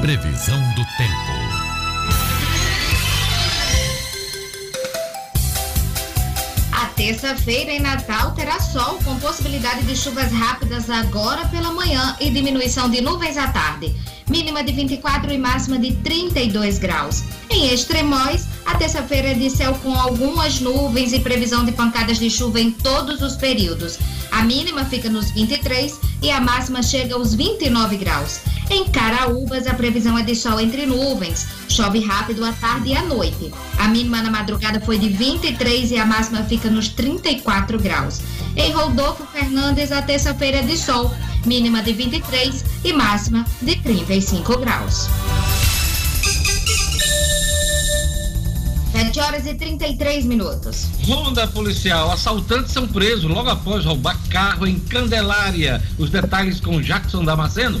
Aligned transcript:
Previsão 0.00 0.56
do 0.74 0.84
tempo. 0.96 1.32
A 6.72 6.86
terça-feira 6.94 7.72
em 7.72 7.80
Natal 7.80 8.30
terá 8.32 8.60
sol 8.60 9.00
com 9.04 9.18
possibilidade 9.18 9.82
de 9.82 9.96
chuvas 9.96 10.30
rápidas 10.30 10.88
agora 10.88 11.46
pela 11.48 11.72
manhã 11.72 12.16
e 12.20 12.30
diminuição 12.30 12.88
de 12.88 13.00
nuvens 13.00 13.36
à 13.36 13.48
tarde. 13.48 13.92
Mínima 14.30 14.62
de 14.62 14.72
24 14.72 15.32
e 15.32 15.38
máxima 15.38 15.80
de 15.80 15.92
32 15.96 16.78
graus. 16.78 17.24
Em 17.50 17.74
Extremóis, 17.74 18.46
a 18.64 18.76
terça-feira 18.76 19.30
é 19.30 19.34
de 19.34 19.50
céu 19.50 19.74
com 19.82 19.92
algumas 19.94 20.60
nuvens 20.60 21.12
e 21.12 21.18
previsão 21.18 21.64
de 21.64 21.72
pancadas 21.72 22.20
de 22.20 22.30
chuva 22.30 22.60
em 22.60 22.70
todos 22.70 23.20
os 23.20 23.34
períodos. 23.34 23.98
A 24.30 24.42
mínima 24.42 24.84
fica 24.84 25.10
nos 25.10 25.32
23 25.32 25.98
e 26.22 26.30
a 26.30 26.40
máxima 26.40 26.84
chega 26.84 27.14
aos 27.14 27.34
29 27.34 27.96
graus. 27.96 28.40
Em 28.70 28.86
Caraúbas, 28.88 29.66
a 29.66 29.72
previsão 29.72 30.18
é 30.18 30.22
de 30.22 30.34
sol 30.34 30.60
entre 30.60 30.84
nuvens. 30.84 31.46
Chove 31.68 32.00
rápido 32.00 32.44
à 32.44 32.52
tarde 32.52 32.90
e 32.90 32.96
à 32.96 33.02
noite. 33.02 33.50
A 33.78 33.88
mínima 33.88 34.22
na 34.22 34.30
madrugada 34.30 34.78
foi 34.80 34.98
de 34.98 35.08
23 35.08 35.90
e 35.90 35.96
a 35.96 36.04
máxima 36.04 36.42
fica 36.44 36.68
nos 36.68 36.88
34 36.88 37.78
graus. 37.78 38.20
Em 38.56 38.70
Rodolfo 38.72 39.26
Fernandes, 39.32 39.90
a 39.90 40.02
terça-feira 40.02 40.58
é 40.58 40.62
de 40.62 40.76
sol. 40.76 41.10
Mínima 41.46 41.82
de 41.82 41.94
23 41.94 42.64
e 42.84 42.92
máxima 42.92 43.46
de 43.62 43.76
35 43.76 44.58
graus. 44.58 45.08
7 48.92 49.20
horas 49.20 49.46
e 49.46 49.54
33 49.54 50.26
minutos. 50.26 50.88
Ronda 51.06 51.46
policial. 51.46 52.10
Assaltantes 52.10 52.72
são 52.72 52.86
presos 52.86 53.24
logo 53.24 53.48
após 53.48 53.84
roubar 53.84 54.18
carro 54.28 54.66
em 54.66 54.78
Candelária. 54.78 55.82
Os 55.96 56.10
detalhes 56.10 56.60
com 56.60 56.82
Jackson 56.82 57.24
Damasceno. 57.24 57.80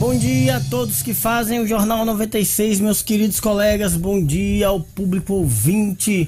Bom 0.00 0.16
dia 0.16 0.56
a 0.56 0.60
todos 0.60 1.02
que 1.02 1.12
fazem 1.12 1.60
o 1.60 1.66
Jornal 1.66 2.06
96, 2.06 2.80
meus 2.80 3.02
queridos 3.02 3.38
colegas. 3.38 3.94
Bom 3.94 4.24
dia 4.24 4.68
ao 4.68 4.80
público 4.80 5.34
ouvinte, 5.34 6.26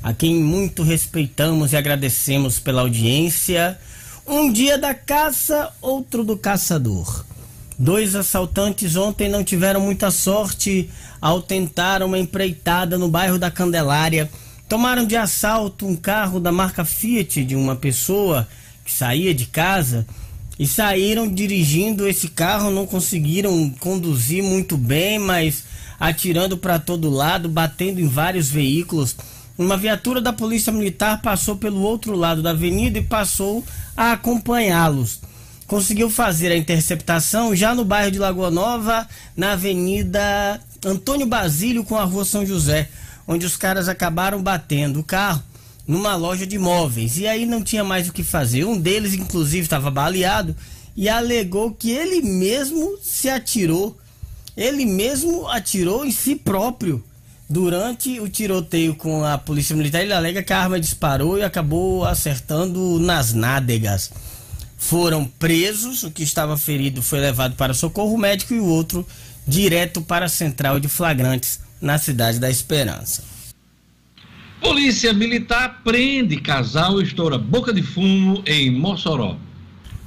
a 0.00 0.12
quem 0.12 0.36
muito 0.36 0.84
respeitamos 0.84 1.72
e 1.72 1.76
agradecemos 1.76 2.60
pela 2.60 2.82
audiência. 2.82 3.76
Um 4.24 4.52
dia 4.52 4.78
da 4.78 4.94
caça, 4.94 5.72
outro 5.82 6.22
do 6.22 6.38
caçador. 6.38 7.24
Dois 7.76 8.14
assaltantes 8.14 8.94
ontem 8.94 9.28
não 9.28 9.42
tiveram 9.42 9.80
muita 9.80 10.12
sorte 10.12 10.88
ao 11.20 11.42
tentar 11.42 12.04
uma 12.04 12.16
empreitada 12.16 12.96
no 12.96 13.08
bairro 13.08 13.40
da 13.40 13.50
Candelária. 13.50 14.30
Tomaram 14.68 15.04
de 15.04 15.16
assalto 15.16 15.84
um 15.84 15.96
carro 15.96 16.38
da 16.38 16.52
marca 16.52 16.84
Fiat 16.84 17.44
de 17.44 17.56
uma 17.56 17.74
pessoa 17.74 18.46
que 18.84 18.92
saía 18.92 19.34
de 19.34 19.46
casa 19.46 20.06
e 20.60 20.66
saíram 20.66 21.26
dirigindo 21.26 22.06
esse 22.06 22.28
carro, 22.28 22.70
não 22.70 22.86
conseguiram 22.86 23.70
conduzir 23.80 24.44
muito 24.44 24.76
bem, 24.76 25.18
mas 25.18 25.64
atirando 25.98 26.58
para 26.58 26.78
todo 26.78 27.08
lado, 27.08 27.48
batendo 27.48 27.98
em 27.98 28.06
vários 28.06 28.50
veículos. 28.50 29.16
Uma 29.56 29.78
viatura 29.78 30.20
da 30.20 30.34
Polícia 30.34 30.70
Militar 30.70 31.22
passou 31.22 31.56
pelo 31.56 31.80
outro 31.80 32.14
lado 32.14 32.42
da 32.42 32.50
avenida 32.50 32.98
e 32.98 33.02
passou 33.02 33.64
a 33.96 34.12
acompanhá-los. 34.12 35.20
Conseguiu 35.66 36.10
fazer 36.10 36.52
a 36.52 36.56
interceptação 36.58 37.56
já 37.56 37.74
no 37.74 37.82
bairro 37.82 38.10
de 38.10 38.18
Lagoa 38.18 38.50
Nova, 38.50 39.08
na 39.34 39.52
Avenida 39.52 40.60
Antônio 40.84 41.26
Basílio 41.26 41.84
com 41.84 41.96
a 41.96 42.04
Rua 42.04 42.26
São 42.26 42.44
José, 42.44 42.90
onde 43.26 43.46
os 43.46 43.56
caras 43.56 43.88
acabaram 43.88 44.42
batendo 44.42 45.00
o 45.00 45.04
carro 45.04 45.42
numa 45.90 46.14
loja 46.14 46.46
de 46.46 46.56
móveis. 46.56 47.18
E 47.18 47.26
aí 47.26 47.44
não 47.44 47.64
tinha 47.64 47.82
mais 47.82 48.08
o 48.08 48.12
que 48.12 48.22
fazer. 48.22 48.64
Um 48.64 48.78
deles, 48.78 49.12
inclusive, 49.12 49.64
estava 49.64 49.90
baleado 49.90 50.54
e 50.96 51.08
alegou 51.08 51.72
que 51.72 51.90
ele 51.90 52.22
mesmo 52.22 52.96
se 53.02 53.28
atirou. 53.28 53.98
Ele 54.56 54.86
mesmo 54.86 55.48
atirou 55.48 56.04
em 56.04 56.12
si 56.12 56.36
próprio. 56.36 57.04
Durante 57.48 58.20
o 58.20 58.28
tiroteio 58.28 58.94
com 58.94 59.24
a 59.24 59.36
polícia 59.36 59.74
militar, 59.74 60.02
ele 60.02 60.12
alega 60.12 60.44
que 60.44 60.52
a 60.52 60.60
arma 60.60 60.78
disparou 60.78 61.36
e 61.36 61.42
acabou 61.42 62.04
acertando 62.04 63.00
nas 63.00 63.32
nádegas. 63.32 64.12
Foram 64.78 65.24
presos, 65.24 66.04
o 66.04 66.10
que 66.12 66.22
estava 66.22 66.56
ferido 66.56 67.02
foi 67.02 67.18
levado 67.18 67.56
para 67.56 67.74
socorro 67.74 68.16
médico 68.16 68.54
e 68.54 68.60
o 68.60 68.66
outro 68.66 69.04
direto 69.44 70.00
para 70.00 70.26
a 70.26 70.28
central 70.28 70.78
de 70.78 70.86
flagrantes 70.86 71.58
na 71.80 71.98
cidade 71.98 72.38
da 72.38 72.48
Esperança. 72.48 73.29
Polícia 74.60 75.12
Militar 75.14 75.80
prende 75.82 76.36
casal 76.36 77.00
estoura 77.00 77.38
boca 77.38 77.72
de 77.72 77.82
fumo 77.82 78.42
em 78.46 78.70
Mossoró. 78.70 79.36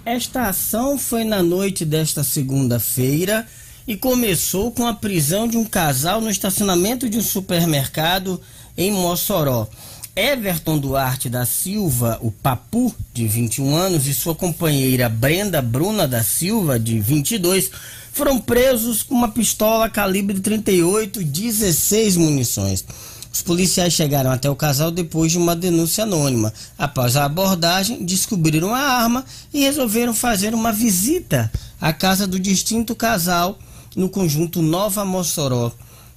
Esta 0.06 0.48
ação 0.48 0.98
foi 0.98 1.24
na 1.24 1.42
noite 1.42 1.84
desta 1.84 2.24
segunda-feira 2.24 3.48
e 3.88 3.96
começou 3.96 4.72
com 4.72 4.86
a 4.86 4.94
prisão 4.94 5.48
de 5.48 5.58
um 5.58 5.66
casal 5.66 6.22
no 6.22 6.30
estacionamento 6.30 7.10
de 7.10 7.18
um 7.18 7.22
supermercado 7.22 8.40
em 8.78 8.92
Mossoró. 8.92 9.68
Everton 10.16 10.78
Duarte 10.78 11.28
da 11.30 11.44
Silva, 11.44 12.20
o 12.22 12.30
Papu, 12.30 12.94
de 13.12 13.28
21 13.28 13.76
anos, 13.76 14.06
e 14.06 14.14
sua 14.14 14.36
companheira 14.36 15.10
Brenda 15.10 15.60
Bruna 15.60 16.08
da 16.08 16.24
Silva, 16.24 16.80
de 16.80 17.00
22, 17.00 17.72
foram 18.12 18.38
presos 18.38 19.02
com 19.02 19.16
uma 19.16 19.32
pistola 19.32 19.90
calibre 19.90 20.40
38 20.40 21.24
16 21.24 22.18
munições. 22.18 22.86
Os 23.34 23.42
policiais 23.42 23.94
chegaram 23.94 24.30
até 24.30 24.48
o 24.48 24.56
casal 24.56 24.92
depois 24.92 25.32
de 25.32 25.40
uma 25.40 25.56
denúncia 25.56 26.04
anônima. 26.04 26.54
Após 26.78 27.18
a 27.18 27.26
abordagem, 27.26 28.06
descobriram 28.06 28.76
a 28.76 28.80
arma 28.80 29.26
e 29.52 29.62
resolveram 29.62 30.14
fazer 30.14 30.54
uma 30.54 30.72
visita 30.72 31.52
à 31.82 31.92
casa 31.92 32.28
do 32.28 32.40
distinto 32.40 32.96
casal 32.96 33.58
no 33.96 34.08
conjunto 34.08 34.62
Nova 34.62 35.04
Mossoró. 35.04 35.72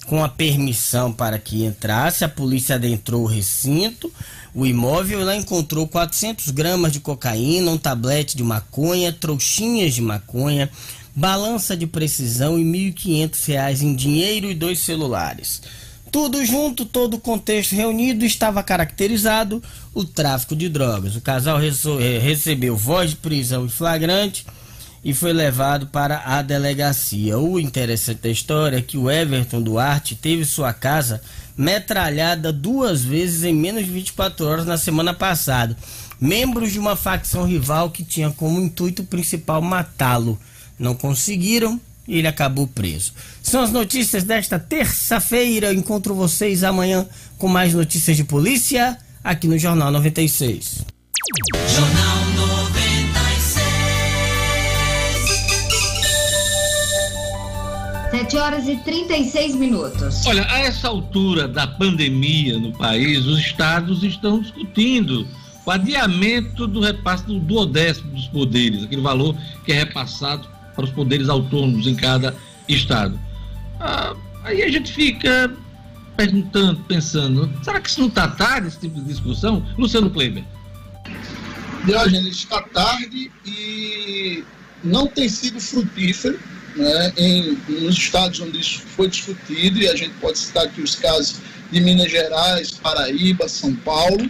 Com 0.05 0.23
a 0.23 0.29
permissão 0.29 1.11
para 1.11 1.39
que 1.39 1.65
entrasse, 1.65 2.23
a 2.23 2.29
polícia 2.29 2.75
adentrou 2.75 3.23
o 3.23 3.27
recinto, 3.27 4.13
o 4.53 4.65
imóvel, 4.65 5.25
lá 5.25 5.35
encontrou 5.35 5.87
400 5.87 6.51
gramas 6.51 6.93
de 6.93 6.99
cocaína, 6.99 7.71
um 7.71 7.77
tablete 7.79 8.37
de 8.37 8.43
maconha, 8.43 9.11
trouxinhas 9.11 9.95
de 9.95 10.01
maconha, 10.01 10.69
balança 11.15 11.75
de 11.75 11.87
precisão 11.87 12.59
e 12.59 12.63
R$ 12.63 12.93
1.500 12.93 13.81
em 13.81 13.95
dinheiro 13.95 14.49
e 14.49 14.53
dois 14.53 14.79
celulares. 14.79 15.61
Tudo 16.19 16.43
junto, 16.43 16.83
todo 16.83 17.13
o 17.13 17.19
contexto 17.19 17.75
reunido 17.75 18.25
estava 18.25 18.63
caracterizado 18.63 19.61
o 19.93 20.03
tráfico 20.03 20.55
de 20.55 20.67
drogas. 20.67 21.15
O 21.15 21.21
casal 21.21 21.59
eh, 21.61 22.17
recebeu 22.17 22.75
voz 22.75 23.11
de 23.11 23.17
prisão 23.17 23.65
em 23.65 23.69
flagrante 23.69 24.43
e 25.05 25.13
foi 25.13 25.31
levado 25.31 25.85
para 25.85 26.23
a 26.25 26.41
delegacia. 26.41 27.37
O 27.37 27.59
interessante 27.59 28.21
da 28.23 28.29
história 28.29 28.77
é 28.77 28.81
que 28.81 28.97
o 28.97 29.11
Everton 29.11 29.61
Duarte 29.61 30.15
teve 30.15 30.43
sua 30.43 30.73
casa 30.73 31.21
metralhada 31.55 32.51
duas 32.51 33.03
vezes 33.03 33.43
em 33.43 33.53
menos 33.53 33.85
de 33.85 33.91
24 33.91 34.43
horas 34.43 34.65
na 34.65 34.75
semana 34.75 35.13
passada. 35.13 35.77
Membros 36.19 36.71
de 36.71 36.79
uma 36.79 36.95
facção 36.95 37.45
rival 37.45 37.91
que 37.91 38.03
tinha 38.03 38.31
como 38.31 38.59
intuito 38.59 39.03
principal 39.03 39.61
matá-lo. 39.61 40.39
Não 40.79 40.95
conseguiram 40.95 41.79
e 42.07 42.17
ele 42.17 42.27
acabou 42.27 42.67
preso. 42.67 43.13
São 43.43 43.61
as 43.61 43.71
notícias 43.71 44.23
desta 44.23 44.57
terça-feira. 44.57 45.73
Encontro 45.73 46.15
vocês 46.15 46.63
amanhã 46.63 47.07
com 47.37 47.47
mais 47.47 47.73
notícias 47.73 48.15
de 48.15 48.23
polícia 48.23 48.97
aqui 49.23 49.47
no 49.47 49.57
Jornal 49.57 49.91
96. 49.91 50.85
Jornal 51.67 52.25
96. 52.35 52.67
7 58.11 58.37
horas 58.37 58.67
e 58.67 58.75
36 58.77 59.55
minutos. 59.55 60.25
Olha, 60.25 60.45
a 60.49 60.59
essa 60.59 60.87
altura 60.87 61.47
da 61.47 61.67
pandemia 61.67 62.57
no 62.57 62.71
país, 62.71 63.25
os 63.25 63.39
estados 63.39 64.01
estão 64.03 64.39
discutindo 64.41 65.27
o 65.65 65.71
adiamento 65.71 66.65
do 66.65 66.79
repasse 66.79 67.25
do 67.25 67.39
duodécimo 67.39 68.11
dos 68.11 68.27
poderes, 68.27 68.83
aquele 68.83 69.01
valor 69.01 69.35
que 69.65 69.73
é 69.73 69.75
repassado 69.75 70.47
para 70.77 70.85
os 70.85 70.91
poderes 70.91 71.27
autônomos 71.27 71.87
em 71.87 71.95
cada 71.95 72.35
estado. 72.69 73.19
Ah, 73.79 74.15
aí 74.43 74.61
a 74.61 74.69
gente 74.69 74.93
fica 74.93 75.51
perguntando, 76.15 76.79
pensando, 76.83 77.51
será 77.63 77.81
que 77.81 77.89
isso 77.89 77.99
não 77.99 78.07
está 78.07 78.27
tarde, 78.27 78.67
esse 78.67 78.79
tipo 78.79 79.01
de 79.01 79.07
discussão? 79.07 79.65
Luciano 79.77 80.09
Kleber. 80.11 80.43
Diógenes, 81.83 82.37
está 82.37 82.61
tarde 82.61 83.31
e 83.45 84.43
não 84.83 85.07
tem 85.07 85.27
sido 85.27 85.59
frutífero 85.59 86.39
né, 86.75 87.13
em, 87.17 87.57
nos 87.67 87.95
estados 87.95 88.39
onde 88.39 88.59
isso 88.59 88.81
foi 88.81 89.09
discutido, 89.09 89.79
e 89.79 89.87
a 89.87 89.95
gente 89.95 90.13
pode 90.21 90.37
citar 90.37 90.65
aqui 90.65 90.81
os 90.81 90.95
casos 90.95 91.37
de 91.71 91.81
Minas 91.81 92.11
Gerais, 92.11 92.71
Paraíba, 92.71 93.49
São 93.49 93.75
Paulo, 93.75 94.29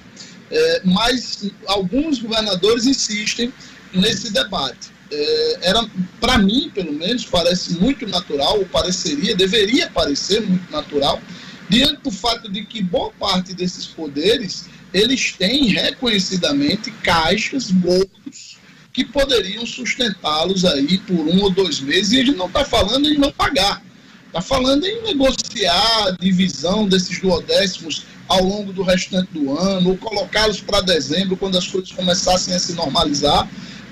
é, 0.50 0.82
mas 0.86 1.52
alguns 1.68 2.20
governadores 2.20 2.86
insistem 2.86 3.52
nesse 3.94 4.32
debate. 4.32 4.97
É, 5.12 5.60
era, 5.62 5.88
para 6.20 6.38
mim, 6.38 6.72
pelo 6.74 6.92
menos, 6.92 7.26
parece 7.26 7.74
muito 7.80 8.06
natural, 8.08 8.60
ou 8.60 8.66
pareceria, 8.66 9.36
deveria 9.36 9.90
parecer 9.90 10.42
muito 10.42 10.72
natural, 10.72 11.22
diante 11.70 12.02
do 12.02 12.12
fato 12.12 12.52
de 12.52 12.66
que 12.66 12.82
boa 12.82 13.12
parte 13.12 13.54
desses 13.54 13.86
poderes 13.86 14.66
eles 14.94 15.34
têm 15.34 15.68
reconhecidamente 15.68 16.92
caixas, 16.92 17.72
bolsos, 17.72 18.58
que 18.94 19.06
poderiam 19.06 19.66
sustentá-los 19.66 20.66
aí 20.66 20.98
por 21.00 21.20
um 21.20 21.42
ou 21.42 21.52
dois 21.52 21.80
meses, 21.80 22.14
e 22.14 22.22
a 22.22 22.26
gente 22.26 22.38
não 22.38 22.48
está 22.48 22.66
falando 22.66 23.08
em 23.08 23.18
não 23.18 23.32
pagar, 23.32 23.84
está 24.26 24.42
falando 24.42 24.86
em 24.86 25.04
negociar 25.04 26.08
a 26.08 26.12
divisão 26.12 26.88
desses 26.88 27.20
duodécimos 27.22 28.06
ao 28.28 28.44
longo 28.44 28.74
do 28.74 28.82
restante 28.82 29.32
do 29.32 29.58
ano, 29.58 29.92
ou 29.92 29.98
colocá-los 29.98 30.62
para 30.62 30.82
dezembro, 30.82 31.38
quando 31.38 31.58
as 31.58 31.68
coisas 31.68 31.92
começassem 31.92 32.54
a 32.54 32.60
se 32.60 32.74
normalizar. 32.74 33.48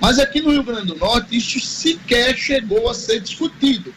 Mas 0.06 0.19
aqui 0.19 0.40
no 0.40 0.52
Rio 0.52 0.62
Grande 0.62 0.86
do 0.86 0.96
Norte, 0.98 1.36
isso 1.36 1.60
sequer 1.60 2.38
chegou 2.38 2.88
a 2.88 2.94
ser 2.94 3.22
discutido. 3.22 3.92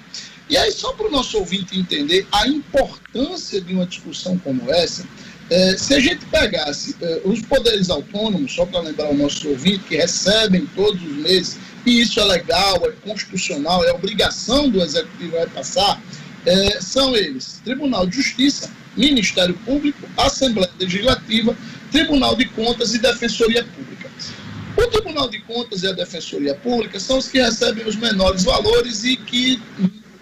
E 0.48 0.56
aí, 0.56 0.72
só 0.72 0.94
para 0.94 1.06
o 1.06 1.10
nosso 1.10 1.36
ouvinte 1.36 1.78
entender 1.78 2.26
a 2.32 2.48
importância 2.48 3.60
de 3.60 3.74
uma 3.74 3.84
discussão 3.84 4.38
como 4.38 4.72
essa, 4.72 5.04
é, 5.50 5.76
se 5.76 5.92
a 5.92 6.00
gente 6.00 6.24
pegasse 6.24 6.96
é, 7.02 7.20
os 7.26 7.42
poderes 7.42 7.90
autônomos, 7.90 8.54
só 8.54 8.64
para 8.64 8.80
lembrar 8.80 9.10
o 9.10 9.14
nosso 9.14 9.50
ouvinte, 9.50 9.80
que 9.80 9.96
recebem 9.96 10.64
todos 10.74 11.02
os 11.02 11.16
meses, 11.18 11.58
e 11.84 12.00
isso 12.00 12.18
é 12.18 12.24
legal, 12.24 12.76
é 12.86 12.92
constitucional, 13.06 13.84
é 13.84 13.92
obrigação 13.92 14.70
do 14.70 14.80
Executivo 14.80 15.36
repassar, 15.36 16.02
é, 16.46 16.80
são 16.80 17.14
eles 17.14 17.60
Tribunal 17.62 18.06
de 18.06 18.16
Justiça, 18.16 18.70
Ministério 18.96 19.54
Público, 19.62 20.08
Assembleia 20.16 20.72
Legislativa, 20.80 21.54
Tribunal 21.92 22.34
de 22.34 22.46
Contas 22.46 22.94
e 22.94 22.98
Defensoria 22.98 23.62
Pública. 23.62 23.97
O 24.78 24.86
Tribunal 24.86 25.28
de 25.28 25.40
Contas 25.40 25.82
e 25.82 25.88
a 25.88 25.92
Defensoria 25.92 26.54
Pública 26.54 27.00
são 27.00 27.18
os 27.18 27.26
que 27.26 27.40
recebem 27.40 27.84
os 27.84 27.96
menores 27.96 28.44
valores 28.44 29.02
e 29.02 29.16
que 29.16 29.60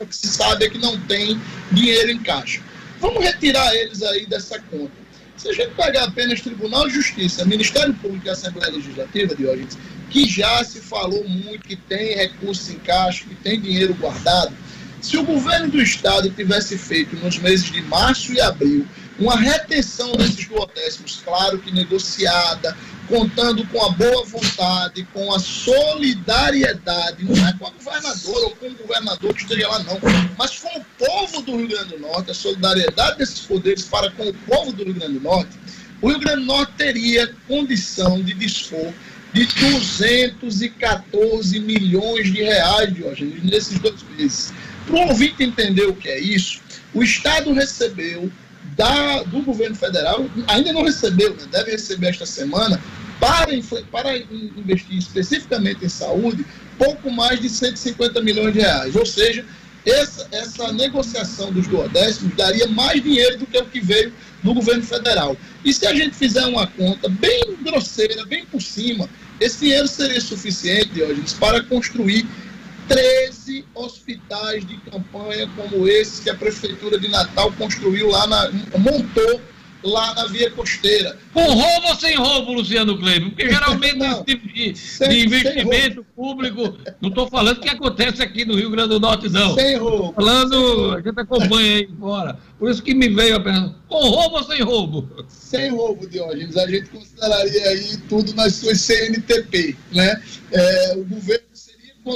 o 0.00 0.06
que 0.06 0.17
se 0.17 0.29
sabe 0.29 0.64
é 0.64 0.70
que 0.70 0.79
não 0.79 0.99
tem 1.00 1.38
dinheiro 1.70 2.11
em 2.11 2.19
caixa. 2.19 2.62
Vamos 2.99 3.23
retirar 3.23 3.75
eles 3.75 4.03
aí 4.03 4.25
dessa 4.25 4.58
conta. 4.58 4.93
Se 5.37 5.50
a 5.50 5.53
gente 5.53 5.75
pegar 5.75 6.05
apenas 6.05 6.41
Tribunal 6.41 6.88
de 6.88 6.94
Justiça, 6.94 7.44
Ministério 7.44 7.93
Público 7.93 8.26
e 8.26 8.31
Assembleia 8.31 8.73
Legislativa, 8.73 9.35
Diógenes, 9.35 9.76
que 10.08 10.26
já 10.26 10.64
se 10.64 10.81
falou 10.81 11.29
muito 11.29 11.69
que 11.69 11.76
tem 11.76 12.17
recursos 12.17 12.70
em 12.70 12.79
caixa, 12.79 13.26
que 13.29 13.35
tem 13.35 13.61
dinheiro 13.61 13.93
guardado, 13.93 14.55
se 15.03 15.19
o 15.19 15.23
governo 15.23 15.69
do 15.69 15.82
estado 15.82 16.31
tivesse 16.31 16.79
feito 16.79 17.14
nos 17.17 17.38
meses 17.38 17.70
de 17.70 17.82
março 17.82 18.32
e 18.32 18.41
abril 18.41 18.87
uma 19.19 19.37
retenção 19.37 20.13
desses 20.13 20.47
duodécimos, 20.47 21.21
claro 21.25 21.59
que 21.59 21.73
negociada, 21.73 22.77
contando 23.09 23.67
com 23.69 23.83
a 23.85 23.91
boa 23.91 24.25
vontade, 24.25 25.07
com 25.13 25.33
a 25.33 25.39
solidariedade, 25.39 27.25
não 27.25 27.47
é 27.47 27.53
com 27.55 27.67
a 27.67 27.71
governadora 27.71 28.47
ou 28.47 28.57
com 28.57 28.67
o 28.67 28.75
governador 28.75 29.33
que 29.33 29.43
esteja 29.43 29.69
lá, 29.69 29.79
não, 29.81 29.99
mas 30.37 30.59
com 30.59 30.79
o 30.79 30.85
povo 30.99 31.41
do 31.43 31.57
Rio 31.57 31.69
Grande 31.69 31.91
do 31.91 32.01
Norte, 32.01 32.31
a 32.31 32.35
solidariedade 32.35 33.19
desses 33.19 33.41
poderes 33.41 33.85
para 33.85 34.11
com 34.11 34.29
o 34.29 34.35
povo 34.35 34.73
do 34.73 34.85
Rio 34.85 34.95
Grande 34.95 35.15
do 35.15 35.21
Norte, 35.21 35.57
o 36.03 36.09
Rio 36.09 36.19
Grande 36.19 36.41
do 36.41 36.47
Norte 36.47 36.73
teria 36.77 37.33
condição 37.49 38.23
de 38.23 38.35
dispor 38.35 38.93
de 39.33 39.47
214 39.47 41.59
milhões 41.61 42.33
de 42.33 42.43
reais, 42.43 42.95
Diógenes, 42.95 43.43
nesses 43.45 43.79
dois 43.79 44.03
meses. 44.17 44.53
Para 44.87 44.97
o 44.97 45.09
ouvinte 45.09 45.43
entender 45.43 45.87
o 45.87 45.95
que 45.95 46.09
é 46.09 46.19
isso, 46.19 46.61
o 46.95 47.03
Estado 47.03 47.53
recebeu 47.53 48.31
da, 48.76 49.23
do 49.23 49.43
governo 49.43 49.75
federal, 49.75 50.26
ainda 50.46 50.73
não 50.73 50.84
recebeu, 50.84 51.31
né, 51.31 51.44
deve 51.50 51.73
receber 51.73 52.08
esta 52.08 52.26
semana, 52.26 52.81
para, 53.19 53.49
para 53.90 54.17
investir 54.19 54.99
especificamente 54.99 55.84
em 55.84 55.88
saúde, 55.88 56.44
pouco 56.78 57.11
mais 57.11 57.40
de 57.40 57.49
150 57.49 58.20
milhões 58.20 58.52
de 58.52 58.61
reais. 58.61 58.94
Ou 58.94 59.06
seja, 59.06 59.44
essa, 59.87 60.28
essa 60.31 60.73
negociação 60.73 61.50
dos 61.52 61.67
duodécimos 61.67 62.37
daria 62.37 62.67
mais 62.67 63.02
dinheiro 63.02 63.38
do 63.38 63.46
que 63.46 63.56
o 63.56 63.67
que 63.67 63.81
veio 63.81 64.12
do 64.43 64.52
governo 64.52 64.82
federal. 64.82 65.37
E 65.64 65.72
se 65.72 65.87
a 65.87 65.94
gente 65.94 66.14
fizer 66.14 66.44
uma 66.44 66.67
conta 66.67 67.08
bem 67.08 67.56
grosseira, 67.62 68.26
bem 68.26 68.44
por 68.44 68.61
cima, 68.61 69.08
esse 69.40 69.61
dinheiro 69.61 69.88
seria 69.88 70.20
suficiente, 70.20 70.90
para 71.38 71.62
construir 71.62 72.26
13 73.56 73.64
hospitais 73.75 74.67
de 74.67 74.76
campanha 74.79 75.49
como 75.56 75.88
esses 75.88 76.20
que 76.20 76.31
a 76.31 76.35
Prefeitura 76.35 76.99
de 76.99 77.08
Natal 77.08 77.53
construiu 77.53 78.08
lá 78.08 78.26
na. 78.26 78.50
montou 78.79 79.41
lá 79.82 80.14
na 80.14 80.26
via 80.26 80.50
costeira. 80.50 81.17
Com 81.32 81.43
roubo 81.43 81.88
ou 81.88 81.94
sem 81.94 82.17
roubo, 82.17 82.53
Luciano 82.55 82.99
Kleber? 82.99 83.29
Porque 83.29 83.49
geralmente 83.49 83.97
não, 83.97 84.12
esse 84.12 84.25
tipo 84.25 84.49
de, 84.49 84.76
sem, 84.76 85.08
de 85.08 85.20
investimento 85.26 86.05
público, 86.17 86.76
não 87.00 87.08
estou 87.08 87.29
falando 87.29 87.61
que 87.61 87.69
acontece 87.69 88.23
aqui 88.23 88.44
no 88.44 88.56
Rio 88.56 88.70
Grande 88.70 88.91
do 88.91 89.00
Norte, 89.00 89.29
não. 89.29 89.55
Sem 89.55 89.76
roubo. 89.76 90.12
Falando, 90.14 90.93
a 90.93 91.00
gente 91.00 91.20
acompanha 91.20 91.76
aí 91.76 91.88
fora. 92.00 92.37
Por 92.58 92.70
isso 92.70 92.82
que 92.82 92.94
me 92.94 93.08
veio 93.08 93.37
a 93.37 93.41
pergunta, 93.41 93.76
com 93.88 94.08
roubo 94.08 94.37
ou 94.38 94.44
sem 94.44 94.62
roubo? 94.62 95.08
Sem 95.29 95.70
roubo, 95.70 96.08
Diógenes. 96.08 96.56
A 96.56 96.67
gente 96.67 96.88
consideraria 96.88 97.69
aí 97.69 97.97
tudo 98.08 98.35
nas 98.35 98.55
suas 98.55 98.81
CNTP, 98.81 99.76
né? 99.93 100.20
É, 100.50 100.94
o 100.97 101.05
governo 101.05 101.45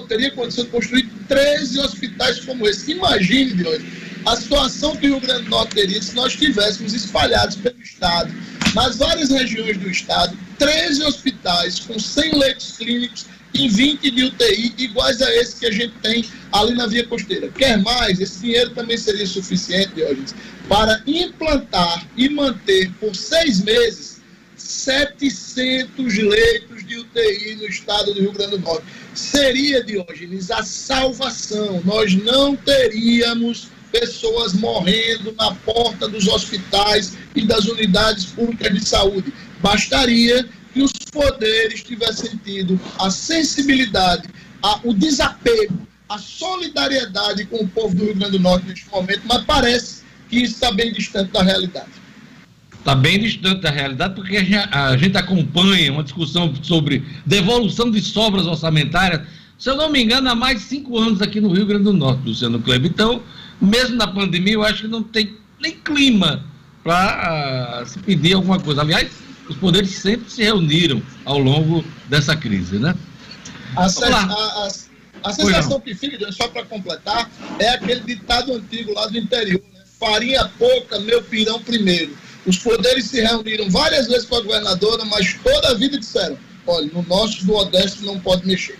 teria 0.06 0.30
condição 0.30 0.64
de 0.64 0.70
construir 0.70 1.10
13 1.28 1.80
hospitais 1.80 2.40
como 2.40 2.68
esse. 2.68 2.92
Imagine, 2.92 3.54
de 3.54 3.66
hoje, 3.66 3.86
a 4.24 4.36
situação 4.36 4.94
que 4.96 5.08
o 5.08 5.14
Rio 5.14 5.20
Grande 5.20 5.44
do 5.44 5.50
Norte 5.50 5.74
teria 5.74 6.00
se 6.00 6.14
nós 6.14 6.34
tivéssemos 6.34 6.94
espalhados 6.94 7.56
pelo 7.56 7.80
Estado, 7.82 8.32
nas 8.74 8.96
várias 8.96 9.30
regiões 9.30 9.76
do 9.78 9.90
Estado, 9.90 10.36
13 10.58 11.02
hospitais 11.02 11.80
com 11.80 11.98
100 11.98 12.38
leitos 12.38 12.76
clínicos 12.76 13.26
e 13.52 13.68
20 13.68 14.10
de 14.10 14.24
UTI 14.24 14.74
iguais 14.78 15.20
a 15.20 15.34
esse 15.36 15.56
que 15.56 15.66
a 15.66 15.72
gente 15.72 15.94
tem 16.00 16.24
ali 16.52 16.74
na 16.74 16.86
via 16.86 17.04
costeira. 17.06 17.48
Quer 17.48 17.78
mais? 17.78 18.20
Esse 18.20 18.42
dinheiro 18.42 18.70
também 18.70 18.96
seria 18.96 19.26
suficiente, 19.26 19.94
Diógenes, 19.94 20.34
para 20.68 21.02
implantar 21.06 22.06
e 22.16 22.28
manter 22.28 22.90
por 23.00 23.14
seis 23.16 23.60
meses 23.62 24.09
700 24.70 26.16
leitos 26.18 26.86
de 26.86 26.98
UTI 26.98 27.56
no 27.56 27.66
estado 27.66 28.14
do 28.14 28.20
Rio 28.20 28.32
Grande 28.32 28.52
do 28.52 28.60
Norte. 28.60 28.84
Seria, 29.14 29.82
Diógenes, 29.82 30.50
a 30.50 30.62
salvação. 30.62 31.82
Nós 31.84 32.14
não 32.14 32.54
teríamos 32.56 33.68
pessoas 33.90 34.52
morrendo 34.54 35.32
na 35.32 35.52
porta 35.54 36.08
dos 36.08 36.28
hospitais 36.28 37.16
e 37.34 37.44
das 37.44 37.64
unidades 37.64 38.26
públicas 38.26 38.72
de 38.72 38.84
saúde. 38.86 39.32
Bastaria 39.60 40.48
que 40.72 40.80
os 40.80 40.92
poderes 41.10 41.82
tivessem 41.82 42.36
tido 42.38 42.80
a 42.98 43.10
sensibilidade, 43.10 44.28
a, 44.62 44.80
o 44.84 44.94
desapego, 44.94 45.86
a 46.08 46.16
solidariedade 46.18 47.44
com 47.46 47.56
o 47.56 47.68
povo 47.68 47.94
do 47.94 48.04
Rio 48.04 48.14
Grande 48.14 48.38
do 48.38 48.42
Norte 48.42 48.66
neste 48.66 48.88
momento, 48.88 49.22
mas 49.24 49.44
parece 49.44 50.02
que 50.28 50.36
isso 50.36 50.54
está 50.54 50.70
bem 50.70 50.92
distante 50.92 51.32
da 51.32 51.42
realidade 51.42 51.99
está 52.80 52.94
bem 52.94 53.20
distante 53.20 53.60
da 53.60 53.70
realidade, 53.70 54.14
porque 54.14 54.36
a 54.36 54.42
gente, 54.42 54.68
a 54.72 54.96
gente, 54.96 55.16
acompanha 55.16 55.92
uma 55.92 56.02
discussão 56.02 56.52
sobre 56.62 57.04
devolução 57.24 57.90
de 57.90 58.00
sobras 58.00 58.46
orçamentárias, 58.46 59.20
se 59.58 59.68
eu 59.68 59.76
não 59.76 59.90
me 59.90 60.02
engano, 60.02 60.28
há 60.28 60.34
mais 60.34 60.60
de 60.60 60.64
cinco 60.64 60.98
anos 60.98 61.20
aqui 61.20 61.40
no 61.40 61.52
Rio 61.52 61.66
Grande 61.66 61.84
do 61.84 61.92
Norte, 61.92 62.22
Luciano 62.26 62.58
Kleber. 62.60 62.90
Então, 62.90 63.22
mesmo 63.60 63.96
na 63.96 64.06
pandemia, 64.06 64.54
eu 64.54 64.62
acho 64.62 64.82
que 64.82 64.88
não 64.88 65.02
tem 65.02 65.36
nem 65.60 65.72
clima 65.72 66.42
para 66.82 67.82
uh, 67.82 67.86
se 67.86 67.98
pedir 67.98 68.32
alguma 68.32 68.58
coisa. 68.58 68.80
Aliás, 68.80 69.12
os 69.46 69.56
poderes 69.56 69.90
sempre 69.90 70.30
se 70.30 70.42
reuniram 70.42 71.02
ao 71.26 71.38
longo 71.38 71.84
dessa 72.08 72.34
crise, 72.34 72.78
né? 72.78 72.94
A, 73.76 73.84
a, 73.84 73.86
a, 73.86 74.68
a 75.24 75.32
sensação 75.32 75.78
que 75.78 75.94
fica, 75.94 76.32
só 76.32 76.48
para 76.48 76.64
completar, 76.64 77.30
é 77.58 77.68
aquele 77.68 78.00
ditado 78.00 78.54
antigo 78.54 78.94
lá 78.94 79.06
do 79.08 79.18
interior, 79.18 79.62
né? 79.74 79.80
farinha 79.98 80.50
pouca, 80.58 80.98
meu 81.00 81.22
pirão 81.22 81.60
primeiro. 81.60 82.16
Os 82.46 82.58
poderes 82.58 83.06
se 83.06 83.20
reuniram 83.20 83.68
várias 83.68 84.06
vezes 84.06 84.24
com 84.24 84.36
a 84.36 84.40
governadora, 84.40 85.04
mas 85.04 85.34
toda 85.42 85.70
a 85.70 85.74
vida 85.74 85.98
disseram: 85.98 86.38
olha, 86.66 86.90
no 86.92 87.02
nosso 87.02 87.44
do 87.44 87.54
Odesto 87.54 88.04
não 88.04 88.18
pode 88.18 88.46
mexer. 88.46 88.78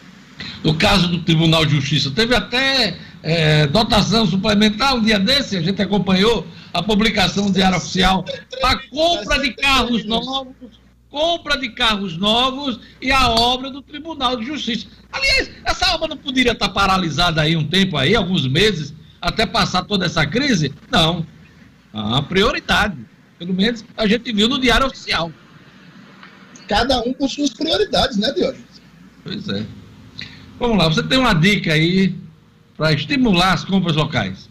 No 0.65 0.75
caso 0.75 1.09
do 1.09 1.23
Tribunal 1.23 1.67
de 1.67 1.77
Justiça, 1.77 2.11
teve 2.11 2.35
até 2.35 2.97
é, 3.23 3.67
dotação 3.67 4.27
suplementar 4.27 4.95
um 4.95 5.03
dia 5.03 5.19
desse, 5.19 5.57
a 5.57 5.63
gente 5.63 5.83
acompanhou 5.83 6.47
a 6.73 6.83
publicação 6.83 7.47
do 7.47 7.53
Diário 7.53 7.77
Oficial, 7.77 8.25
a 8.63 8.77
compra 8.89 9.39
de 9.39 9.53
carros 9.53 10.05
novos, 10.07 10.55
compra 11.11 11.59
de 11.59 11.69
carros 11.71 12.17
novos 12.17 12.81
e 13.03 13.11
a 13.11 13.29
obra 13.31 13.71
do 13.71 13.83
Tribunal 13.83 14.37
de 14.37 14.47
Justiça. 14.47 14.87
Aliás, 15.13 15.51
essa 15.65 15.95
obra 15.95 16.09
não 16.09 16.17
poderia 16.17 16.53
estar 16.53 16.69
paralisada 16.71 17.43
aí 17.43 17.57
um 17.57 17.67
tempo 17.67 17.97
aí, 17.97 18.15
alguns 18.15 18.47
meses, 18.47 18.95
até 19.21 19.45
passar 19.45 19.83
toda 19.85 20.07
essa 20.07 20.27
crise? 20.27 20.73
Não. 20.91 21.27
A 21.93 22.23
prioridade. 22.23 22.97
Pelo 23.41 23.55
menos 23.55 23.83
a 23.97 24.07
gente 24.07 24.31
viu 24.35 24.51
no 24.51 24.61
Diário 24.61 24.87
Oficial. 24.87 25.33
Cada 26.69 27.01
um 27.01 27.15
com 27.15 27.27
suas 27.27 27.49
prioridades, 27.49 28.19
né, 28.19 28.31
Diógenes? 28.33 28.83
Pois 29.25 29.49
é. 29.49 29.65
Vamos 30.59 30.77
lá, 30.77 30.89
você 30.89 31.03
tem 31.03 31.17
uma 31.17 31.33
dica 31.33 31.73
aí 31.73 32.15
para 32.77 32.93
estimular 32.93 33.55
as 33.55 33.65
compras 33.65 33.97
locais? 33.97 34.51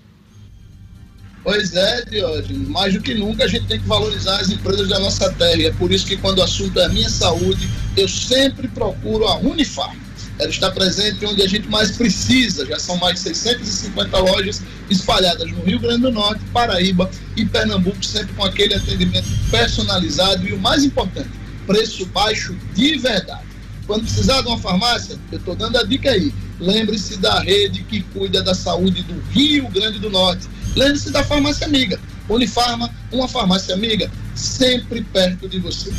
Pois 1.44 1.76
é, 1.76 2.04
Diógenes, 2.06 2.68
mais 2.68 2.96
do 2.96 3.02
que 3.02 3.14
nunca 3.14 3.44
a 3.44 3.48
gente 3.48 3.68
tem 3.68 3.80
que 3.80 3.88
valorizar 3.88 4.42
as 4.42 4.50
empresas 4.50 4.90
da 4.90 4.98
nossa 4.98 5.32
terra. 5.34 5.62
E 5.62 5.66
é 5.68 5.72
por 5.74 5.92
isso 5.92 6.08
que 6.08 6.18
quando 6.18 6.40
o 6.40 6.44
assunto 6.44 6.80
é 6.80 6.86
a 6.86 6.90
minha 6.90 7.10
saúde, 7.10 7.70
eu 7.96 8.08
sempre 8.08 8.68
procuro 8.70 9.28
a 9.28 9.38
Unifarm. 9.38 9.96
Ela 10.40 10.50
está 10.50 10.72
presente 10.72 11.26
onde 11.26 11.42
a 11.42 11.48
gente 11.48 11.68
mais 11.68 11.92
precisa. 11.92 12.66
Já 12.66 12.80
são 12.80 12.96
mais 12.96 13.16
de 13.16 13.20
650 13.20 14.18
lojas 14.20 14.62
espalhadas 14.90 15.52
no 15.52 15.62
Rio 15.64 15.80
Grande 15.80 16.04
do 16.04 16.12
Norte, 16.12 16.42
Paraíba 16.54 17.12
e 17.36 17.46
Pernambuco, 17.46 18.04
sempre 18.04 18.34
com 18.34 18.46
aquele 18.46 18.74
atendimento 18.74 19.28
personalizado 19.52 20.48
e 20.48 20.54
o 20.54 20.60
mais 20.60 20.86
importante, 20.86 21.30
preço 21.68 22.06
baixo 22.08 22.56
de 22.74 22.98
verdade. 22.98 23.50
Quando 23.86 24.04
precisar 24.04 24.42
de 24.42 24.48
uma 24.48 24.58
farmácia, 24.58 25.20
eu 25.32 25.40
estou 25.40 25.56
dando 25.56 25.78
a 25.78 25.84
dica 25.84 26.12
aí. 26.12 26.34
Lembre-se 26.60 27.18
da 27.18 27.42
rede 27.42 27.84
que 27.84 28.02
cuida 28.02 28.42
da 28.42 28.54
saúde 28.54 29.04
do 29.04 29.20
Rio 29.32 29.68
Grande 29.70 30.00
do 30.00 30.10
Norte. 30.10 30.48
Lembre-se 30.76 31.12
da 31.12 31.24
farmácia 31.24 31.68
amiga. 31.68 32.00
Unifarma, 32.30 32.94
uma 33.12 33.28
farmácia 33.28 33.74
amiga, 33.74 34.10
sempre 34.36 35.02
perto 35.02 35.50
de 35.50 35.60
você. 35.60 35.92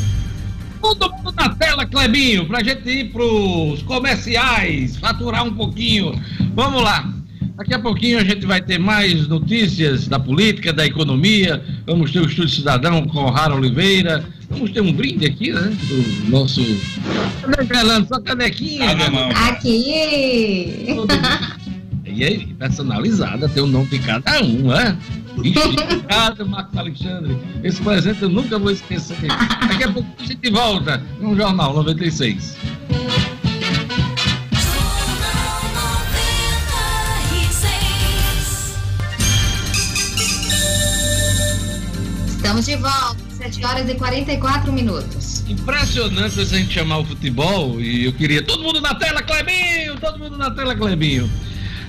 Todo 0.81 1.11
mundo 1.11 1.33
na 1.35 1.49
tela, 1.49 1.85
Clebinho, 1.85 2.45
pra 2.47 2.63
gente 2.63 2.89
ir 2.89 3.11
pros 3.11 3.81
comerciais, 3.83 4.97
faturar 4.97 5.45
um 5.45 5.53
pouquinho. 5.53 6.19
Vamos 6.55 6.81
lá. 6.81 7.13
Daqui 7.55 7.73
a 7.73 7.79
pouquinho 7.79 8.17
a 8.17 8.23
gente 8.23 8.45
vai 8.45 8.59
ter 8.61 8.79
mais 8.79 9.27
notícias 9.27 10.07
da 10.07 10.19
política, 10.19 10.73
da 10.73 10.85
economia. 10.85 11.63
Vamos 11.85 12.11
ter 12.11 12.19
o 12.19 12.25
Estúdio 12.25 12.49
Cidadão 12.55 13.05
com 13.07 13.25
Rara 13.29 13.53
Oliveira. 13.53 14.25
Vamos 14.49 14.71
ter 14.71 14.81
um 14.81 14.91
brinde 14.91 15.25
aqui, 15.27 15.51
né? 15.51 15.71
Do 15.87 16.29
nosso. 16.31 16.61
Cadê, 17.41 17.65
Fernando? 17.65 18.07
Só 18.07 18.19
canequinha. 18.19 18.87
Na 18.87 18.95
né? 18.95 19.09
mão. 19.09 19.29
Aqui! 19.29 20.85
Todo 20.87 21.13
mundo- 21.13 21.61
E 22.05 22.23
aí, 22.23 22.47
personalizada, 22.59 23.47
tem 23.47 23.63
o 23.63 23.67
nome 23.67 23.87
de 23.87 23.99
cada 23.99 24.41
um, 24.41 24.67
né? 24.67 24.97
Obrigado, 25.37 26.45
Marcos 26.47 26.77
Alexandre. 26.77 27.37
Esse 27.63 27.81
presente 27.81 28.21
eu 28.21 28.29
nunca 28.29 28.59
vou 28.59 28.71
esquecer. 28.71 29.27
Daqui 29.67 29.83
a 29.83 29.91
pouco 29.91 30.09
a 30.19 30.23
gente 30.23 30.49
volta 30.51 30.97
no 31.19 31.35
Jornal 31.35 31.41
96. 31.41 31.51
Jornal 31.61 31.73
96. 31.73 32.57
Estamos 42.51 42.65
de 42.65 42.75
volta, 42.75 43.17
7 43.37 43.65
horas 43.65 43.89
e 43.89 43.95
44 43.95 44.73
minutos. 44.73 45.43
Impressionante 45.47 46.41
a 46.41 46.43
gente 46.43 46.73
chamar 46.73 46.97
o 46.97 47.05
futebol 47.05 47.79
e 47.79 48.05
eu 48.05 48.13
queria 48.13 48.43
todo 48.43 48.63
mundo 48.63 48.81
na 48.81 48.93
tela, 48.95 49.21
Clebinho! 49.21 49.95
Todo 49.99 50.19
mundo 50.19 50.37
na 50.37 50.51
tela, 50.51 50.75
Clebinho! 50.75 51.29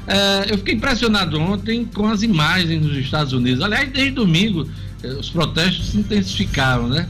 É, 0.06 0.52
eu 0.52 0.59
fiquei 0.59 0.75
impressionado 0.75 1.38
ontem 1.38 1.85
com 1.85 2.09
as 2.09 2.23
imagens 2.23 2.85
nos 2.85 2.97
Estados 2.97 3.32
Unidos. 3.32 3.62
Aliás, 3.62 3.90
desde 3.90 4.12
domingo, 4.12 4.68
eh, 5.02 5.09
os 5.14 5.30
protestos 5.30 5.90
se 5.90 5.99
intensificaram, 5.99 6.88
né? 6.88 7.09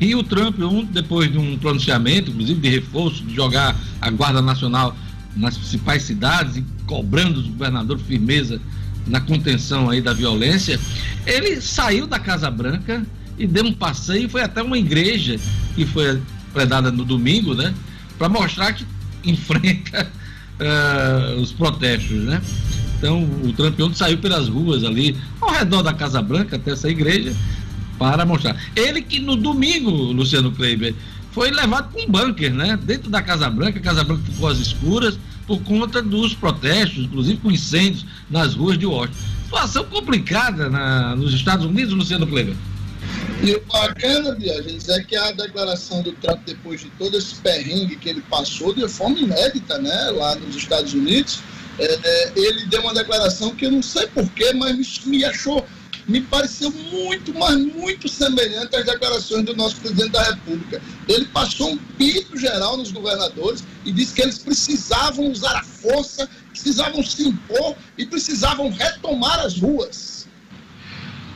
E 0.00 0.14
o 0.14 0.22
Trump, 0.22 0.58
um, 0.60 0.84
depois 0.84 1.30
de 1.30 1.38
um 1.38 1.56
pronunciamento, 1.56 2.30
inclusive 2.30 2.60
de 2.60 2.68
reforço, 2.68 3.24
de 3.24 3.34
jogar 3.34 3.76
a 4.00 4.10
Guarda 4.10 4.42
Nacional 4.42 4.96
nas 5.36 5.56
principais 5.56 6.02
cidades 6.02 6.56
e 6.56 6.64
cobrando 6.86 7.40
os 7.40 7.46
governadores 7.46 8.02
firmeza 8.06 8.60
na 9.06 9.20
contenção 9.20 9.90
aí 9.90 10.00
da 10.00 10.12
violência, 10.12 10.78
ele 11.26 11.60
saiu 11.60 12.06
da 12.06 12.18
Casa 12.18 12.50
Branca 12.50 13.04
e 13.38 13.46
deu 13.46 13.64
um 13.64 13.72
passeio, 13.72 14.28
foi 14.28 14.42
até 14.42 14.62
uma 14.62 14.78
igreja 14.78 15.38
que 15.74 15.84
foi 15.84 16.20
predada 16.52 16.90
no 16.90 17.04
domingo, 17.04 17.54
né? 17.54 17.74
Para 18.18 18.28
mostrar 18.28 18.72
que 18.72 18.86
enfrenta 19.24 20.10
eh, 20.58 21.36
os 21.40 21.52
protestos, 21.52 22.16
né? 22.22 22.40
Então 22.98 23.22
o 23.44 23.52
Trump 23.52 23.78
ontem 23.80 23.94
saiu 23.96 24.18
pelas 24.18 24.48
ruas 24.48 24.82
ali, 24.84 25.16
ao 25.40 25.50
redor 25.50 25.82
da 25.82 25.92
Casa 25.92 26.22
Branca, 26.22 26.56
até 26.56 26.72
essa 26.72 26.88
igreja, 26.88 27.34
para 27.98 28.24
mostrar. 28.24 28.56
Ele 28.74 29.02
que 29.02 29.18
no 29.18 29.36
domingo, 29.36 29.90
Luciano 29.90 30.50
Kleiber, 30.52 30.94
foi 31.32 31.50
levado 31.50 31.90
para 31.92 32.02
um 32.02 32.06
bunker, 32.06 32.54
né? 32.54 32.78
Dentro 32.82 33.10
da 33.10 33.20
Casa 33.20 33.50
Branca, 33.50 33.78
a 33.78 33.82
Casa 33.82 34.04
Branca 34.04 34.22
ficou 34.30 34.48
às 34.48 34.58
escuras 34.58 35.18
por 35.46 35.60
conta 35.62 36.00
dos 36.00 36.32
protestos, 36.32 37.04
inclusive 37.04 37.36
com 37.38 37.50
incêndios 37.50 38.06
nas 38.30 38.54
ruas 38.54 38.78
de 38.78 38.86
Washington. 38.86 39.18
Situação 39.44 39.84
complicada 39.84 40.70
na- 40.70 41.14
nos 41.16 41.34
Estados 41.34 41.66
Unidos, 41.66 41.92
Luciano 41.92 42.26
Kleiber. 42.26 42.54
E 43.42 43.52
o 43.52 43.60
bacana, 43.66 44.34
Diógenes, 44.36 44.88
é 44.88 45.02
que 45.02 45.16
a 45.16 45.32
declaração 45.32 46.02
do 46.02 46.12
Trump, 46.12 46.40
depois 46.46 46.80
de 46.80 46.90
todo 46.90 47.16
esse 47.16 47.34
perrengue 47.36 47.96
que 47.96 48.08
ele 48.08 48.22
passou, 48.22 48.72
de 48.74 48.86
forma 48.88 49.18
inédita, 49.18 49.78
né, 49.78 50.10
lá 50.12 50.34
nos 50.36 50.56
Estados 50.56 50.94
Unidos, 50.94 51.40
é, 51.78 51.84
é, 51.84 52.32
ele 52.36 52.66
deu 52.66 52.80
uma 52.82 52.94
declaração 52.94 53.54
que 53.54 53.66
eu 53.66 53.72
não 53.72 53.82
sei 53.82 54.06
porquê, 54.06 54.52
mas 54.52 54.76
me, 54.76 55.10
me 55.10 55.24
achou, 55.24 55.66
me 56.06 56.20
pareceu 56.20 56.70
muito, 56.70 57.34
mas 57.34 57.56
muito 57.56 58.08
semelhante 58.08 58.76
às 58.76 58.86
declarações 58.86 59.44
do 59.44 59.56
nosso 59.56 59.76
presidente 59.76 60.10
da 60.10 60.22
República. 60.22 60.80
Ele 61.08 61.24
passou 61.26 61.72
um 61.72 61.78
pito 61.98 62.38
geral 62.38 62.76
nos 62.76 62.92
governadores 62.92 63.64
e 63.84 63.92
disse 63.92 64.14
que 64.14 64.22
eles 64.22 64.38
precisavam 64.38 65.30
usar 65.30 65.56
a 65.56 65.64
força, 65.64 66.28
precisavam 66.50 67.02
se 67.02 67.26
impor 67.26 67.76
e 67.98 68.06
precisavam 68.06 68.70
retomar 68.70 69.40
as 69.40 69.58
ruas. 69.58 70.13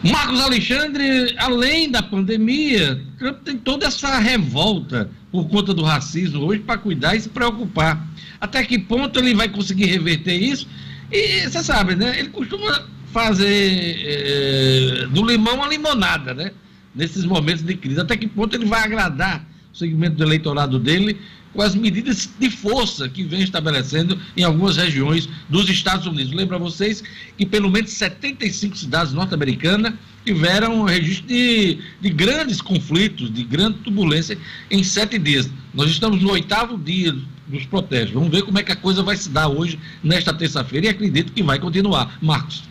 Marcos 0.03 0.41
Alexandre, 0.41 1.35
além 1.39 1.91
da 1.91 2.03
pandemia, 2.03 3.01
Trump 3.19 3.39
tem 3.43 3.57
toda 3.57 3.87
essa 3.87 4.19
revolta 4.19 5.11
por 5.31 5.49
conta 5.49 5.75
do 5.75 5.83
racismo 5.83 6.45
hoje 6.45 6.61
para 6.61 6.79
cuidar 6.79 7.17
e 7.17 7.21
se 7.21 7.29
preocupar. 7.29 8.07
Até 8.41 8.65
que 8.65 8.79
ponto 8.79 9.19
ele 9.19 9.35
vai 9.35 9.49
conseguir 9.49 9.87
reverter 9.87 10.37
isso? 10.37 10.69
E 11.11 11.49
você 11.49 11.63
sabe, 11.65 11.97
né? 11.97 12.19
Ele 12.19 12.29
costuma 12.29 12.85
fazer 13.13 13.97
eh, 13.99 15.07
do 15.11 15.27
limão 15.27 15.65
a 15.65 15.69
limonada, 15.69 16.33
né? 16.33 16.53
Nesses 16.95 17.25
momentos 17.25 17.65
de 17.65 17.75
crise. 17.75 18.01
Até 18.01 18.17
que 18.17 18.29
ponto 18.29 18.55
ele 18.55 18.67
vai 18.67 18.83
agradar 18.83 19.45
o 19.73 19.77
segmento 19.77 20.17
do 20.17 20.23
eleitorado 20.23 20.79
dele 20.79 21.19
com 21.59 21.63
as 21.63 21.75
medidas 21.75 22.31
de 22.39 22.51
força 22.51 23.09
que 23.09 23.25
vem 23.25 23.43
estabelecendo 23.43 24.17
em 24.37 24.45
algumas 24.45 24.77
regiões 24.77 25.29
dos 25.49 25.69
Estados 25.69 26.07
Unidos. 26.07 26.33
Lembro 26.33 26.55
a 26.55 26.59
vocês 26.61 27.03
que 27.37 27.45
pelo 27.45 27.69
menos 27.69 27.91
75 27.91 28.79
cidades 28.79 29.13
norte-americanas 29.13 29.93
tiveram 30.25 30.85
registro 30.85 31.27
de, 31.27 31.81
de 32.01 32.11
grandes 32.11 32.61
conflitos, 32.61 33.35
de 33.35 33.43
grande 33.43 33.79
turbulência 33.79 34.39
em 34.71 34.85
sete 34.85 35.19
dias. 35.19 35.51
Nós 35.75 35.91
estamos 35.91 36.23
no 36.23 36.31
oitavo 36.31 36.79
dia 36.79 37.13
dos 37.49 37.67
protestos. 37.67 38.13
Vamos 38.13 38.31
ver 38.31 38.43
como 38.43 38.57
é 38.61 38.63
que 38.63 38.71
a 38.71 38.77
coisa 38.77 39.03
vai 39.03 39.17
se 39.17 39.29
dar 39.29 39.49
hoje, 39.49 39.81
nesta 40.01 40.33
terça-feira, 40.33 40.87
e 40.87 40.89
acredito 40.91 41.33
que 41.33 41.43
vai 41.43 41.59
continuar. 41.59 42.19
Marcos. 42.23 42.63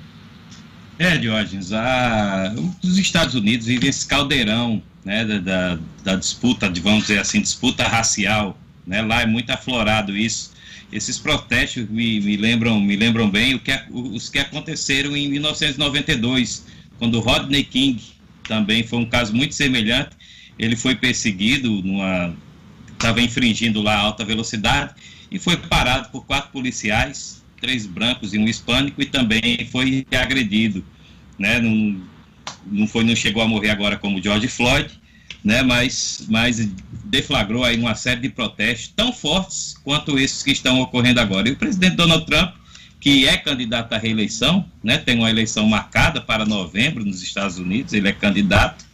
É, 0.97 1.17
Diógenes, 1.17 1.73
a, 1.73 2.55
os 2.81 2.97
Estados 2.97 3.35
Unidos 3.35 3.67
vivem 3.67 3.89
esse 3.89 4.07
caldeirão 4.07 4.81
né, 5.03 5.25
da, 5.25 5.39
da, 5.39 5.79
da 6.05 6.15
disputa, 6.15 6.71
vamos 6.81 7.01
dizer 7.01 7.19
assim, 7.19 7.41
disputa 7.41 7.83
racial. 7.83 8.57
Né, 8.87 9.01
lá 9.01 9.21
é 9.21 9.25
muito 9.25 9.51
aflorado 9.51 10.15
isso. 10.15 10.53
Esses 10.91 11.19
protestos 11.19 11.89
me, 11.89 12.21
me 12.21 12.37
lembram, 12.37 12.79
me 12.79 12.95
lembram 12.95 13.29
bem 13.29 13.53
o 13.53 13.59
que, 13.59 13.77
os 13.91 14.29
que 14.29 14.39
aconteceram 14.39 15.15
em 15.15 15.27
1992, 15.27 16.65
quando 16.97 17.19
Rodney 17.19 17.65
King 17.65 18.01
também 18.47 18.83
foi 18.83 18.99
um 18.99 19.05
caso 19.05 19.35
muito 19.35 19.53
semelhante. 19.53 20.11
Ele 20.57 20.77
foi 20.77 20.95
perseguido 20.95 21.83
estava 22.97 23.21
infringindo 23.21 23.81
lá 23.81 23.95
a 23.95 23.99
alta 23.99 24.25
velocidade 24.25 24.95
e 25.31 25.37
foi 25.37 25.55
parado 25.55 26.09
por 26.09 26.25
quatro 26.25 26.51
policiais, 26.51 27.43
três 27.61 27.85
brancos 27.85 28.33
e 28.33 28.37
um 28.37 28.47
hispânico, 28.47 29.01
e 29.01 29.05
também 29.05 29.67
foi 29.71 30.05
agredido. 30.11 30.83
Né? 31.37 31.59
Não, 31.59 32.01
não, 32.65 32.87
foi, 32.87 33.03
não 33.03 33.15
chegou 33.15 33.41
a 33.41 33.47
morrer 33.47 33.69
agora 33.69 33.97
como 33.97 34.21
George 34.21 34.47
Floyd, 34.47 34.89
né? 35.47 35.63
mas, 35.63 36.25
mas 36.27 36.69
deflagrou 37.05 37.63
aí 37.63 37.79
uma 37.79 37.95
série 37.95 38.19
de 38.19 38.29
protestos 38.29 38.91
tão 38.93 39.13
fortes 39.13 39.77
quanto 39.81 40.19
esses 40.19 40.43
que 40.43 40.51
estão 40.51 40.81
ocorrendo 40.81 41.21
agora. 41.21 41.47
E 41.47 41.53
o 41.53 41.55
presidente 41.55 41.95
Donald 41.95 42.25
Trump, 42.25 42.53
que 42.99 43.25
é 43.25 43.37
candidato 43.37 43.93
à 43.93 43.97
reeleição, 43.97 44.65
né? 44.83 44.97
tem 44.97 45.17
uma 45.17 45.29
eleição 45.29 45.65
marcada 45.65 46.19
para 46.19 46.45
novembro 46.45 47.05
nos 47.05 47.23
Estados 47.23 47.57
Unidos, 47.57 47.93
ele 47.93 48.09
é 48.09 48.11
candidato, 48.11 48.85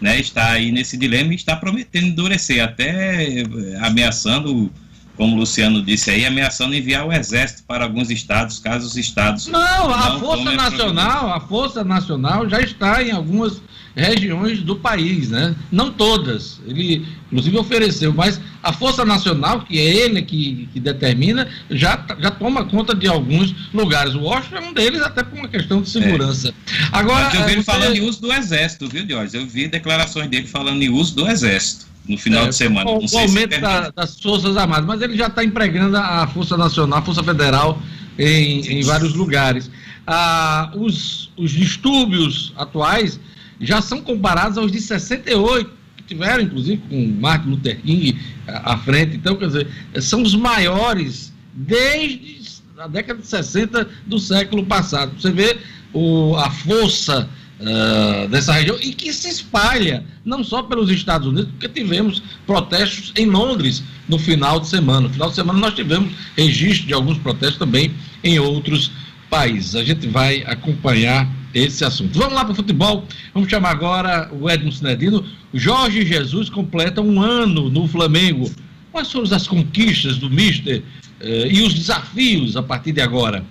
né, 0.00 0.20
está 0.20 0.52
aí 0.52 0.70
nesse 0.70 0.96
dilema 0.96 1.32
e 1.32 1.36
está 1.36 1.56
prometendo 1.56 2.06
endurecer, 2.06 2.62
até 2.62 3.40
eh, 3.40 3.44
ameaçando, 3.80 4.70
como 5.16 5.34
o 5.34 5.38
Luciano 5.40 5.82
disse 5.82 6.08
aí, 6.08 6.24
ameaçando 6.24 6.72
enviar 6.72 7.04
o 7.04 7.12
exército 7.12 7.64
para 7.66 7.82
alguns 7.82 8.08
estados, 8.08 8.60
caso 8.60 8.86
os 8.86 8.96
estados. 8.96 9.48
Não, 9.48 9.92
a 9.92 10.10
Não, 10.10 10.20
Força 10.20 10.52
Nacional, 10.52 11.32
a 11.32 11.40
Força 11.40 11.82
Nacional 11.82 12.48
já 12.48 12.60
está 12.60 13.02
em 13.02 13.10
algumas 13.10 13.60
regiões 13.98 14.62
do 14.62 14.76
país, 14.76 15.30
né? 15.30 15.54
Não 15.70 15.90
todas. 15.90 16.60
Ele, 16.66 17.04
inclusive, 17.26 17.56
ofereceu, 17.58 18.12
mas 18.14 18.40
a 18.62 18.72
Força 18.72 19.04
Nacional, 19.04 19.62
que 19.62 19.78
é 19.78 19.84
ele 19.84 20.22
que, 20.22 20.68
que 20.72 20.80
determina, 20.80 21.48
já, 21.70 22.04
já 22.20 22.30
toma 22.30 22.64
conta 22.64 22.94
de 22.94 23.06
alguns 23.08 23.54
lugares. 23.74 24.14
O 24.14 24.20
Washington 24.20 24.56
é 24.56 24.60
um 24.60 24.72
deles, 24.72 25.02
até 25.02 25.22
por 25.22 25.38
uma 25.38 25.48
questão 25.48 25.82
de 25.82 25.90
segurança. 25.90 26.54
Agora, 26.92 27.24
Mas 27.26 27.34
eu 27.34 27.44
vi 27.44 27.52
ele 27.52 27.60
você- 27.60 27.64
falando 27.64 27.96
em 27.96 28.00
uso 28.00 28.20
do 28.20 28.32
exército, 28.32 28.88
viu, 28.88 29.04
Diógenes? 29.04 29.34
Eu 29.34 29.46
vi 29.46 29.68
declarações 29.68 30.28
dele 30.28 30.46
falando 30.46 30.82
em 30.82 30.88
uso 30.88 31.14
do 31.14 31.28
exército 31.28 31.86
no 32.08 32.16
final 32.16 32.44
É, 32.46 32.48
de 32.48 32.56
semana. 32.56 32.88
O, 32.90 33.04
o 33.04 33.08
sei 33.08 33.26
se 33.28 33.36
aumento 33.36 33.60
da- 33.60 33.90
das 33.90 34.18
Forças 34.20 34.56
Armadas, 34.56 34.86
mas 34.86 35.02
ele 35.02 35.16
já 35.16 35.26
está 35.26 35.44
empregando 35.44 35.96
a 35.96 36.26
Força 36.26 36.56
Nacional, 36.56 37.00
a 37.00 37.02
Força 37.02 37.22
Federal 37.22 37.82
em, 38.18 38.60
em 38.78 38.82
vários 38.82 39.14
lugares. 39.14 39.70
Ah, 40.06 40.70
os, 40.74 41.30
os 41.36 41.50
distúrbios 41.50 42.52
atuais 42.56 43.20
já 43.60 43.82
são 43.82 44.00
comparados 44.00 44.58
aos 44.58 44.70
de 44.70 44.80
68, 44.80 45.70
que 45.96 46.02
tiveram, 46.02 46.42
inclusive, 46.42 46.82
com 46.88 47.06
Martin 47.20 47.50
Luther 47.50 47.80
King 47.80 48.18
à 48.46 48.76
frente. 48.78 49.16
Então, 49.16 49.36
quer 49.36 49.46
dizer, 49.46 49.68
são 50.00 50.22
os 50.22 50.34
maiores 50.34 51.32
desde 51.52 52.38
a 52.78 52.86
década 52.86 53.20
de 53.20 53.26
60 53.26 53.88
do 54.06 54.18
século 54.18 54.64
passado. 54.64 55.12
Você 55.20 55.30
vê 55.32 55.58
o, 55.92 56.36
a 56.36 56.50
força 56.50 57.28
ah, 57.60 58.28
dessa 58.30 58.52
região 58.52 58.78
e 58.80 58.92
que 58.92 59.12
se 59.12 59.28
espalha 59.28 60.04
não 60.24 60.44
só 60.44 60.62
pelos 60.62 60.90
Estados 60.90 61.26
Unidos, 61.26 61.50
porque 61.50 61.68
tivemos 61.68 62.22
protestos 62.46 63.12
em 63.16 63.26
Londres 63.26 63.82
no 64.08 64.16
final 64.18 64.60
de 64.60 64.68
semana. 64.68 65.08
No 65.08 65.10
final 65.10 65.28
de 65.30 65.34
semana 65.34 65.58
nós 65.58 65.74
tivemos 65.74 66.12
registro 66.36 66.86
de 66.86 66.94
alguns 66.94 67.18
protestos 67.18 67.58
também 67.58 67.92
em 68.22 68.38
outros 68.38 68.92
países. 69.28 69.74
A 69.74 69.82
gente 69.82 70.06
vai 70.06 70.44
acompanhar 70.46 71.28
esse 71.54 71.84
assunto. 71.84 72.18
Vamos 72.18 72.34
lá 72.34 72.44
para 72.44 72.52
o 72.52 72.56
futebol. 72.56 73.04
Vamos 73.32 73.50
chamar 73.50 73.70
agora 73.70 74.30
o 74.32 74.48
Edmo 74.48 74.70
Sinedino. 74.72 75.24
Jorge 75.52 76.04
Jesus 76.04 76.48
completa 76.50 77.00
um 77.00 77.20
ano 77.20 77.70
no 77.70 77.86
Flamengo. 77.88 78.50
Quais 78.92 79.10
foram 79.10 79.34
as 79.34 79.46
conquistas 79.46 80.18
do 80.18 80.30
Mister 80.30 80.82
eh, 81.20 81.48
e 81.50 81.62
os 81.62 81.74
desafios 81.74 82.56
a 82.56 82.62
partir 82.62 82.92
de 82.92 83.00
agora? 83.00 83.44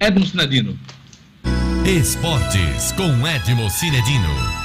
Edmo 0.00 0.26
Sinedino. 0.26 0.78
Esportes 1.84 2.92
com 2.92 3.26
Edmo 3.26 3.68
Cinedino. 3.70 4.64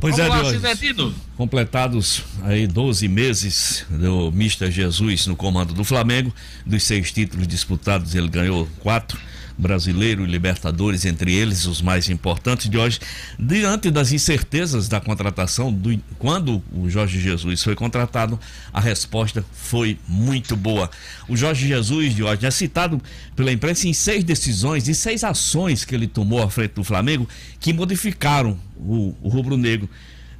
Pois 0.00 0.16
Vamos 0.16 0.34
é, 0.34 0.42
lá. 0.42 0.50
Sinedino. 0.50 1.14
Completados 1.36 2.22
aí 2.42 2.66
12 2.66 3.06
meses 3.08 3.86
do 3.90 4.32
Mister 4.32 4.70
Jesus 4.70 5.26
no 5.26 5.36
comando 5.36 5.74
do 5.74 5.84
Flamengo, 5.84 6.34
dos 6.64 6.82
seis 6.82 7.12
títulos 7.12 7.46
disputados, 7.46 8.14
ele 8.14 8.28
ganhou 8.28 8.66
quatro. 8.80 9.18
Brasileiro 9.60 10.24
e 10.24 10.26
Libertadores, 10.26 11.04
entre 11.04 11.34
eles 11.34 11.66
os 11.66 11.82
mais 11.82 12.08
importantes 12.08 12.68
de 12.68 12.78
hoje. 12.78 12.98
Diante 13.38 13.90
das 13.90 14.10
incertezas 14.10 14.88
da 14.88 15.00
contratação, 15.00 15.70
do- 15.72 16.00
quando 16.18 16.62
o 16.72 16.88
Jorge 16.88 17.20
Jesus 17.20 17.62
foi 17.62 17.74
contratado, 17.74 18.40
a 18.72 18.80
resposta 18.80 19.44
foi 19.52 19.98
muito 20.08 20.56
boa. 20.56 20.90
O 21.28 21.36
Jorge 21.36 21.68
Jesus 21.68 22.14
de 22.14 22.22
hoje 22.22 22.46
é 22.46 22.50
citado 22.50 23.00
pela 23.36 23.52
imprensa 23.52 23.86
em 23.86 23.92
seis 23.92 24.24
decisões 24.24 24.88
e 24.88 24.94
seis 24.94 25.22
ações 25.22 25.84
que 25.84 25.94
ele 25.94 26.06
tomou 26.06 26.42
à 26.42 26.48
frente 26.50 26.72
do 26.72 26.82
Flamengo 26.84 27.28
que 27.60 27.72
modificaram 27.72 28.58
o, 28.78 29.14
o 29.22 29.28
rubro-negro. 29.28 29.88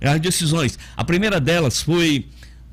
As 0.01 0.19
decisões. 0.19 0.79
A 0.97 1.05
primeira 1.05 1.39
delas 1.39 1.83
foi 1.83 2.27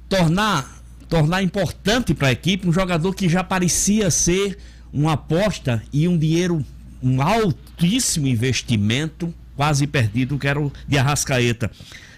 tornar, 0.08 0.82
tornar 1.10 1.44
importante 1.44 2.14
para 2.14 2.30
a 2.30 2.32
equipe 2.32 2.68
um 2.68 2.72
jogador 2.72 3.14
que 3.14 3.28
já 3.28 3.44
parecia 3.44 4.10
ser 4.10 4.58
uma 4.98 5.14
aposta 5.14 5.82
e 5.94 6.08
um 6.08 6.18
dinheiro, 6.18 6.66
um 7.02 7.22
altíssimo 7.22 8.28
investimento, 8.28 9.34
quase 9.56 9.86
perdido, 9.86 10.38
que 10.40 10.48
era 10.48 10.60
o 10.60 10.72
de 10.88 10.98
Arrascaeta. 10.98 11.70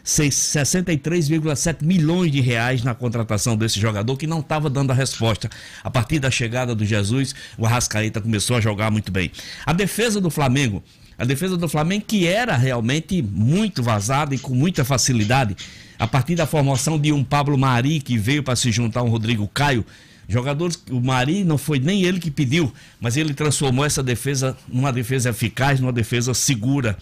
Seis- 0.01 0.33
63,7 0.35 1.83
milhões 1.83 2.31
de 2.31 2.39
reais 2.39 2.81
na 2.81 2.95
contratação 2.95 3.57
desse 3.57 3.79
jogador 3.79 4.15
que 4.15 4.25
não 4.25 4.39
estava 4.39 4.69
dando 4.69 4.91
a 4.91 4.95
resposta. 4.95 5.49
A 5.83 5.91
partir 5.91 6.19
da 6.19 6.31
chegada 6.31 6.73
do 6.73 6.85
Jesus, 6.85 7.35
o 7.57 7.65
Arrascaeta 7.65 8.21
começou 8.21 8.55
a 8.55 8.61
jogar 8.61 8.89
muito 8.89 9.11
bem. 9.11 9.29
A 9.65 9.73
defesa 9.73 10.21
do 10.21 10.29
Flamengo 10.29 10.81
a 11.17 11.25
defesa 11.25 11.57
do 11.57 11.67
Flamengo 11.67 12.05
que 12.07 12.25
era 12.25 12.55
realmente 12.55 13.21
muito 13.21 13.83
vazada 13.83 14.33
e 14.33 14.39
com 14.39 14.55
muita 14.55 14.85
facilidade, 14.85 15.53
a 15.99 16.07
partir 16.07 16.33
da 16.33 16.45
formação 16.45 16.97
de 16.97 17.11
um 17.11 17.25
Pablo 17.25 17.57
Mari 17.57 17.99
que 17.99 18.17
veio 18.17 18.41
para 18.41 18.55
se 18.55 18.71
juntar 18.71 19.01
a 19.01 19.03
um 19.03 19.09
Rodrigo 19.09 19.45
Caio, 19.49 19.85
jogadores, 20.29 20.81
o 20.91 21.01
Mari 21.01 21.43
não 21.43 21.57
foi 21.57 21.79
nem 21.79 22.03
ele 22.03 22.19
que 22.19 22.29
pediu, 22.29 22.71
mas 23.01 23.17
ele 23.17 23.33
transformou 23.33 23.83
essa 23.83 24.03
defesa 24.03 24.55
numa 24.67 24.93
defesa 24.93 25.31
eficaz, 25.31 25.79
numa 25.79 25.91
defesa 25.91 26.33
segura. 26.35 26.95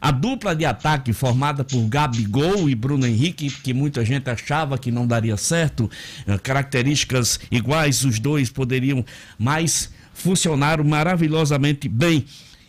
A 0.00 0.10
dupla 0.10 0.56
de 0.56 0.64
ataque 0.64 1.12
formada 1.12 1.62
por 1.62 1.86
Gabigol 1.86 2.70
e 2.70 2.74
Bruno 2.74 3.06
Henrique, 3.06 3.50
que 3.50 3.74
muita 3.74 4.02
gente 4.02 4.30
achava 4.30 4.78
que 4.78 4.90
não 4.90 5.06
daria 5.06 5.36
certo, 5.36 5.90
eh, 6.26 6.38
características 6.38 7.38
iguais, 7.50 8.02
os 8.02 8.18
dois 8.18 8.48
poderiam, 8.48 9.04
mas 9.38 9.90
funcionaram 10.14 10.82
maravilhosamente 10.84 11.86
bem. 11.86 12.24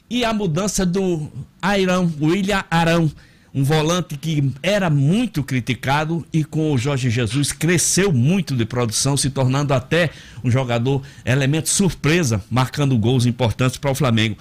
E 0.10 0.26
a 0.26 0.34
mudança 0.34 0.86
do 0.86 1.32
Airão, 1.62 2.13
William 2.21 2.65
Arão, 2.69 3.10
um 3.54 3.64
volante 3.64 4.18
que 4.18 4.52
era 4.64 4.90
muito 4.90 5.44
criticado 5.44 6.26
e 6.32 6.44
com 6.44 6.72
o 6.72 6.78
Jorge 6.78 7.10
Jesus 7.10 7.52
cresceu 7.52 8.14
muito 8.14 8.56
de 8.56 8.66
produção, 8.66 9.18
se 9.18 9.30
tornando 9.30 9.74
até 9.74 10.10
um 10.44 10.50
jogador 10.50 11.02
elemento 11.26 11.70
surpresa, 11.70 12.44
marcando 12.50 12.98
gols 12.98 13.26
importantes 13.26 13.78
para 13.78 13.92
o 13.92 13.96
Flamengo. 13.96 14.38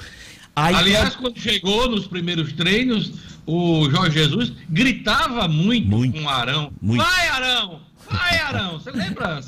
Aí, 0.55 0.75
Aliás, 0.75 1.17
quando 1.17 1.39
chegou 1.39 1.89
nos 1.89 2.07
primeiros 2.07 2.53
treinos, 2.53 3.13
o 3.47 3.89
Jorge 3.91 4.19
Jesus 4.19 4.53
gritava 4.69 5.49
muito, 5.49 5.89
Muito. 5.89 6.19
com 6.19 6.25
o 6.25 6.29
Arão. 6.29 6.73
Muito. 6.81 7.03
Vai, 7.03 7.29
Arão! 7.29 7.90
Vai, 8.11 8.39
Arão! 8.39 8.79
Você 8.81 8.91
lembra? 8.91 9.41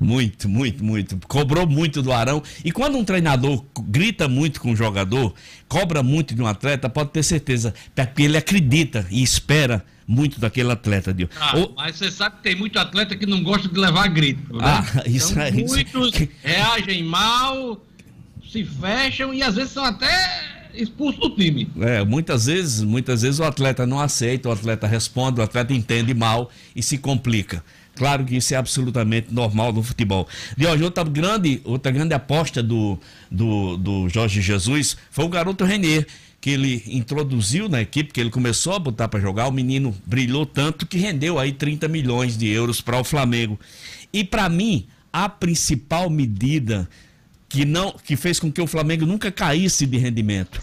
Muito, 0.00 0.48
muito, 0.48 0.84
muito. 0.84 1.18
Cobrou 1.26 1.66
muito 1.66 2.02
do 2.02 2.12
Arão. 2.12 2.42
E 2.64 2.72
quando 2.72 2.96
um 2.96 3.04
treinador 3.04 3.64
grita 3.88 4.28
muito 4.28 4.60
com 4.60 4.72
o 4.72 4.76
jogador, 4.76 5.34
cobra 5.68 6.02
muito 6.02 6.34
de 6.34 6.42
um 6.42 6.46
atleta, 6.46 6.88
pode 6.88 7.10
ter 7.10 7.22
certeza, 7.22 7.74
porque 7.94 8.22
ele 8.22 8.36
acredita 8.36 9.06
e 9.10 9.22
espera 9.22 9.84
muito 10.06 10.40
daquele 10.40 10.72
atleta. 10.72 11.12
Dio. 11.12 11.28
Ah, 11.38 11.56
Ou- 11.56 11.74
mas 11.76 11.96
você 11.96 12.10
sabe 12.10 12.36
que 12.36 12.42
tem 12.42 12.54
muito 12.56 12.78
atleta 12.78 13.14
que 13.14 13.26
não 13.26 13.42
gosta 13.42 13.68
de 13.68 13.78
levar 13.78 14.08
grito. 14.08 14.54
Né? 14.56 14.60
Ah, 14.62 14.84
isso 15.06 15.32
então, 15.32 15.42
é- 15.42 15.50
isso- 15.50 15.74
Muitos 15.74 16.12
reagem 16.42 17.02
mal, 17.02 17.84
se 18.50 18.64
fecham 18.64 19.34
e 19.34 19.42
às 19.42 19.54
vezes 19.56 19.72
são 19.72 19.84
até 19.84 20.56
expulsos 20.72 21.20
do 21.20 21.30
time. 21.30 21.68
É, 21.80 22.02
muitas 22.04 22.46
vezes, 22.46 22.82
muitas 22.82 23.20
vezes 23.22 23.38
o 23.40 23.44
atleta 23.44 23.84
não 23.86 24.00
aceita, 24.00 24.48
o 24.48 24.52
atleta 24.52 24.86
responde, 24.86 25.40
o 25.40 25.42
atleta 25.42 25.74
entende 25.74 26.14
mal 26.14 26.50
e 26.74 26.82
se 26.82 26.96
complica. 26.96 27.62
Claro 27.98 28.24
que 28.24 28.36
isso 28.36 28.54
é 28.54 28.56
absolutamente 28.56 29.34
normal 29.34 29.72
no 29.72 29.82
futebol. 29.82 30.28
De 30.56 30.64
hoje, 30.66 30.84
outra 30.84 31.02
grande, 31.02 31.60
outra 31.64 31.90
grande 31.90 32.14
aposta 32.14 32.62
do, 32.62 32.96
do, 33.28 33.76
do 33.76 34.08
Jorge 34.08 34.40
Jesus 34.40 34.96
foi 35.10 35.24
o 35.24 35.28
garoto 35.28 35.64
Renier, 35.64 36.06
que 36.40 36.50
ele 36.50 36.80
introduziu 36.86 37.68
na 37.68 37.80
equipe, 37.82 38.12
que 38.12 38.20
ele 38.20 38.30
começou 38.30 38.74
a 38.74 38.78
botar 38.78 39.08
para 39.08 39.18
jogar. 39.18 39.48
O 39.48 39.52
menino 39.52 39.92
brilhou 40.06 40.46
tanto 40.46 40.86
que 40.86 40.96
rendeu 40.96 41.40
aí 41.40 41.50
30 41.52 41.88
milhões 41.88 42.38
de 42.38 42.46
euros 42.46 42.80
para 42.80 43.00
o 43.00 43.02
Flamengo. 43.02 43.58
E 44.12 44.22
para 44.22 44.48
mim, 44.48 44.86
a 45.12 45.28
principal 45.28 46.08
medida 46.08 46.88
que 47.48 47.64
não 47.64 47.92
que 47.92 48.14
fez 48.14 48.38
com 48.38 48.52
que 48.52 48.60
o 48.60 48.66
Flamengo 48.68 49.04
nunca 49.06 49.32
caísse 49.32 49.86
de 49.86 49.98
rendimento. 49.98 50.62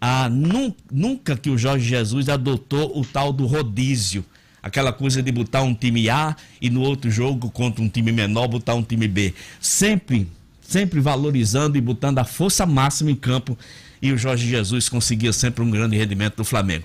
Ah, 0.00 0.28
nun- 0.28 0.72
nunca 0.90 1.36
que 1.36 1.50
o 1.50 1.58
Jorge 1.58 1.88
Jesus 1.88 2.28
adotou 2.28 2.96
o 2.96 3.04
tal 3.04 3.32
do 3.32 3.46
rodízio. 3.46 4.24
Aquela 4.62 4.92
coisa 4.92 5.22
de 5.22 5.32
botar 5.32 5.62
um 5.62 5.74
time 5.74 6.08
A 6.08 6.36
e 6.60 6.70
no 6.70 6.82
outro 6.82 7.10
jogo, 7.10 7.50
contra 7.50 7.82
um 7.82 7.88
time 7.88 8.12
menor, 8.12 8.46
botar 8.46 8.74
um 8.74 8.82
time 8.82 9.08
B. 9.08 9.34
Sempre, 9.60 10.28
sempre 10.60 11.00
valorizando 11.00 11.76
e 11.76 11.80
botando 11.80 12.18
a 12.18 12.24
força 12.24 12.64
máxima 12.64 13.10
em 13.10 13.16
campo. 13.16 13.58
E 14.00 14.12
o 14.12 14.18
Jorge 14.18 14.48
Jesus 14.48 14.88
conseguia 14.88 15.32
sempre 15.32 15.62
um 15.62 15.70
grande 15.70 15.96
rendimento 15.96 16.36
do 16.36 16.44
Flamengo. 16.44 16.84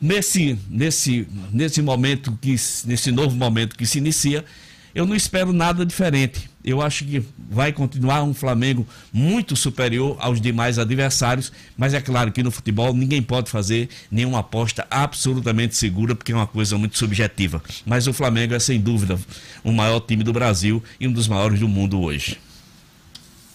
Nesse, 0.00 0.58
nesse, 0.68 1.26
nesse 1.52 1.80
momento, 1.80 2.36
que, 2.40 2.56
nesse 2.84 3.12
novo 3.12 3.34
momento 3.36 3.76
que 3.76 3.86
se 3.86 3.98
inicia, 3.98 4.44
eu 4.94 5.04
não 5.06 5.14
espero 5.14 5.52
nada 5.52 5.84
diferente. 5.84 6.48
Eu 6.64 6.80
acho 6.80 7.04
que 7.04 7.22
vai 7.50 7.72
continuar 7.72 8.22
um 8.22 8.32
Flamengo 8.32 8.86
muito 9.12 9.54
superior 9.54 10.16
aos 10.18 10.40
demais 10.40 10.78
adversários, 10.78 11.52
mas 11.76 11.92
é 11.92 12.00
claro 12.00 12.32
que 12.32 12.42
no 12.42 12.50
futebol 12.50 12.94
ninguém 12.94 13.22
pode 13.22 13.50
fazer 13.50 13.88
nenhuma 14.10 14.38
aposta 14.38 14.86
absolutamente 14.90 15.76
segura, 15.76 16.14
porque 16.14 16.32
é 16.32 16.34
uma 16.34 16.46
coisa 16.46 16.78
muito 16.78 16.96
subjetiva. 16.96 17.62
Mas 17.84 18.06
o 18.06 18.12
Flamengo 18.14 18.54
é 18.54 18.58
sem 18.58 18.80
dúvida 18.80 19.18
o 19.62 19.72
maior 19.72 20.00
time 20.00 20.24
do 20.24 20.32
Brasil 20.32 20.82
e 20.98 21.06
um 21.06 21.12
dos 21.12 21.28
maiores 21.28 21.60
do 21.60 21.68
mundo 21.68 22.00
hoje. 22.00 22.38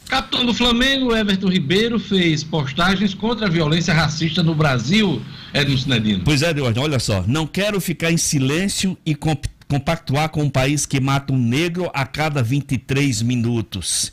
Capitão 0.07 0.43
do 0.43 0.53
Flamengo, 0.55 1.15
Everton 1.15 1.49
Ribeiro, 1.49 1.99
fez 1.99 2.43
postagens 2.43 3.13
contra 3.13 3.45
a 3.45 3.49
violência 3.49 3.93
racista 3.93 4.41
no 4.41 4.55
Brasil, 4.55 5.21
Edmo 5.53 5.77
Sinedino. 5.77 6.23
Pois 6.25 6.41
é, 6.41 6.51
Deus, 6.51 6.75
olha 6.77 6.97
só. 6.99 7.23
Não 7.27 7.45
quero 7.45 7.79
ficar 7.79 8.11
em 8.11 8.17
silêncio 8.17 8.97
e 9.05 9.13
comp- 9.13 9.45
compactuar 9.69 10.29
com 10.29 10.41
um 10.41 10.49
país 10.49 10.87
que 10.87 10.99
mata 10.99 11.31
um 11.31 11.37
negro 11.37 11.91
a 11.93 12.03
cada 12.03 12.41
23 12.41 13.21
minutos. 13.21 14.11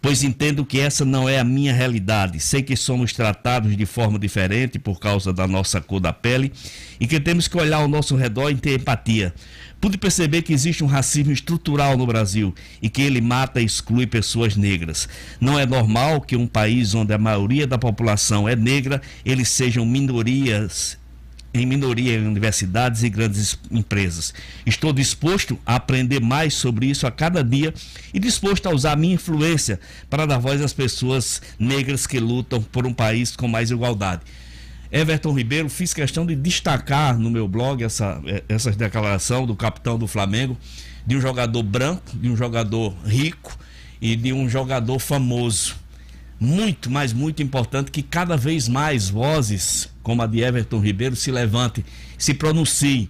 Pois 0.00 0.22
entendo 0.22 0.64
que 0.64 0.78
essa 0.78 1.04
não 1.04 1.28
é 1.28 1.40
a 1.40 1.44
minha 1.44 1.72
realidade. 1.72 2.38
Sei 2.38 2.62
que 2.62 2.76
somos 2.76 3.12
tratados 3.12 3.76
de 3.76 3.84
forma 3.84 4.18
diferente 4.18 4.78
por 4.78 5.00
causa 5.00 5.32
da 5.32 5.46
nossa 5.46 5.80
cor 5.80 5.98
da 5.98 6.12
pele 6.12 6.52
e 7.00 7.06
que 7.06 7.18
temos 7.18 7.48
que 7.48 7.56
olhar 7.56 7.78
ao 7.78 7.88
nosso 7.88 8.14
redor 8.14 8.50
e 8.50 8.54
ter 8.54 8.80
empatia. 8.80 9.34
Pude 9.80 9.98
perceber 9.98 10.42
que 10.42 10.52
existe 10.52 10.84
um 10.84 10.88
racismo 10.88 11.32
estrutural 11.32 11.96
no 11.96 12.06
Brasil 12.06 12.54
e 12.80 12.88
que 12.88 13.02
ele 13.02 13.20
mata 13.20 13.60
e 13.60 13.64
exclui 13.64 14.06
pessoas 14.06 14.56
negras. 14.56 15.08
Não 15.40 15.58
é 15.58 15.66
normal 15.66 16.20
que 16.20 16.36
um 16.36 16.46
país 16.46 16.94
onde 16.94 17.12
a 17.12 17.18
maioria 17.18 17.66
da 17.66 17.76
população 17.76 18.48
é 18.48 18.54
negra, 18.54 19.02
eles 19.24 19.48
sejam 19.48 19.84
minorias 19.84 21.01
em 21.54 21.66
minoria 21.66 22.14
em 22.14 22.26
universidades 22.26 23.02
e 23.02 23.08
grandes 23.08 23.58
empresas. 23.70 24.32
Estou 24.64 24.92
disposto 24.92 25.58
a 25.66 25.76
aprender 25.76 26.20
mais 26.20 26.54
sobre 26.54 26.86
isso 26.86 27.06
a 27.06 27.10
cada 27.10 27.44
dia 27.44 27.74
e 28.12 28.18
disposto 28.18 28.66
a 28.66 28.72
usar 28.72 28.96
minha 28.96 29.14
influência 29.14 29.78
para 30.08 30.26
dar 30.26 30.38
voz 30.38 30.62
às 30.62 30.72
pessoas 30.72 31.42
negras 31.58 32.06
que 32.06 32.18
lutam 32.18 32.62
por 32.62 32.86
um 32.86 32.94
país 32.94 33.36
com 33.36 33.46
mais 33.46 33.70
igualdade. 33.70 34.22
Everton 34.90 35.32
Ribeiro, 35.32 35.70
fiz 35.70 35.94
questão 35.94 36.26
de 36.26 36.36
destacar 36.36 37.18
no 37.18 37.30
meu 37.30 37.48
blog 37.48 37.82
essa, 37.82 38.20
eh, 38.26 38.42
essa 38.46 38.70
declaração 38.72 39.46
do 39.46 39.56
capitão 39.56 39.98
do 39.98 40.06
Flamengo, 40.06 40.56
de 41.06 41.16
um 41.16 41.20
jogador 41.20 41.62
branco, 41.62 42.14
de 42.14 42.28
um 42.28 42.36
jogador 42.36 42.94
rico 43.04 43.56
e 44.00 44.14
de 44.14 44.34
um 44.34 44.48
jogador 44.48 44.98
famoso. 44.98 45.76
Muito, 46.44 46.90
mas 46.90 47.12
muito 47.12 47.40
importante 47.40 47.92
que 47.92 48.02
cada 48.02 48.36
vez 48.36 48.66
mais 48.66 49.08
vozes 49.08 49.88
como 50.02 50.22
a 50.22 50.26
de 50.26 50.40
Everton 50.40 50.80
Ribeiro 50.80 51.14
se 51.14 51.30
levantem, 51.30 51.84
se 52.18 52.34
pronunciem 52.34 53.08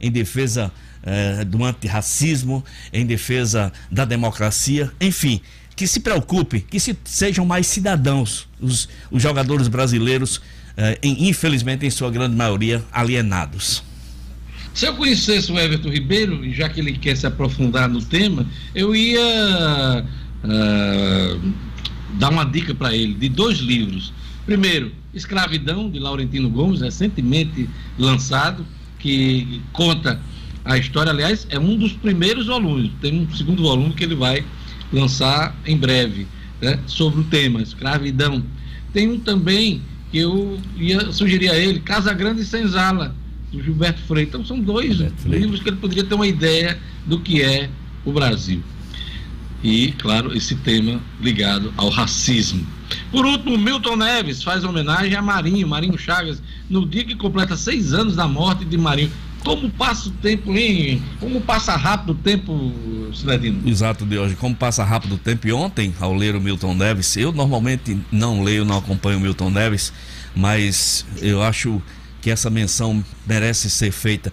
em 0.00 0.10
defesa 0.10 0.72
eh, 1.04 1.44
do 1.44 1.62
antirracismo, 1.64 2.64
em 2.92 3.06
defesa 3.06 3.72
da 3.88 4.04
democracia, 4.04 4.90
enfim, 5.00 5.40
que 5.76 5.86
se 5.86 6.00
preocupe, 6.00 6.58
que 6.58 6.80
se, 6.80 6.98
sejam 7.04 7.46
mais 7.46 7.68
cidadãos 7.68 8.48
os, 8.60 8.88
os 9.12 9.22
jogadores 9.22 9.68
brasileiros 9.68 10.40
eh, 10.76 10.98
em- 11.04 11.28
infelizmente, 11.28 11.86
em 11.86 11.90
sua 11.90 12.10
grande 12.10 12.34
maioria, 12.34 12.82
alienados. 12.90 13.80
Se 14.74 14.86
eu 14.86 14.96
conhecesse 14.96 15.52
o 15.52 15.56
Everton 15.56 15.88
Ribeiro, 15.88 16.52
já 16.52 16.68
que 16.68 16.80
ele 16.80 16.94
quer 16.98 17.16
se 17.16 17.28
aprofundar 17.28 17.88
no 17.88 18.02
tema, 18.02 18.44
eu 18.74 18.96
ia 18.96 19.20
ah, 20.44 21.36
dar 22.14 22.30
uma 22.30 22.44
dica 22.44 22.74
para 22.74 22.94
ele 22.94 23.14
de 23.14 23.28
dois 23.28 23.58
livros. 23.58 24.12
Primeiro, 24.44 24.92
Escravidão, 25.14 25.90
de 25.90 25.98
Laurentino 25.98 26.48
Gomes, 26.48 26.80
recentemente 26.80 27.68
lançado, 27.98 28.64
que 28.98 29.60
conta 29.72 30.20
a 30.64 30.78
história. 30.78 31.10
Aliás, 31.10 31.46
é 31.50 31.58
um 31.58 31.76
dos 31.76 31.92
primeiros 31.92 32.46
volumes. 32.46 32.90
Tem 33.00 33.20
um 33.20 33.30
segundo 33.34 33.62
volume 33.62 33.94
que 33.94 34.04
ele 34.04 34.14
vai 34.14 34.44
lançar 34.92 35.54
em 35.66 35.76
breve, 35.76 36.26
né, 36.60 36.78
sobre 36.86 37.20
o 37.20 37.24
tema, 37.24 37.60
escravidão. 37.60 38.42
Tem 38.92 39.10
um 39.10 39.18
também 39.18 39.82
que 40.10 40.18
eu 40.18 40.58
ia 40.76 41.10
sugerir 41.12 41.50
a 41.50 41.56
ele, 41.56 41.80
Casa 41.80 42.12
Grande 42.12 42.42
e 42.42 42.44
Senzala, 42.44 43.14
do 43.50 43.62
Gilberto 43.62 44.00
Freire. 44.02 44.28
Então 44.28 44.44
são 44.44 44.60
dois 44.60 44.96
Gilberto 44.96 45.22
Freire. 45.22 45.40
livros 45.40 45.62
que 45.62 45.68
ele 45.68 45.76
poderia 45.76 46.04
ter 46.04 46.14
uma 46.14 46.26
ideia 46.26 46.78
do 47.06 47.18
que 47.18 47.42
é 47.42 47.68
o 48.04 48.12
Brasil. 48.12 48.62
E, 49.62 49.92
claro, 49.92 50.36
esse 50.36 50.56
tema 50.56 51.00
ligado 51.20 51.72
ao 51.76 51.88
racismo. 51.88 52.66
Por 53.10 53.24
último, 53.24 53.56
Milton 53.56 53.96
Neves 53.96 54.42
faz 54.42 54.64
homenagem 54.64 55.14
a 55.14 55.22
Marinho, 55.22 55.66
Marinho 55.68 55.96
Chagas, 55.96 56.42
no 56.68 56.86
dia 56.86 57.04
que 57.04 57.14
completa 57.14 57.56
seis 57.56 57.92
anos 57.92 58.16
da 58.16 58.26
morte 58.26 58.64
de 58.64 58.76
Marinho. 58.76 59.12
Como 59.44 59.68
passa 59.70 60.08
o 60.08 60.12
tempo, 60.12 60.52
hein? 60.56 61.02
Como 61.18 61.40
passa 61.40 61.74
rápido 61.74 62.10
o 62.10 62.14
tempo, 62.14 62.72
Cidadino? 63.12 63.68
Exato, 63.68 64.06
de 64.06 64.16
hoje. 64.16 64.36
Como 64.36 64.54
passa 64.54 64.84
rápido 64.84 65.16
o 65.16 65.18
tempo. 65.18 65.48
E 65.48 65.52
ontem, 65.52 65.92
ao 65.98 66.14
ler 66.14 66.36
o 66.36 66.40
Milton 66.40 66.74
Neves, 66.74 67.16
eu 67.16 67.32
normalmente 67.32 67.98
não 68.10 68.42
leio, 68.42 68.64
não 68.64 68.78
acompanho 68.78 69.18
o 69.18 69.20
Milton 69.20 69.50
Neves, 69.50 69.92
mas 70.34 71.04
eu 71.20 71.42
acho 71.42 71.82
que 72.20 72.30
essa 72.30 72.48
menção 72.48 73.04
merece 73.26 73.68
ser 73.68 73.90
feita 73.90 74.32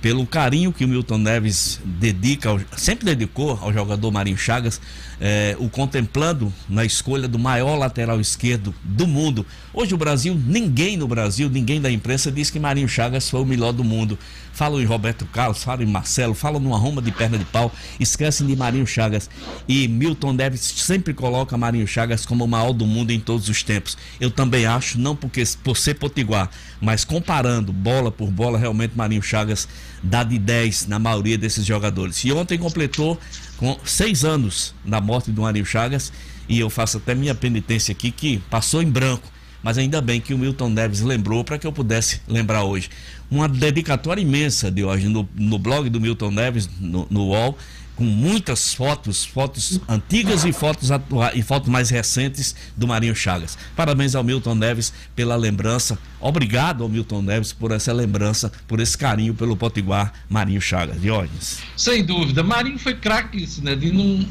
pelo 0.00 0.26
carinho 0.26 0.72
que 0.72 0.84
o 0.84 0.88
Milton 0.88 1.18
Neves 1.18 1.80
dedica, 1.84 2.48
sempre 2.76 3.04
dedicou 3.04 3.58
ao 3.60 3.72
jogador 3.72 4.10
Marinho 4.10 4.36
Chagas, 4.36 4.80
eh, 5.20 5.54
o 5.58 5.68
contemplando 5.68 6.52
na 6.68 6.84
escolha 6.84 7.28
do 7.28 7.38
maior 7.38 7.76
lateral 7.76 8.20
esquerdo 8.20 8.74
do 8.82 9.06
mundo. 9.06 9.44
Hoje 9.74 9.94
o 9.94 9.98
Brasil, 9.98 10.34
ninguém 10.46 10.96
no 10.96 11.06
Brasil, 11.06 11.50
ninguém 11.50 11.80
da 11.80 11.90
imprensa 11.90 12.32
diz 12.32 12.50
que 12.50 12.58
Marinho 12.58 12.88
Chagas 12.88 13.28
foi 13.28 13.40
o 13.40 13.46
melhor 13.46 13.72
do 13.72 13.84
mundo. 13.84 14.18
Falam 14.60 14.78
em 14.78 14.84
Roberto 14.84 15.24
Carlos, 15.24 15.64
falam 15.64 15.84
em 15.84 15.90
Marcelo, 15.90 16.34
falam 16.34 16.60
numa 16.60 16.76
Roma 16.76 17.00
de 17.00 17.10
perna 17.10 17.38
de 17.38 17.46
pau, 17.46 17.72
esquecem 17.98 18.46
de 18.46 18.54
Marinho 18.54 18.86
Chagas. 18.86 19.30
E 19.66 19.88
Milton 19.88 20.34
Neves 20.34 20.60
sempre 20.60 21.14
coloca 21.14 21.56
Marinho 21.56 21.86
Chagas 21.86 22.26
como 22.26 22.44
o 22.44 22.46
maior 22.46 22.74
do 22.74 22.84
mundo 22.84 23.10
em 23.10 23.18
todos 23.18 23.48
os 23.48 23.62
tempos. 23.62 23.96
Eu 24.20 24.30
também 24.30 24.66
acho, 24.66 25.00
não 25.00 25.16
porque 25.16 25.42
por 25.64 25.78
ser 25.78 25.94
potiguar, 25.94 26.50
mas 26.78 27.06
comparando 27.06 27.72
bola 27.72 28.12
por 28.12 28.30
bola, 28.30 28.58
realmente 28.58 28.92
Marinho 28.94 29.22
Chagas 29.22 29.66
dá 30.02 30.22
de 30.22 30.38
10 30.38 30.88
na 30.88 30.98
maioria 30.98 31.38
desses 31.38 31.64
jogadores. 31.64 32.22
E 32.22 32.30
ontem 32.30 32.58
completou 32.58 33.18
com 33.56 33.80
seis 33.82 34.26
anos 34.26 34.74
da 34.84 35.00
morte 35.00 35.30
do 35.30 35.40
Marinho 35.40 35.64
Chagas, 35.64 36.12
e 36.46 36.60
eu 36.60 36.68
faço 36.68 36.98
até 36.98 37.14
minha 37.14 37.34
penitência 37.34 37.92
aqui, 37.92 38.10
que 38.10 38.36
passou 38.50 38.82
em 38.82 38.90
branco 38.90 39.26
mas 39.62 39.78
ainda 39.78 40.00
bem 40.00 40.20
que 40.20 40.32
o 40.32 40.38
Milton 40.38 40.70
Neves 40.70 41.00
lembrou 41.00 41.44
para 41.44 41.58
que 41.58 41.66
eu 41.66 41.72
pudesse 41.72 42.20
lembrar 42.26 42.64
hoje. 42.64 42.88
Uma 43.30 43.48
dedicatória 43.48 44.20
imensa 44.20 44.70
de 44.70 44.82
hoje 44.82 45.08
no, 45.08 45.28
no 45.34 45.58
blog 45.58 45.88
do 45.88 46.00
Milton 46.00 46.30
Neves, 46.30 46.68
no, 46.80 47.06
no 47.10 47.26
UOL, 47.26 47.56
com 48.00 48.04
muitas 48.04 48.72
fotos, 48.72 49.26
fotos 49.26 49.78
antigas 49.86 50.46
e 50.46 50.54
fotos 50.54 50.88
e 51.34 51.42
fotos 51.42 51.68
mais 51.68 51.90
recentes 51.90 52.56
do 52.74 52.88
Marinho 52.88 53.14
Chagas. 53.14 53.58
Parabéns 53.76 54.14
ao 54.14 54.24
Milton 54.24 54.54
Neves 54.54 54.90
pela 55.14 55.36
lembrança. 55.36 55.98
Obrigado 56.18 56.82
ao 56.82 56.88
Milton 56.88 57.20
Neves 57.20 57.52
por 57.52 57.72
essa 57.72 57.92
lembrança, 57.92 58.50
por 58.66 58.80
esse 58.80 58.96
carinho 58.96 59.34
pelo 59.34 59.54
Potiguar 59.54 60.14
Marinho 60.30 60.62
Chagas. 60.62 60.98
Diógenes. 60.98 61.58
Sem 61.76 62.02
dúvida. 62.02 62.42
Marinho 62.42 62.78
foi 62.78 62.94
craque 62.94 63.46
né, 63.60 63.78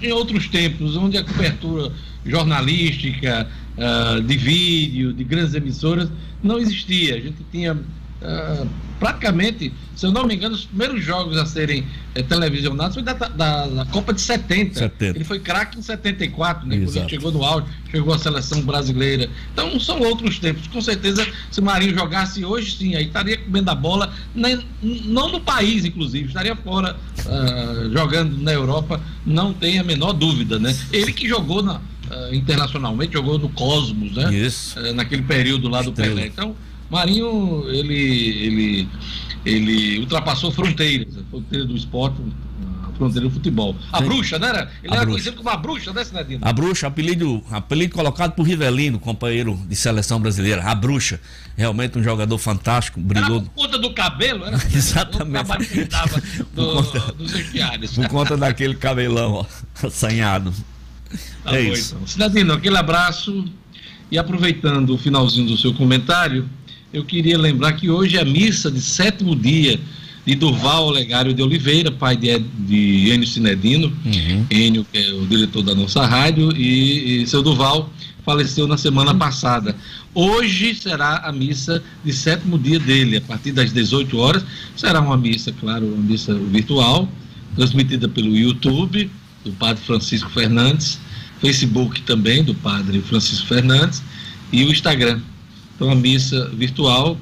em 0.01 0.11
outros 0.11 0.47
tempos, 0.47 0.97
onde 0.97 1.19
a 1.19 1.23
cobertura 1.23 1.93
jornalística, 2.25 3.47
ah, 3.77 4.19
de 4.19 4.35
vídeo, 4.35 5.13
de 5.13 5.23
grandes 5.23 5.53
emissoras, 5.53 6.09
não 6.41 6.57
existia. 6.57 7.17
A 7.17 7.19
gente 7.19 7.45
tinha 7.51 7.77
ah, 8.19 8.65
praticamente, 8.99 9.73
se 9.95 10.05
eu 10.05 10.11
não 10.11 10.25
me 10.25 10.35
engano, 10.35 10.53
os 10.55 10.65
primeiros 10.65 11.03
jogos 11.03 11.37
a 11.37 11.45
serem 11.45 11.85
eh, 12.13 12.21
televisionados 12.21 12.95
foi 12.95 13.03
da, 13.03 13.13
da- 13.13 13.67
da 13.67 13.85
Copa 13.85 14.13
de 14.13 14.21
70. 14.21 14.77
70. 14.79 15.17
Ele 15.17 15.23
foi 15.23 15.39
craque 15.39 15.79
em 15.79 15.81
74, 15.81 16.67
né? 16.67 16.77
Quando 16.77 16.89
Exato. 16.89 17.09
chegou 17.09 17.31
no 17.31 17.43
auge, 17.43 17.67
chegou 17.89 18.13
à 18.13 18.19
seleção 18.19 18.61
brasileira. 18.61 19.29
Então 19.53 19.79
são 19.79 19.99
outros 20.01 20.37
tempos. 20.39 20.67
Com 20.67 20.81
certeza, 20.81 21.25
se 21.49 21.59
o 21.59 21.63
Marinho 21.63 21.93
jogasse 21.97 22.43
hoje, 22.43 22.75
sim, 22.77 22.95
aí 22.95 23.05
estaria 23.05 23.37
comendo 23.37 23.71
a 23.71 23.75
bola, 23.75 24.13
nem- 24.35 24.59
não 24.81 25.31
no 25.31 25.39
país, 25.41 25.85
inclusive, 25.85 26.27
estaria 26.27 26.55
fora 26.55 26.95
ah, 27.25 27.89
jogando 27.93 28.37
na 28.37 28.51
Europa, 28.51 29.01
não 29.25 29.53
tem 29.53 29.79
a 29.79 29.83
menor 29.83 30.13
dúvida, 30.13 30.59
né? 30.59 30.75
Ele 30.91 31.13
que 31.13 31.27
jogou 31.27 31.61
na- 31.63 31.79
ah, 32.11 32.29
internacionalmente, 32.33 33.13
jogou 33.13 33.37
no 33.39 33.49
Cosmos, 33.49 34.13
né? 34.15 34.33
Isso. 34.35 34.77
Eh, 34.79 34.93
naquele 34.93 35.21
período 35.23 35.67
lá 35.69 35.81
do 35.81 35.89
Estrela. 35.89 36.15
Pelé. 36.15 36.27
Então, 36.27 36.55
Marinho, 36.89 37.65
ele, 37.69 37.93
ele, 37.95 38.89
ele 39.45 39.99
ultrapassou 39.99 40.51
fronteiras, 40.51 41.17
a 41.17 41.23
fronteira 41.29 41.65
do 41.65 41.75
esporte, 41.75 42.17
a 42.83 42.91
fronteira 42.97 43.27
do 43.27 43.33
futebol. 43.33 43.75
A 43.91 43.99
Sim. 43.99 44.05
bruxa, 44.05 44.39
né? 44.39 44.47
Era? 44.49 44.71
Ele 44.83 44.91
A 44.93 44.95
era 44.97 45.05
bruxa. 45.05 45.05
conhecido 45.11 45.37
como 45.37 45.49
a 45.49 45.57
bruxa, 45.57 45.93
né, 45.93 46.03
Sinadino? 46.03 46.39
A 46.45 46.51
bruxa, 46.51 46.87
apelido, 46.87 47.43
apelido 47.51 47.93
colocado 47.95 48.33
por 48.33 48.43
Rivelino, 48.43 48.99
companheiro 48.99 49.59
de 49.67 49.75
seleção 49.75 50.19
brasileira. 50.19 50.63
A 50.63 50.73
bruxa, 50.75 51.19
realmente 51.55 51.97
um 51.97 52.03
jogador 52.03 52.37
fantástico, 52.37 52.99
Era 52.99 53.07
brilhou 53.07 53.41
por 53.43 53.49
conta 53.51 53.77
do 53.77 53.93
cabelo, 53.93 54.45
era? 54.45 54.57
Exatamente. 54.73 55.45
O 55.51 56.43
do- 56.55 56.73
conta- 56.83 57.13
dos 57.13 57.31
vestiários. 57.31 57.91
por 57.91 58.07
conta 58.09 58.35
daquele 58.35 58.73
cabelão, 58.75 59.33
ó, 59.33 59.45
assanhado. 59.87 60.51
Tá 61.43 61.55
é 61.55 61.63
bom, 61.65 61.71
isso. 61.73 61.93
então. 61.95 62.07
Cidadino, 62.07 62.53
aquele 62.53 62.77
abraço. 62.77 63.45
E 64.11 64.17
aproveitando 64.17 64.89
o 64.95 64.97
finalzinho 64.97 65.47
do 65.47 65.55
seu 65.57 65.71
comentário, 65.75 66.49
eu 66.91 67.03
queria 67.03 67.37
lembrar 67.37 67.73
que 67.73 67.89
hoje 67.89 68.17
é 68.17 68.21
a 68.21 68.25
missa 68.25 68.71
de 68.71 68.81
sétimo 68.81 69.35
dia 69.35 69.79
de 70.25 70.35
Durval 70.35 70.87
Olegário 70.87 71.33
de 71.33 71.41
Oliveira, 71.41 71.91
pai 71.91 72.15
de, 72.15 72.37
de 72.39 73.09
Enio 73.09 73.27
Sinedino. 73.27 73.87
Uhum. 74.05 74.45
Enio, 74.49 74.85
que 74.91 74.97
é 74.97 75.13
o 75.13 75.25
diretor 75.25 75.63
da 75.63 75.73
nossa 75.73 76.05
rádio, 76.05 76.55
e, 76.55 77.23
e 77.23 77.27
seu 77.27 77.41
Duval 77.41 77.91
faleceu 78.25 78.67
na 78.67 78.77
semana 78.77 79.13
passada. 79.13 79.75
Hoje 80.13 80.75
será 80.75 81.17
a 81.17 81.31
missa 81.31 81.81
de 82.03 82.13
sétimo 82.13 82.59
dia 82.59 82.79
dele, 82.79 83.17
a 83.17 83.21
partir 83.21 83.51
das 83.51 83.71
18 83.71 84.17
horas. 84.17 84.43
Será 84.75 84.99
uma 84.99 85.17
missa, 85.17 85.53
claro, 85.59 85.87
uma 85.87 86.03
missa 86.03 86.33
virtual, 86.33 87.07
transmitida 87.55 88.07
pelo 88.07 88.35
YouTube, 88.35 89.09
do 89.43 89.51
Padre 89.53 89.81
Francisco 89.83 90.29
Fernandes, 90.29 90.99
Facebook 91.39 92.01
também, 92.01 92.43
do 92.43 92.53
Padre 92.53 93.01
Francisco 93.01 93.47
Fernandes, 93.47 94.03
e 94.51 94.63
o 94.65 94.71
Instagram. 94.71 95.21
Então, 95.79 95.89
a 95.89 95.95
missa 95.95 96.49
virtual, 96.49 97.17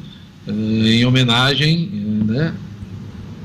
eh, 0.47 0.51
em 0.51 1.05
homenagem 1.05 1.91
eh, 1.93 2.33
né, 2.33 2.53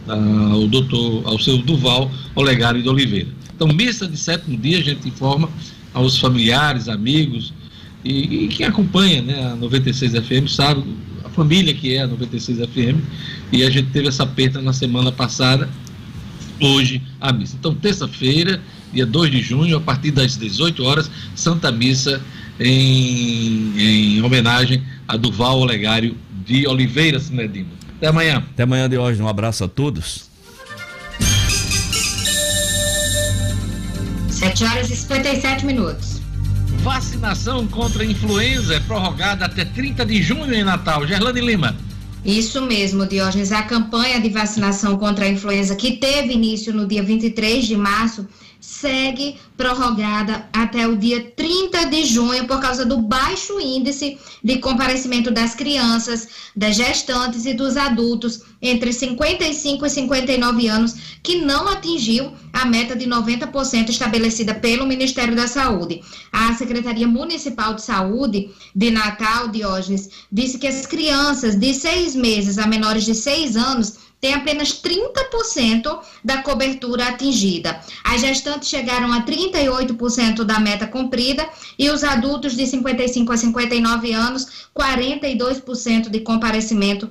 ao 0.07 0.67
doutor, 0.67 1.23
ao 1.27 1.39
seu 1.39 1.59
Duval 1.59 2.11
Olegário 2.35 2.83
de 2.83 2.89
Oliveira. 2.89 3.29
Então, 3.55 3.69
missa 3.69 4.09
de 4.09 4.17
sétimo 4.17 4.57
dia, 4.57 4.79
a 4.79 4.83
gente 4.83 5.07
informa 5.07 5.51
aos 5.93 6.17
familiares, 6.17 6.89
amigos 6.89 7.53
e, 8.03 8.45
e 8.45 8.49
quem 8.49 8.65
acompanha 8.65 9.21
né, 9.21 9.53
a 9.53 9.55
96 9.55 10.13
FM 10.13 10.49
sabe 10.49 10.83
a 11.23 11.29
família 11.29 11.75
que 11.75 11.95
é 11.95 12.01
a 12.01 12.07
96 12.07 12.61
FM 12.61 13.05
e 13.53 13.63
a 13.65 13.69
gente 13.69 13.91
teve 13.91 14.09
essa 14.09 14.27
perda 14.27 14.63
na 14.63 14.73
semana 14.73 15.13
passada, 15.13 15.69
hoje 16.59 17.03
a 17.21 17.31
missa. 17.35 17.55
Então, 17.61 17.75
terça-feira, 17.75 18.63
dia 18.91 19.05
2 19.05 19.31
de 19.31 19.43
junho, 19.43 19.77
a 19.77 19.81
partir 19.81 20.11
das 20.11 20.39
18 20.39 20.83
horas, 20.83 21.11
Santa 21.35 21.71
Missa 21.71 22.19
em, 22.59 23.73
em 23.77 24.23
homenagem 24.23 24.83
a 25.07 25.17
Duval 25.17 25.59
Olegário 25.59 26.17
de 26.45 26.67
Oliveira 26.67 27.19
Sinedino. 27.19 27.71
Até 27.97 28.09
amanhã. 28.09 28.45
Até 28.53 28.63
amanhã 28.65 28.89
de 28.89 28.99
hoje. 28.99 29.23
Um 29.23 29.29
abraço 29.29 29.65
a 29.65 29.69
todos. 29.69 30.31
7 34.29 34.65
horas 34.65 34.91
e 34.91 34.97
57 34.97 35.65
minutos. 35.65 36.21
Vacinação 36.83 37.65
contra 37.69 38.03
a 38.03 38.07
influenza 38.07 38.75
é 38.75 38.81
prorrogada 38.81 39.45
até 39.45 39.65
30 39.65 40.05
de 40.05 40.21
junho 40.21 40.53
em 40.53 40.65
Natal. 40.65 41.07
Gerlane 41.07 41.41
Lima. 41.41 41.77
Isso 42.25 42.61
mesmo, 42.63 43.07
Diógenes. 43.07 43.53
A 43.53 43.63
campanha 43.63 44.21
de 44.21 44.29
vacinação 44.29 44.97
contra 44.97 45.27
a 45.27 45.29
influenza, 45.29 45.77
que 45.77 45.93
teve 45.93 46.33
início 46.33 46.73
no 46.73 46.87
dia 46.87 47.03
23 47.03 47.67
de 47.67 47.77
março, 47.77 48.27
segue 48.63 49.41
prorrogada 49.57 50.49
até 50.53 50.87
o 50.87 50.97
dia 50.97 51.33
30 51.35 51.87
de 51.87 52.05
junho 52.05 52.47
por 52.47 52.61
causa 52.61 52.87
do 52.87 52.99
baixo 52.99 53.61
índice 53.61 54.17
de 54.43 54.59
comparecimento 54.59 55.33
das 55.33 55.53
crianças, 55.53 56.29
das 56.55 56.77
gestantes 56.77 57.45
e 57.45 57.55
dos 57.55 57.77
adultos 57.77 58.43
entre 58.63 58.93
55 58.93 59.85
e 59.85 59.91
59 59.91 60.69
anos 60.69 60.95
que 61.25 61.41
não 61.41 61.67
atingiu 61.67 62.33
a 62.53 62.65
meta 62.65 62.95
de 62.95 63.05
90% 63.05 63.89
estabelecida 63.89 64.55
pelo 64.55 64.87
Ministério 64.87 65.35
da 65.35 65.49
Saúde. 65.49 66.01
A 66.31 66.55
Secretaria 66.55 67.09
Municipal 67.09 67.75
de 67.75 67.83
Saúde 67.83 68.51
de 68.75 68.91
Natal, 68.93 69.49
Diógenes, 69.49 70.09
disse 70.31 70.59
que 70.59 70.69
as 70.69 70.87
crianças 70.87 71.57
de 71.57 71.75
seis 71.75 72.15
meses 72.15 72.59
a 72.59 72.67
menores 72.69 73.05
de 73.05 73.15
seis 73.15 73.57
anos 73.57 74.02
tem 74.23 74.35
apenas 74.35 74.81
30% 74.81 75.99
da 76.25 76.43
cobertura 76.43 77.09
atingida. 77.09 77.81
As 78.05 78.21
gestantes 78.21 78.69
chegaram 78.69 79.13
a 79.13 79.23
38% 79.23 80.45
da 80.45 80.61
meta 80.61 80.87
cumprida 80.87 81.45
e 81.77 81.91
os 81.91 82.05
adultos 82.05 82.55
de 82.57 82.65
55 82.65 83.33
a 83.33 83.37
59 83.37 84.13
anos, 84.13 84.69
42% 84.79 86.09
de 86.09 86.21
comparecimento 86.21 87.11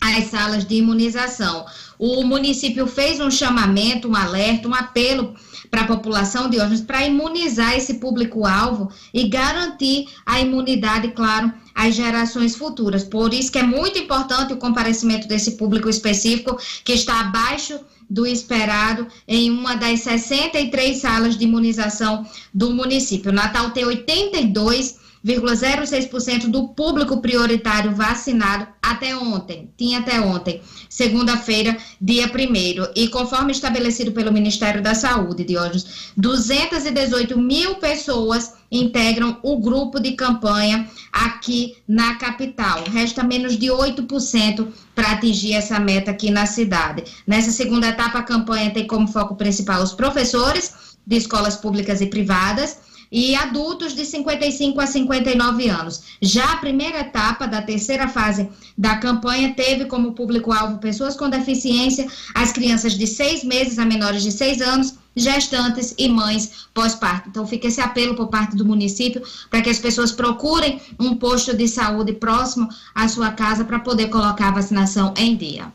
às 0.00 0.26
salas 0.26 0.64
de 0.64 0.76
imunização. 0.76 1.66
O 1.98 2.22
município 2.22 2.86
fez 2.86 3.18
um 3.18 3.32
chamamento, 3.32 4.08
um 4.08 4.14
alerta, 4.14 4.68
um 4.68 4.74
apelo 4.74 5.34
para 5.74 5.82
a 5.82 5.86
população 5.88 6.48
de 6.48 6.60
hoje 6.60 6.82
para 6.82 7.04
imunizar 7.04 7.76
esse 7.76 7.94
público-alvo 7.94 8.92
e 9.12 9.28
garantir 9.28 10.06
a 10.24 10.40
imunidade, 10.40 11.08
claro, 11.08 11.52
às 11.74 11.96
gerações 11.96 12.54
futuras. 12.54 13.02
Por 13.02 13.34
isso 13.34 13.50
que 13.50 13.58
é 13.58 13.64
muito 13.64 13.98
importante 13.98 14.52
o 14.52 14.56
comparecimento 14.56 15.26
desse 15.26 15.56
público 15.56 15.88
específico 15.88 16.56
que 16.84 16.92
está 16.92 17.22
abaixo 17.22 17.80
do 18.08 18.24
esperado 18.24 19.08
em 19.26 19.50
uma 19.50 19.74
das 19.74 19.98
63 20.02 20.96
salas 20.96 21.36
de 21.36 21.42
imunização 21.42 22.24
do 22.54 22.72
município. 22.72 23.32
O 23.32 23.34
Natal 23.34 23.70
tem 23.70 23.84
82 23.84 25.00
0,06% 25.24 26.48
do 26.48 26.68
público 26.68 27.20
prioritário 27.20 27.94
vacinado 27.94 28.68
até 28.82 29.16
ontem, 29.16 29.70
tinha 29.76 30.00
até 30.00 30.20
ontem, 30.20 30.60
segunda-feira, 30.88 31.76
dia 31.98 32.26
1 32.26 32.92
E 32.94 33.08
conforme 33.08 33.50
estabelecido 33.50 34.12
pelo 34.12 34.32
Ministério 34.32 34.82
da 34.82 34.94
Saúde, 34.94 35.44
de 35.44 35.56
hoje, 35.56 35.84
218 36.16 37.38
mil 37.38 37.76
pessoas 37.76 38.52
integram 38.70 39.38
o 39.42 39.58
grupo 39.58 39.98
de 39.98 40.12
campanha 40.12 40.88
aqui 41.12 41.76
na 41.88 42.16
capital. 42.16 42.84
Resta 42.92 43.22
menos 43.22 43.56
de 43.56 43.68
8% 43.68 44.68
para 44.94 45.12
atingir 45.12 45.54
essa 45.54 45.78
meta 45.78 46.10
aqui 46.10 46.30
na 46.30 46.44
cidade. 46.44 47.04
Nessa 47.26 47.50
segunda 47.50 47.88
etapa, 47.88 48.18
a 48.18 48.22
campanha 48.22 48.72
tem 48.72 48.86
como 48.86 49.08
foco 49.08 49.36
principal 49.36 49.82
os 49.82 49.92
professores 49.92 50.96
de 51.06 51.16
escolas 51.16 51.56
públicas 51.56 52.00
e 52.00 52.06
privadas 52.06 52.93
e 53.10 53.34
adultos 53.34 53.94
de 53.94 54.04
55 54.04 54.80
a 54.80 54.86
59 54.86 55.68
anos. 55.68 56.02
Já 56.20 56.52
a 56.52 56.56
primeira 56.56 57.00
etapa 57.00 57.46
da 57.46 57.62
terceira 57.62 58.08
fase 58.08 58.48
da 58.76 58.96
campanha 58.96 59.54
teve 59.54 59.86
como 59.86 60.12
público-alvo 60.12 60.78
pessoas 60.78 61.16
com 61.16 61.28
deficiência, 61.28 62.06
as 62.34 62.52
crianças 62.52 62.94
de 62.94 63.06
seis 63.06 63.44
meses 63.44 63.78
a 63.78 63.84
menores 63.84 64.22
de 64.22 64.32
seis 64.32 64.60
anos, 64.60 64.94
gestantes 65.16 65.94
e 65.96 66.08
mães 66.08 66.66
pós-parto. 66.74 67.28
Então, 67.28 67.46
fica 67.46 67.68
esse 67.68 67.80
apelo 67.80 68.14
por 68.14 68.28
parte 68.28 68.56
do 68.56 68.64
município 68.64 69.22
para 69.50 69.62
que 69.62 69.70
as 69.70 69.78
pessoas 69.78 70.10
procurem 70.10 70.80
um 70.98 71.14
posto 71.16 71.56
de 71.56 71.68
saúde 71.68 72.12
próximo 72.12 72.68
à 72.94 73.06
sua 73.08 73.30
casa 73.30 73.64
para 73.64 73.78
poder 73.78 74.08
colocar 74.08 74.48
a 74.48 74.52
vacinação 74.52 75.14
em 75.16 75.36
dia. 75.36 75.72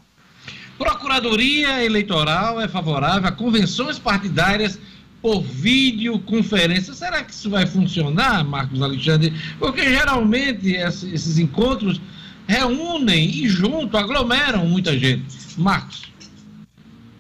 Procuradoria 0.78 1.84
Eleitoral 1.84 2.62
é 2.62 2.68
favorável 2.68 3.28
a 3.28 3.32
convenções 3.32 4.00
partidárias 4.00 4.80
por 5.22 5.42
videoconferência. 5.42 6.94
Será 6.94 7.24
que 7.24 7.34
isso 7.34 7.50
vai 7.50 7.66
funcionar, 7.66 8.44
Marcos 8.44 8.82
Alexandre? 8.82 9.34
Porque 9.58 9.84
geralmente 9.84 10.72
esses 10.72 11.38
encontros 11.38 12.00
reúnem 12.48 13.30
e 13.30 13.48
junto 13.48 13.98
aglomeram 13.98 14.66
muita 14.66 14.98
gente. 14.98 15.26
Marcos. 15.58 16.10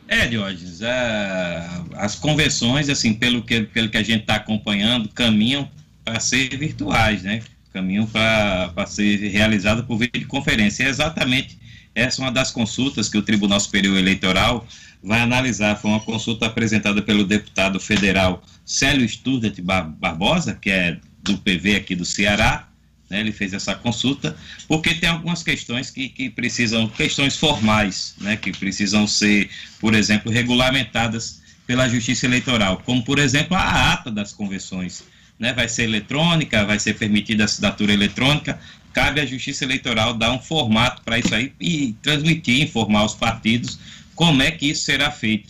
É, 0.08 0.26
Diógenes, 0.28 0.82
é, 0.82 1.70
as 1.94 2.16
convenções, 2.16 2.90
assim, 2.90 3.14
pelo 3.14 3.44
que, 3.44 3.62
pelo 3.62 3.90
que 3.90 3.98
a 3.98 4.04
gente 4.04 4.22
está 4.22 4.36
acompanhando, 4.36 5.08
caminham 5.10 5.70
para 6.04 6.20
ser 6.20 6.58
virtuais, 6.58 7.22
né? 7.22 7.44
Caminham 7.72 8.08
para 8.08 8.88
ser 8.88 9.18
realizado 9.30 9.84
por 9.84 10.00
videoconferência. 10.00 10.84
É 10.84 10.90
exatamente 10.90 11.60
essa 11.96 12.22
é 12.22 12.26
uma 12.26 12.32
das 12.32 12.52
consultas 12.52 13.10
que 13.10 13.18
o 13.18 13.22
Tribunal 13.22 13.60
Superior 13.60 13.98
Eleitoral 13.98 14.66
vai 15.04 15.22
analisar. 15.22 15.76
Foi 15.76 15.92
uma 15.92 16.00
consulta 16.00 16.46
apresentada 16.46 17.02
pelo 17.02 17.26
deputado 17.26 17.80
federal 17.80 18.44
Célio 18.66 19.08
Student 19.08 19.60
Barbosa, 19.62 20.56
que 20.56 20.70
é 20.70 21.00
do 21.24 21.38
PV 21.38 21.76
aqui 21.76 21.96
do 21.96 22.06
Ceará. 22.06 22.68
Né, 23.10 23.22
ele 23.22 23.32
fez 23.32 23.54
essa 23.54 23.74
consulta, 23.74 24.38
porque 24.68 24.94
tem 24.94 25.10
algumas 25.10 25.42
questões 25.42 25.90
que, 25.90 26.10
que 26.10 26.30
precisam, 26.30 26.88
questões 26.88 27.36
formais, 27.36 28.14
né, 28.20 28.38
que 28.38 28.52
precisam 28.52 29.08
ser, 29.08 29.50
por 29.80 29.96
exemplo, 29.96 30.32
regulamentadas 30.32 31.42
pela 31.66 31.90
Justiça 31.90 32.28
Eleitoral, 32.28 32.84
como, 32.86 33.04
por 33.04 33.18
exemplo, 33.18 33.58
a 33.58 33.94
ata 33.94 34.12
das 34.12 34.32
convenções. 34.32 35.04
Né, 35.40 35.54
vai 35.54 35.70
ser 35.70 35.84
eletrônica, 35.84 36.66
vai 36.66 36.78
ser 36.78 36.96
permitida 36.96 37.44
a 37.44 37.46
assinatura 37.46 37.94
eletrônica, 37.94 38.60
cabe 39.00 39.22
à 39.22 39.26
Justiça 39.26 39.64
Eleitoral 39.64 40.14
dar 40.14 40.34
um 40.34 40.40
formato 40.40 41.02
para 41.04 41.18
isso 41.18 41.34
aí 41.34 41.54
e 41.58 41.96
transmitir, 42.02 42.62
informar 42.62 43.06
os 43.06 43.14
partidos 43.14 43.80
como 44.14 44.42
é 44.42 44.52
que 44.52 44.72
isso 44.72 44.84
será 44.84 45.10
feito. 45.10 45.48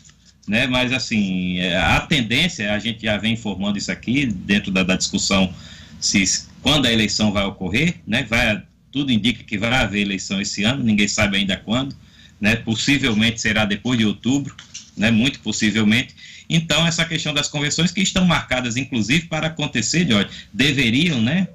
Né? 0.47 0.67
Mas, 0.67 0.93
assim, 0.93 1.57
é, 1.57 1.75
a 1.75 1.99
tendência, 2.01 2.71
a 2.71 2.77
gente 2.77 3.01
já 3.01 3.17
vem 3.17 3.33
informando 3.33 3.75
isso 3.75 3.91
aqui, 3.91 4.27
dentro 4.27 4.71
da, 4.71 4.83
da 4.83 4.95
discussão, 4.95 5.51
se 5.99 6.23
quando 6.61 6.85
a 6.85 6.93
eleição 6.93 7.31
vai 7.31 7.43
ocorrer, 7.43 7.95
né? 8.05 8.21
vai, 8.29 8.61
tudo 8.91 9.11
indica 9.11 9.43
que 9.43 9.57
vai 9.57 9.73
haver 9.73 10.01
eleição 10.01 10.39
esse 10.39 10.63
ano, 10.63 10.83
ninguém 10.83 11.07
sabe 11.07 11.37
ainda 11.37 11.57
quando, 11.57 11.95
né? 12.39 12.55
possivelmente 12.55 13.41
será 13.41 13.65
depois 13.65 13.97
de 13.97 14.05
outubro, 14.05 14.55
né? 14.95 15.09
muito 15.09 15.39
possivelmente. 15.39 16.13
Então, 16.47 16.85
essa 16.85 17.03
questão 17.03 17.33
das 17.33 17.47
convenções 17.47 17.91
que 17.91 18.01
estão 18.01 18.25
marcadas, 18.25 18.77
inclusive, 18.77 19.25
para 19.25 19.47
acontecer, 19.47 20.07
Jorge, 20.07 20.29
deveriam 20.53 21.19
né, 21.19 21.47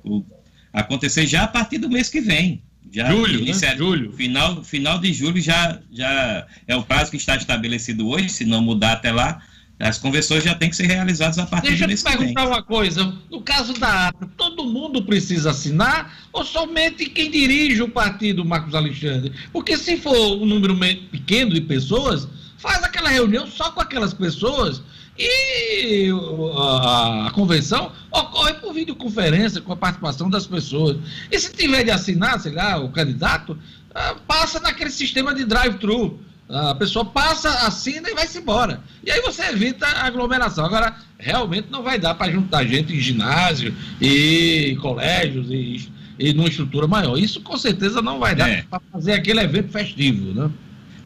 acontecer 0.75 1.27
já 1.27 1.45
a 1.45 1.49
partir 1.49 1.79
do 1.79 1.89
mês 1.89 2.11
que 2.11 2.21
vem. 2.21 2.61
Já 2.93 3.11
julho, 3.11 3.41
inicia, 3.41 3.71
né? 3.71 3.77
julho. 3.77 4.13
Final, 4.13 4.63
final 4.63 4.99
de 4.99 5.13
julho 5.13 5.41
já, 5.41 5.81
já 5.91 6.47
é 6.67 6.77
o 6.77 6.83
prazo 6.83 7.11
que 7.11 7.17
está 7.17 7.37
estabelecido 7.37 8.09
hoje, 8.09 8.29
se 8.29 8.45
não 8.45 8.63
mudar 8.63 8.93
até 8.93 9.11
lá, 9.11 9.43
as 9.81 9.99
convenções 9.99 10.45
já 10.45 10.55
têm 10.55 10.71
que 10.71 10.77
ser 10.77 10.87
realizadas 10.87 11.39
a 11.39 11.47
partir 11.47 11.71
Deixa 11.71 11.85
do 11.85 11.89
mês 11.89 12.03
que 12.03 12.09
vem. 12.09 12.19
Deixa 12.19 12.31
eu 12.31 12.35
perguntar 12.35 12.57
uma 12.57 12.63
coisa, 12.63 13.19
no 13.31 13.41
caso 13.41 13.73
da 13.75 14.09
ata, 14.09 14.31
todo 14.37 14.65
mundo 14.65 15.03
precisa 15.03 15.51
assinar 15.51 16.29
ou 16.33 16.45
somente 16.45 17.07
quem 17.07 17.31
dirige 17.31 17.83
o 17.83 17.89
partido, 17.89 18.45
Marcos 18.45 18.75
Alexandre? 18.75 19.33
Porque 19.53 19.77
se 19.77 19.97
for 19.97 20.41
um 20.41 20.47
número 20.47 20.77
pequeno 21.11 21.53
de 21.53 21.61
pessoas, 21.63 22.29
faz 22.59 22.83
aquela 22.85 23.09
reunião 23.09 23.47
só 23.49 23.73
com 23.73 23.81
aquelas 23.81 24.15
pessoas 24.15 24.81
e 25.16 26.11
a, 26.57 27.29
a, 27.29 27.31
convenção 27.31 27.92
ocorre 28.11 28.55
por 28.55 28.74
videoconferência, 28.74 29.61
com 29.61 29.72
a 29.72 29.77
participação 29.77 30.29
das 30.29 30.46
pessoas. 30.46 30.96
E 31.31 31.38
se 31.38 31.53
tiver 31.53 31.85
de 31.85 31.90
assinar, 31.90 32.40
sei 32.40 32.53
lá, 32.53 32.79
o 32.79 32.90
candidato, 32.90 33.57
ah, 33.94 34.16
passa 34.27 34.59
naquele 34.59 34.90
sistema 34.90 35.35
de 35.35 35.44
drive-thru. 35.44 36.18
A 36.48 36.74
pessoa 36.74 37.05
passa, 37.05 37.48
assina 37.66 38.11
e 38.11 38.14
vai-se 38.14 38.38
embora. 38.38 38.81
E 39.03 39.11
aí 39.11 39.20
você 39.22 39.42
evita 39.44 39.87
a 39.87 40.07
aglomeração. 40.07 40.64
Agora, 40.64 40.94
realmente 41.18 41.68
não 41.70 41.83
vai 41.83 41.98
dar 41.98 42.14
para 42.14 42.31
juntar 42.31 42.64
gente 42.64 42.92
em 42.94 43.00
ginásio 43.00 43.74
e 44.00 44.77
colégios 44.83 45.46
e, 45.48 45.88
e 46.18 46.35
numa 46.35 46.48
estrutura 46.48 46.87
maior. 46.87 47.16
Isso 47.16 47.40
com 47.40 47.57
certeza 47.57 48.03
não 48.03 48.18
vai 48.18 48.35
dar 48.35 48.50
é. 48.50 48.62
para 48.68 48.83
fazer 48.92 49.12
aquele 49.12 49.40
evento 49.40 49.72
festivo, 49.72 50.35
né? 50.35 50.50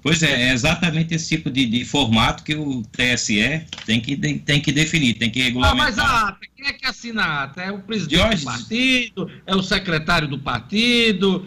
Pois 0.09 0.23
é, 0.23 0.49
é 0.49 0.53
exatamente 0.53 1.15
esse 1.15 1.29
tipo 1.29 1.51
de, 1.51 1.67
de, 1.67 1.85
formato 1.85 2.43
que 2.43 2.55
o 2.55 2.83
TSE 2.93 3.63
tem 3.85 4.01
que, 4.01 4.17
de, 4.17 4.39
tem 4.39 4.61
que 4.61 4.73
definir, 4.73 5.15
tem 5.15 5.31
que 5.31 5.43
regulamentar. 5.43 5.73
Ah, 5.73 5.85
mas 5.85 5.99
a 5.99 6.29
ata, 6.29 6.39
quem 6.57 6.67
é 6.67 6.73
que 6.73 6.87
assina 6.87 7.23
a 7.23 7.43
ata? 7.45 7.63
É 7.63 7.71
o 7.71 7.79
presidente 7.81 8.37
do 8.39 8.45
partido, 8.45 9.31
é 9.47 9.55
o 9.55 9.63
secretário 9.63 10.27
do 10.29 10.39
partido, 10.39 11.47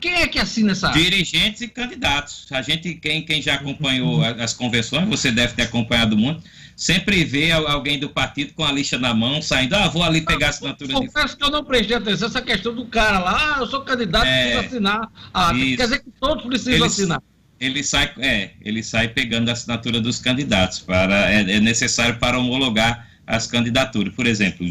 Quem 0.00 0.14
é 0.14 0.26
que 0.26 0.38
assina 0.38 0.72
essa 0.72 0.88
ata? 0.88 0.98
Dirigentes 0.98 1.60
e 1.60 1.68
candidatos. 1.68 2.46
A 2.50 2.60
gente, 2.62 2.94
quem, 2.94 3.22
quem 3.24 3.40
já 3.40 3.54
acompanhou 3.54 4.22
as 4.24 4.52
convenções, 4.52 5.08
você 5.08 5.30
deve 5.30 5.52
ter 5.54 5.62
acompanhado 5.62 6.16
muito, 6.16 6.42
sempre 6.74 7.22
vê 7.24 7.52
al- 7.52 7.68
alguém 7.68 7.98
do 7.98 8.08
partido 8.08 8.52
com 8.54 8.64
a 8.64 8.72
lixa 8.72 8.98
na 8.98 9.12
mão, 9.14 9.40
saindo, 9.42 9.74
ah, 9.76 9.86
vou 9.88 10.02
ali 10.02 10.22
pegar 10.22 10.46
a 10.46 10.50
assinatura 10.50 10.88
de 10.88 10.94
Confesso 10.94 11.36
que 11.36 11.44
eu 11.44 11.50
não 11.50 11.62
prestei 11.64 11.96
atenção 11.96 12.28
essa 12.28 12.40
questão 12.42 12.74
do 12.74 12.86
cara 12.86 13.18
lá, 13.20 13.56
ah, 13.56 13.60
eu 13.60 13.66
sou 13.66 13.82
candidato, 13.82 14.24
É, 14.26 14.44
preciso 14.44 14.66
assinar. 14.66 15.08
Ah, 15.34 15.52
isso. 15.54 15.76
quer 15.76 15.82
dizer 15.84 15.98
que 16.02 16.10
todos 16.18 16.44
precisam 16.46 16.72
Eles- 16.72 16.92
assinar. 16.98 17.22
Ele 17.60 17.82
sai, 17.84 18.10
é, 18.18 18.50
ele 18.62 18.82
sai 18.82 19.08
pegando 19.08 19.50
a 19.50 19.52
assinatura 19.52 20.00
dos 20.00 20.18
candidatos. 20.18 20.78
Para, 20.78 21.30
é, 21.30 21.56
é 21.56 21.60
necessário 21.60 22.18
para 22.18 22.38
homologar 22.38 23.06
as 23.26 23.46
candidaturas. 23.46 24.14
Por 24.14 24.26
exemplo, 24.26 24.66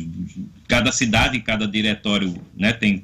cada 0.67 0.91
cidade, 0.91 1.39
cada 1.39 1.67
diretório 1.67 2.35
né, 2.57 2.73
tem 2.73 3.03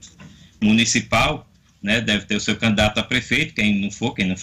municipal, 0.62 1.48
né, 1.82 2.02
deve 2.02 2.26
ter 2.26 2.36
o 2.36 2.40
seu 2.40 2.56
candidato 2.56 2.98
a 2.98 3.04
prefeito, 3.04 3.54
quem 3.54 3.80
não 3.80 3.92
for, 3.92 4.14
quem 4.14 4.28
não, 4.28 4.36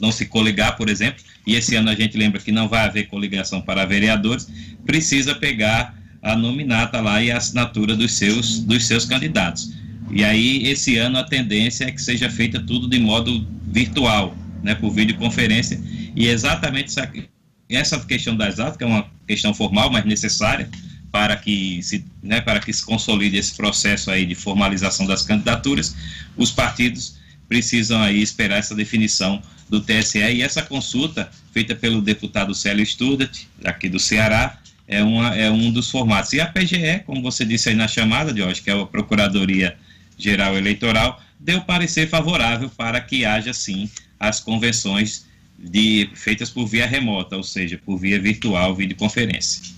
não 0.00 0.10
se 0.10 0.24
coligar, 0.24 0.76
por 0.76 0.88
exemplo, 0.88 1.22
e 1.46 1.54
esse 1.54 1.76
ano 1.76 1.90
a 1.90 1.94
gente 1.94 2.16
lembra 2.16 2.40
que 2.40 2.50
não 2.50 2.66
vai 2.66 2.86
haver 2.86 3.06
coligação 3.06 3.60
para 3.60 3.84
vereadores, 3.84 4.48
precisa 4.86 5.34
pegar 5.34 5.94
a 6.22 6.34
nominata 6.34 7.00
lá 7.00 7.22
e 7.22 7.30
a 7.30 7.36
assinatura 7.36 7.94
dos 7.94 8.14
seus, 8.14 8.60
dos 8.60 8.86
seus 8.86 9.04
candidatos. 9.04 9.74
E 10.10 10.24
aí, 10.24 10.66
esse 10.66 10.96
ano, 10.96 11.18
a 11.18 11.24
tendência 11.24 11.84
é 11.84 11.90
que 11.90 12.00
seja 12.00 12.30
feita 12.30 12.60
tudo 12.60 12.88
de 12.88 12.98
modo 12.98 13.46
virtual, 13.66 14.34
né, 14.66 14.74
por 14.74 14.90
videoconferência, 14.90 15.80
e 16.16 16.26
exatamente 16.26 16.88
essa, 16.88 17.12
essa 17.70 18.00
questão 18.00 18.36
das 18.36 18.58
atas, 18.58 18.76
que 18.76 18.82
é 18.82 18.86
uma 18.86 19.06
questão 19.24 19.54
formal, 19.54 19.92
mas 19.92 20.04
necessária, 20.04 20.68
para 21.12 21.36
que 21.36 21.80
se, 21.84 22.04
né, 22.20 22.40
para 22.40 22.58
que 22.58 22.72
se 22.72 22.84
consolide 22.84 23.36
esse 23.36 23.54
processo 23.54 24.10
aí 24.10 24.26
de 24.26 24.34
formalização 24.34 25.06
das 25.06 25.22
candidaturas, 25.22 25.94
os 26.36 26.50
partidos 26.50 27.16
precisam 27.48 28.02
aí 28.02 28.20
esperar 28.20 28.58
essa 28.58 28.74
definição 28.74 29.40
do 29.70 29.80
TSE 29.80 30.18
e. 30.18 30.42
Essa 30.42 30.62
consulta 30.62 31.30
feita 31.52 31.76
pelo 31.76 32.02
deputado 32.02 32.52
Célio 32.52 32.84
Student, 32.84 33.44
aqui 33.64 33.88
do 33.88 34.00
Ceará, 34.00 34.58
é, 34.88 35.00
uma, 35.00 35.32
é 35.36 35.48
um 35.48 35.70
dos 35.70 35.88
formatos. 35.88 36.32
E 36.32 36.40
a 36.40 36.46
PGE, 36.46 37.04
como 37.06 37.22
você 37.22 37.44
disse 37.44 37.68
aí 37.68 37.76
na 37.76 37.86
chamada, 37.86 38.32
de 38.32 38.42
hoje, 38.42 38.60
que 38.60 38.70
é 38.70 38.80
a 38.80 38.84
Procuradoria 38.84 39.76
Geral 40.18 40.56
Eleitoral, 40.56 41.22
deu 41.38 41.60
parecer 41.60 42.08
favorável 42.08 42.70
para 42.70 43.00
que 43.00 43.24
haja, 43.24 43.52
sim, 43.52 43.90
as 44.18 44.40
convenções 44.40 45.26
de, 45.58 46.10
feitas 46.14 46.50
por 46.50 46.66
via 46.66 46.86
remota, 46.86 47.36
ou 47.36 47.42
seja, 47.42 47.80
por 47.84 47.98
via 47.98 48.20
virtual, 48.20 48.74
videoconferência. 48.74 49.74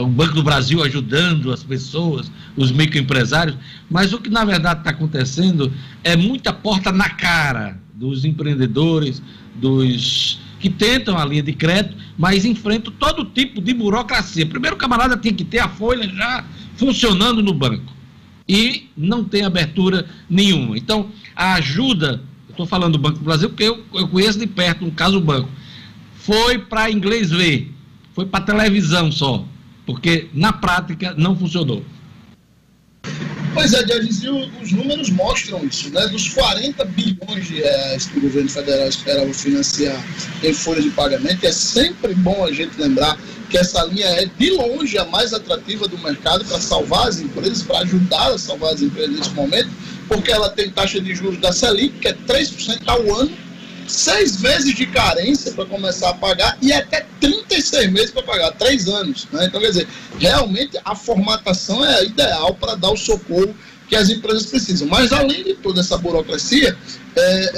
O 0.01 0.07
Banco 0.07 0.33
do 0.33 0.43
Brasil 0.43 0.83
ajudando 0.83 1.51
as 1.51 1.63
pessoas, 1.63 2.31
os 2.57 2.71
microempresários, 2.71 3.57
mas 3.89 4.11
o 4.13 4.19
que 4.19 4.29
na 4.29 4.43
verdade 4.43 4.81
está 4.81 4.91
acontecendo 4.91 5.71
é 6.03 6.15
muita 6.15 6.51
porta 6.51 6.91
na 6.91 7.09
cara 7.09 7.79
dos 7.93 8.25
empreendedores, 8.25 9.21
dos 9.55 10.39
que 10.59 10.69
tentam 10.69 11.17
a 11.17 11.25
linha 11.25 11.41
de 11.41 11.53
crédito, 11.53 11.97
mas 12.17 12.45
enfrentam 12.45 12.93
todo 12.99 13.25
tipo 13.25 13.59
de 13.61 13.73
burocracia. 13.73 14.45
Primeiro, 14.45 14.75
o 14.75 14.79
camarada 14.79 15.17
tem 15.17 15.33
que 15.33 15.43
ter 15.43 15.59
a 15.59 15.67
folha 15.67 16.07
já 16.07 16.45
funcionando 16.75 17.41
no 17.41 17.53
banco 17.53 17.91
e 18.47 18.89
não 18.95 19.23
tem 19.23 19.43
abertura 19.43 20.05
nenhuma. 20.29 20.77
Então, 20.77 21.09
a 21.35 21.53
ajuda, 21.55 22.21
estou 22.49 22.65
falando 22.65 22.93
do 22.93 22.99
Banco 22.99 23.17
do 23.17 23.25
Brasil 23.25 23.49
porque 23.49 23.63
eu, 23.63 23.83
eu 23.93 24.07
conheço 24.07 24.37
de 24.37 24.45
perto 24.45 24.85
um 24.85 24.91
caso 24.91 25.19
do 25.19 25.25
banco, 25.25 25.49
foi 26.15 26.59
para 26.59 26.91
inglês 26.91 27.31
ver, 27.31 27.71
foi 28.13 28.25
para 28.25 28.43
televisão 28.43 29.11
só, 29.11 29.45
porque 29.85 30.29
na 30.33 30.53
prática 30.53 31.13
não 31.17 31.35
funcionou. 31.35 31.83
Pois 33.53 33.73
é, 33.73 33.83
e 33.85 34.29
os 34.61 34.71
números 34.71 35.09
mostram 35.09 35.65
isso, 35.65 35.89
né? 35.91 36.07
Dos 36.07 36.29
40 36.29 36.85
bilhões 36.85 37.47
de 37.47 37.55
reais 37.55 38.05
que 38.05 38.17
o 38.17 38.21
governo 38.21 38.49
federal 38.49 38.87
esperava 38.87 39.33
financiar 39.33 40.01
em 40.41 40.53
folha 40.53 40.81
de 40.81 40.89
pagamento, 40.91 41.45
é 41.45 41.51
sempre 41.51 42.13
bom 42.13 42.45
a 42.45 42.51
gente 42.51 42.79
lembrar 42.79 43.17
que 43.49 43.57
essa 43.57 43.83
linha 43.83 44.05
é 44.05 44.25
de 44.25 44.51
longe 44.51 44.97
a 44.97 45.03
mais 45.05 45.33
atrativa 45.33 45.85
do 45.85 45.97
mercado 45.97 46.45
para 46.45 46.59
salvar 46.61 47.09
as 47.09 47.19
empresas, 47.19 47.61
para 47.61 47.79
ajudar 47.79 48.31
a 48.31 48.37
salvar 48.37 48.73
as 48.73 48.81
empresas 48.81 49.17
nesse 49.17 49.31
momento, 49.31 49.69
porque 50.07 50.31
ela 50.31 50.49
tem 50.49 50.69
taxa 50.69 51.01
de 51.01 51.13
juros 51.13 51.37
da 51.39 51.51
Selic, 51.51 51.99
que 51.99 52.07
é 52.07 52.13
3% 52.13 52.81
ao 52.85 53.19
ano, 53.19 53.31
seis 53.87 54.39
meses 54.41 54.75
de 54.75 54.85
carência 54.85 55.51
para 55.51 55.65
começar 55.65 56.09
a 56.09 56.13
pagar 56.13 56.57
e 56.61 56.71
até 56.71 57.05
36 57.19 57.91
meses 57.91 58.11
para 58.11 58.23
pagar, 58.23 58.51
três 58.51 58.87
anos. 58.87 59.27
Né? 59.31 59.45
Então, 59.45 59.59
quer 59.59 59.67
dizer, 59.67 59.87
realmente 60.19 60.77
a 60.83 60.95
formatação 60.95 61.83
é 61.85 62.05
ideal 62.05 62.55
para 62.55 62.75
dar 62.75 62.91
o 62.91 62.97
socorro 62.97 63.55
que 63.91 63.95
as 63.95 64.09
empresas 64.09 64.45
precisam. 64.45 64.87
Mas, 64.87 65.11
além 65.11 65.43
de 65.43 65.53
toda 65.55 65.81
essa 65.81 65.97
burocracia, 65.97 66.77
é, 67.15 67.51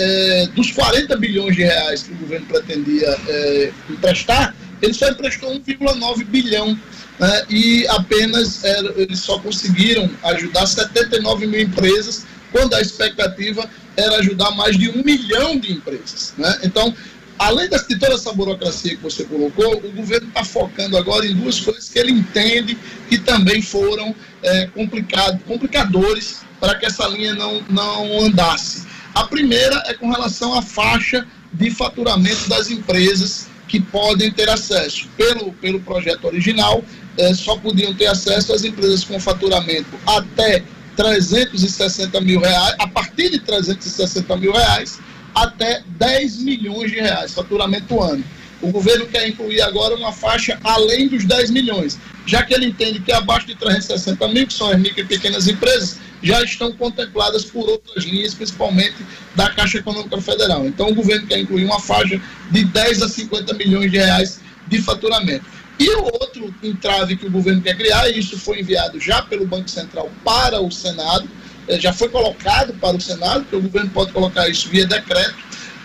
é, 0.43 0.47
dos 0.47 0.71
40 0.71 1.15
bilhões 1.17 1.55
de 1.55 1.61
reais 1.61 2.01
que 2.01 2.11
o 2.11 2.15
governo 2.15 2.47
pretendia 2.47 3.07
é, 3.27 3.71
emprestar, 3.87 4.55
ele 4.81 4.93
só 4.95 5.09
emprestou 5.09 5.53
1,9 5.59 6.25
bilhão. 6.25 6.77
Né? 7.19 7.45
E 7.49 7.87
apenas 7.87 8.63
é, 8.63 8.79
eles 8.97 9.19
só 9.19 9.37
conseguiram 9.37 10.09
ajudar 10.23 10.65
79 10.65 11.45
mil 11.45 11.61
empresas, 11.61 12.25
quando 12.51 12.73
a 12.73 12.81
expectativa 12.81 13.69
era 13.95 14.17
ajudar 14.17 14.51
mais 14.51 14.77
de 14.77 14.89
um 14.89 15.03
milhão 15.03 15.57
de 15.57 15.71
empresas. 15.71 16.33
Né? 16.37 16.59
Então, 16.63 16.93
além 17.37 17.69
de 17.69 17.99
toda 17.99 18.13
essa 18.13 18.33
burocracia 18.33 18.95
que 18.95 19.03
você 19.03 19.23
colocou, 19.23 19.77
o 19.77 19.91
governo 19.91 20.27
está 20.27 20.43
focando 20.43 20.97
agora 20.97 21.25
em 21.25 21.35
duas 21.35 21.59
coisas 21.59 21.89
que 21.89 21.99
ele 21.99 22.11
entende 22.11 22.77
que 23.09 23.17
também 23.17 23.61
foram 23.61 24.15
é, 24.41 24.67
complicado, 24.67 25.39
complicadores 25.45 26.41
para 26.59 26.75
que 26.75 26.85
essa 26.85 27.07
linha 27.07 27.35
não, 27.35 27.61
não 27.69 28.21
andasse. 28.21 28.83
A 29.13 29.25
primeira 29.25 29.83
é 29.87 29.93
com 29.93 30.09
relação 30.09 30.53
à 30.57 30.61
faixa 30.61 31.27
de 31.51 31.69
faturamento 31.69 32.49
das 32.49 32.71
empresas 32.71 33.47
que 33.67 33.79
podem 33.79 34.31
ter 34.31 34.49
acesso. 34.49 35.07
Pelo, 35.17 35.53
pelo 35.53 35.79
projeto 35.81 36.25
original, 36.25 36.83
é, 37.17 37.33
só 37.33 37.57
podiam 37.57 37.93
ter 37.93 38.07
acesso 38.07 38.53
as 38.53 38.63
empresas 38.63 39.03
com 39.03 39.19
faturamento 39.19 39.89
até 40.05 40.63
360 40.95 42.21
mil 42.21 42.39
reais, 42.39 42.75
a 42.79 42.87
partir 42.87 43.29
de 43.29 43.39
360 43.39 44.37
mil 44.37 44.51
reais, 44.51 44.99
até 45.33 45.81
10 45.97 46.37
milhões 46.39 46.91
de 46.91 46.99
reais, 46.99 47.33
faturamento 47.33 48.01
ano. 48.01 48.23
O 48.61 48.71
governo 48.71 49.05
quer 49.07 49.27
incluir 49.27 49.61
agora 49.61 49.95
uma 49.95 50.13
faixa 50.13 50.57
além 50.63 51.09
dos 51.09 51.25
10 51.25 51.51
milhões, 51.51 51.99
já 52.25 52.43
que 52.43 52.53
ele 52.53 52.67
entende 52.67 53.01
que 53.01 53.11
abaixo 53.11 53.45
de 53.45 53.55
360 53.55 54.25
mil, 54.29 54.47
que 54.47 54.53
são 54.53 54.69
as 54.69 54.79
micro 54.79 55.01
e 55.01 55.05
pequenas 55.05 55.47
empresas, 55.47 55.97
já 56.21 56.41
estão 56.41 56.71
contempladas 56.71 57.43
por 57.43 57.67
outras 57.67 58.05
linhas, 58.05 58.33
principalmente 58.33 58.95
da 59.35 59.49
Caixa 59.49 59.79
Econômica 59.79 60.21
Federal. 60.21 60.65
Então, 60.65 60.87
o 60.87 60.95
governo 60.95 61.27
quer 61.27 61.39
incluir 61.39 61.65
uma 61.65 61.81
faixa 61.81 62.21
de 62.49 62.63
10 62.63 63.01
a 63.01 63.09
50 63.09 63.53
milhões 63.55 63.91
de 63.91 63.97
reais 63.97 64.39
de 64.65 64.81
faturamento. 64.81 65.45
E 65.79 65.89
o 65.89 66.03
outro 66.03 66.53
entrave 66.61 67.15
que 67.15 67.25
o 67.25 67.31
governo 67.31 67.61
quer 67.61 67.75
criar, 67.75 68.09
e 68.09 68.19
isso 68.19 68.37
foi 68.37 68.59
enviado 68.59 68.99
já 68.99 69.21
pelo 69.21 69.45
Banco 69.45 69.69
Central 69.69 70.09
para 70.23 70.61
o 70.61 70.71
Senado, 70.71 71.27
eh, 71.67 71.79
já 71.79 71.91
foi 71.91 72.09
colocado 72.09 72.73
para 72.73 72.95
o 72.95 73.01
Senado, 73.01 73.41
porque 73.41 73.55
o 73.55 73.61
governo 73.61 73.89
pode 73.89 74.11
colocar 74.11 74.47
isso 74.47 74.69
via 74.69 74.85
decreto, 74.85 75.35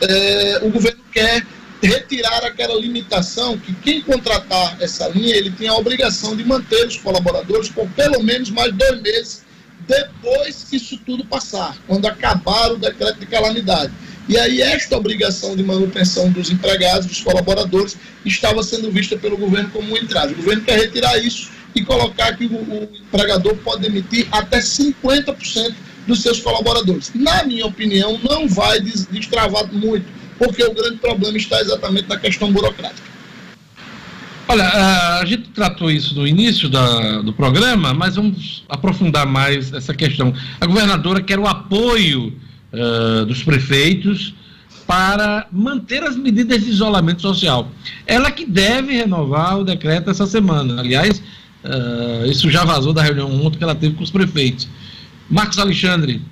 é, 0.01 0.61
o 0.63 0.71
governo 0.71 1.01
quer 1.13 1.45
retirar 1.83 2.45
aquela 2.45 2.75
limitação 2.75 3.57
que 3.57 3.73
quem 3.75 4.03
contratar 4.03 4.77
essa 4.81 5.09
linha, 5.09 5.35
ele 5.35 5.51
tem 5.51 5.69
a 5.69 5.75
obrigação 5.75 6.37
de 6.37 6.45
manter 6.45 6.87
os 6.87 6.97
colaboradores 6.97 7.69
por 7.69 7.89
pelo 7.91 8.23
menos 8.23 8.51
mais 8.51 8.73
dois 8.73 9.01
meses 9.01 9.45
depois 9.87 10.65
que 10.69 10.77
isso 10.77 10.99
tudo 11.07 11.25
passar, 11.25 11.77
quando 11.87 12.07
acabar 12.07 12.73
o 12.73 12.77
decreto 12.77 13.21
de 13.21 13.27
calamidade. 13.27 13.93
E 14.29 14.37
aí 14.37 14.61
esta 14.61 14.97
obrigação 14.97 15.57
de 15.57 15.63
manutenção 15.63 16.31
dos 16.31 16.51
empregados, 16.51 17.07
dos 17.07 17.21
colaboradores, 17.23 17.97
estava 18.27 18.63
sendo 18.63 18.91
vista 18.91 19.17
pelo 19.17 19.39
governo 19.39 19.71
como 19.71 19.95
um 19.95 19.97
entrave. 19.97 20.35
O 20.35 20.37
governo 20.37 20.63
quer 20.65 20.79
retirar 20.79 21.17
isso 21.19 21.51
e 21.75 21.83
colocar 21.83 22.37
que 22.37 22.45
o, 22.45 22.55
o 22.55 22.89
empregador 23.07 23.57
pode 23.57 23.83
demitir 23.83 24.29
até 24.31 24.59
50% 24.59 25.75
dos 26.07 26.21
seus 26.21 26.41
colaboradores. 26.41 27.11
Na 27.15 27.43
minha 27.45 27.67
opinião, 27.67 28.19
não 28.23 28.47
vai 28.47 28.81
destravar 28.81 29.73
muito, 29.73 30.07
porque 30.39 30.63
o 30.63 30.75
grande 30.75 30.97
problema 30.97 31.39
está 31.39 31.61
exatamente 31.61 32.09
na 32.09 32.19
questão 32.19 32.53
burocrática. 32.53 33.09
Olha, 34.51 34.65
a 35.21 35.25
gente 35.27 35.51
tratou 35.51 35.91
isso 35.91 36.15
no 36.15 36.27
início 36.27 36.71
da, 36.71 37.21
do 37.21 37.35
programa, 37.35 37.93
mas 37.93 38.17
vamos 38.17 38.65
aprofundar 38.67 39.27
mais 39.27 39.73
essa 39.75 39.93
questão. 39.93 40.33
A 40.59 40.65
governadora 40.65 41.23
quer 41.23 41.39
o 41.39 41.47
apoio 41.47 42.33
uh, 42.73 43.25
dos 43.27 43.43
prefeitos 43.43 44.35
para 44.87 45.47
manter 45.53 46.03
as 46.03 46.17
medidas 46.17 46.63
de 46.65 46.71
isolamento 46.71 47.21
social. 47.21 47.71
Ela 48.07 48.31
que 48.31 48.47
deve 48.47 48.93
renovar 48.95 49.59
o 49.59 49.65
decreto 49.65 50.11
essa 50.11 50.27
semana. 50.27 50.81
Aliás, 50.81 51.23
uh, 51.65 52.27
isso 52.31 52.51
já 52.51 52.65
vazou 52.65 52.93
da 52.93 53.03
reunião 53.03 53.31
ontem 53.45 53.59
que 53.59 53.65
ela 53.65 53.75
teve 53.75 53.95
com 53.95 54.03
os 54.03 54.11
prefeitos. 54.11 54.69
Marcos 55.29 55.59
Alexandre. 55.59 56.23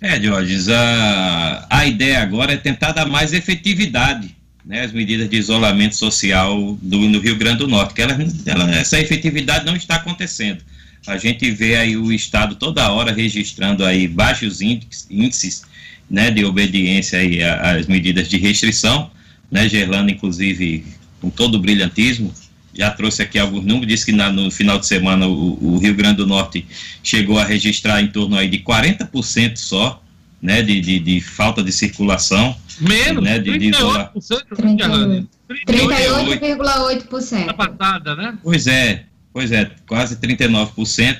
É, 0.00 0.18
Diógenes, 0.18 0.68
a, 0.68 1.66
a 1.70 1.86
ideia 1.86 2.22
agora 2.22 2.52
é 2.52 2.56
tentar 2.56 2.92
dar 2.92 3.06
mais 3.06 3.32
efetividade 3.32 4.34
né, 4.64 4.80
as 4.82 4.92
medidas 4.92 5.28
de 5.28 5.36
isolamento 5.36 5.94
social 5.94 6.76
do, 6.80 6.98
no 7.00 7.20
Rio 7.20 7.36
Grande 7.36 7.58
do 7.58 7.68
Norte, 7.68 7.94
que 7.94 8.02
ela, 8.02 8.16
ela, 8.46 8.70
essa 8.74 8.98
efetividade 8.98 9.66
não 9.66 9.76
está 9.76 9.96
acontecendo. 9.96 10.64
A 11.06 11.18
gente 11.18 11.50
vê 11.50 11.76
aí 11.76 11.96
o 11.96 12.12
Estado 12.12 12.54
toda 12.54 12.90
hora 12.90 13.12
registrando 13.12 13.84
aí 13.84 14.08
baixos 14.08 14.60
índices, 14.62 15.62
né, 16.08 16.30
de 16.30 16.44
obediência 16.44 17.18
aí 17.18 17.42
às 17.42 17.86
medidas 17.86 18.28
de 18.28 18.38
restrição, 18.38 19.10
né, 19.50 19.68
Gerlando, 19.68 20.10
inclusive, 20.10 20.84
com 21.20 21.30
todo 21.30 21.56
o 21.56 21.58
brilhantismo, 21.58 22.32
já 22.74 22.90
trouxe 22.90 23.22
aqui 23.22 23.38
alguns 23.38 23.64
números, 23.64 23.86
disse 23.86 24.06
que 24.06 24.12
na, 24.12 24.30
no 24.30 24.50
final 24.50 24.78
de 24.78 24.86
semana 24.86 25.26
o, 25.28 25.74
o, 25.74 25.78
Rio 25.78 25.94
Grande 25.94 26.16
do 26.16 26.26
Norte 26.26 26.66
chegou 27.02 27.38
a 27.38 27.44
registrar 27.44 28.02
em 28.02 28.08
torno 28.08 28.36
aí 28.36 28.48
de 28.48 28.58
40% 28.58 29.56
só, 29.56 30.02
né, 30.42 30.60
de, 30.60 30.80
de, 30.80 30.98
de, 30.98 31.20
falta 31.20 31.62
de 31.62 31.70
circulação. 31.70 32.56
Menos, 32.80 33.22
né, 33.22 33.38
de, 33.38 33.52
38%, 33.52 35.26
38,8%. 35.66 37.48
A 37.48 37.54
patada, 37.54 38.16
né? 38.16 38.36
Pois 38.42 38.66
é, 38.66 39.04
pois 39.34 39.50
é, 39.50 39.68
quase 39.88 40.16
39%. 40.16 41.18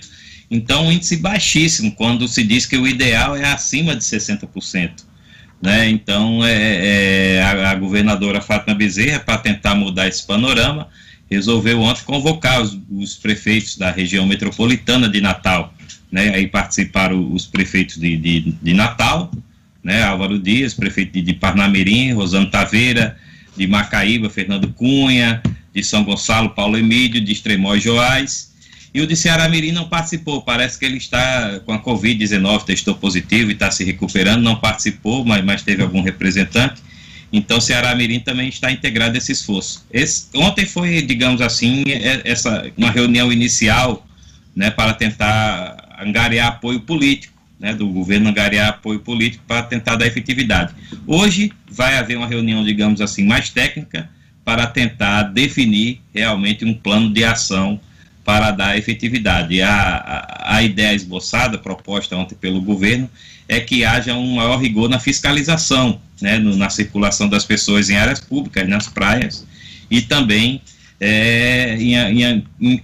Então, 0.49 0.87
um 0.87 0.93
índice 0.93 1.17
baixíssimo, 1.17 1.93
quando 1.97 2.29
se 2.29 2.45
diz 2.45 2.65
que 2.65 2.77
o 2.77 2.87
ideal 2.87 3.37
é 3.37 3.45
acima 3.45 3.97
de 3.97 4.05
60%. 4.05 5.05
Né? 5.61 5.89
Então, 5.89 6.45
é, 6.45 7.39
é 7.39 7.43
a, 7.43 7.73
a, 7.73 7.75
governadora 7.75 8.41
Fátima 8.41 8.75
Bezerra, 8.75 9.19
para 9.19 9.39
tentar 9.39 9.75
mudar 9.75 10.07
esse 10.07 10.25
panorama, 10.25 10.89
resolveu 11.29 11.81
ontem 11.81 12.05
convocar 12.05 12.63
os, 12.63 12.79
os, 12.91 13.17
prefeitos 13.17 13.77
da 13.77 13.91
região 13.91 14.27
metropolitana 14.27 15.09
de 15.09 15.21
Natal. 15.21 15.75
Né? 16.13 16.35
Aí 16.35 16.47
participaram 16.47 17.33
os 17.33 17.47
prefeitos 17.47 17.97
de, 17.97 18.17
de, 18.17 18.41
de 18.63 18.75
Natal, 18.75 19.33
né? 19.83 20.03
Álvaro 20.03 20.39
Dias, 20.39 20.73
prefeito 20.73 21.13
de, 21.13 21.21
de 21.21 21.35
Parnamirim, 21.35 22.13
Rosano 22.13 22.51
Taveira, 22.51 23.19
de 23.57 23.67
Macaíba, 23.67 24.29
Fernando 24.29 24.69
Cunha, 24.69 25.43
de 25.75 25.83
São 25.83 26.05
Gonçalo, 26.05 26.51
Paulo 26.51 26.77
Emílio, 26.77 27.21
de 27.21 27.33
Extremóis 27.33 27.83
Joás, 27.83 28.55
e 28.95 29.01
o 29.01 29.07
de 29.09 29.17
Ceará 29.17 29.49
Mirim 29.49 29.73
não 29.73 29.89
participou, 29.89 30.41
parece 30.43 30.79
que 30.79 30.85
ele 30.85 30.99
está 30.99 31.61
com 31.67 31.73
a 31.73 31.83
Covid-19, 31.83 32.65
testou 32.65 32.95
positivo 32.95 33.51
e 33.51 33.55
está 33.55 33.69
se 33.69 33.83
recuperando, 33.83 34.43
não 34.43 34.55
participou, 34.55 35.25
mas, 35.25 35.45
mas 35.45 35.63
teve 35.63 35.83
algum 35.83 36.01
representante. 36.01 36.81
Então, 37.33 37.61
Ceará 37.61 37.93
Mirim 37.97 38.21
também 38.21 38.49
está 38.49 38.71
integrado 38.71 39.19
esse 39.19 39.33
esforço. 39.33 39.85
Esse, 39.93 40.29
ontem 40.37 40.65
foi, 40.65 41.03
digamos 41.03 41.41
assim, 41.41 41.83
é, 41.89 42.23
essa, 42.25 42.71
uma 42.77 42.93
reunião 42.93 43.33
inicial 43.33 44.07
né, 44.55 44.71
para 44.71 44.95
tentar 44.95 45.97
angariar 46.01 46.47
apoio 46.47 46.79
político, 46.79 47.34
né, 47.59 47.75
do 47.75 47.89
governo 47.89 48.29
angariar 48.29 48.69
apoio 48.69 49.01
político 49.01 49.45
para 49.47 49.63
tentar 49.63 49.97
dar 49.97 50.07
efetividade. 50.07 50.75
Hoje 51.07 51.53
vai 51.71 51.97
haver 51.97 52.17
uma 52.17 52.27
reunião, 52.27 52.65
digamos 52.65 53.01
assim, 53.01 53.25
mais 53.25 53.51
técnica 53.51 54.09
para 54.45 54.67
tentar 54.67 55.25
definir 55.25 56.01
realmente 56.15 56.65
um 56.65 56.75
plano 56.75 57.13
de 57.13 57.25
ação 57.25 57.81
para 58.25 58.51
dar 58.51 58.77
efetividade. 58.77 59.61
A, 59.63 59.71
a, 59.71 60.57
a, 60.57 60.63
ideia 60.63 60.95
esboçada, 60.95 61.59
proposta 61.59 62.17
ontem 62.17 62.35
pelo 62.35 62.61
governo, 62.61 63.09
é 63.49 63.61
que 63.61 63.85
haja 63.85 64.15
um 64.15 64.37
maior 64.37 64.57
rigor 64.59 64.89
na 64.89 64.99
fiscalização, 64.99 66.01
né, 66.21 66.39
no, 66.39 66.57
na 66.57 66.71
circulação 66.71 67.29
das 67.29 67.45
pessoas 67.45 67.91
em 67.91 67.97
áreas 67.97 68.21
públicas, 68.21 68.67
nas 68.69 68.89
praias, 68.89 69.47
e 69.91 70.01
também 70.01 70.63
é, 71.01 71.77
em, 71.77 71.95
em, 71.97 72.45
em, 72.61 72.79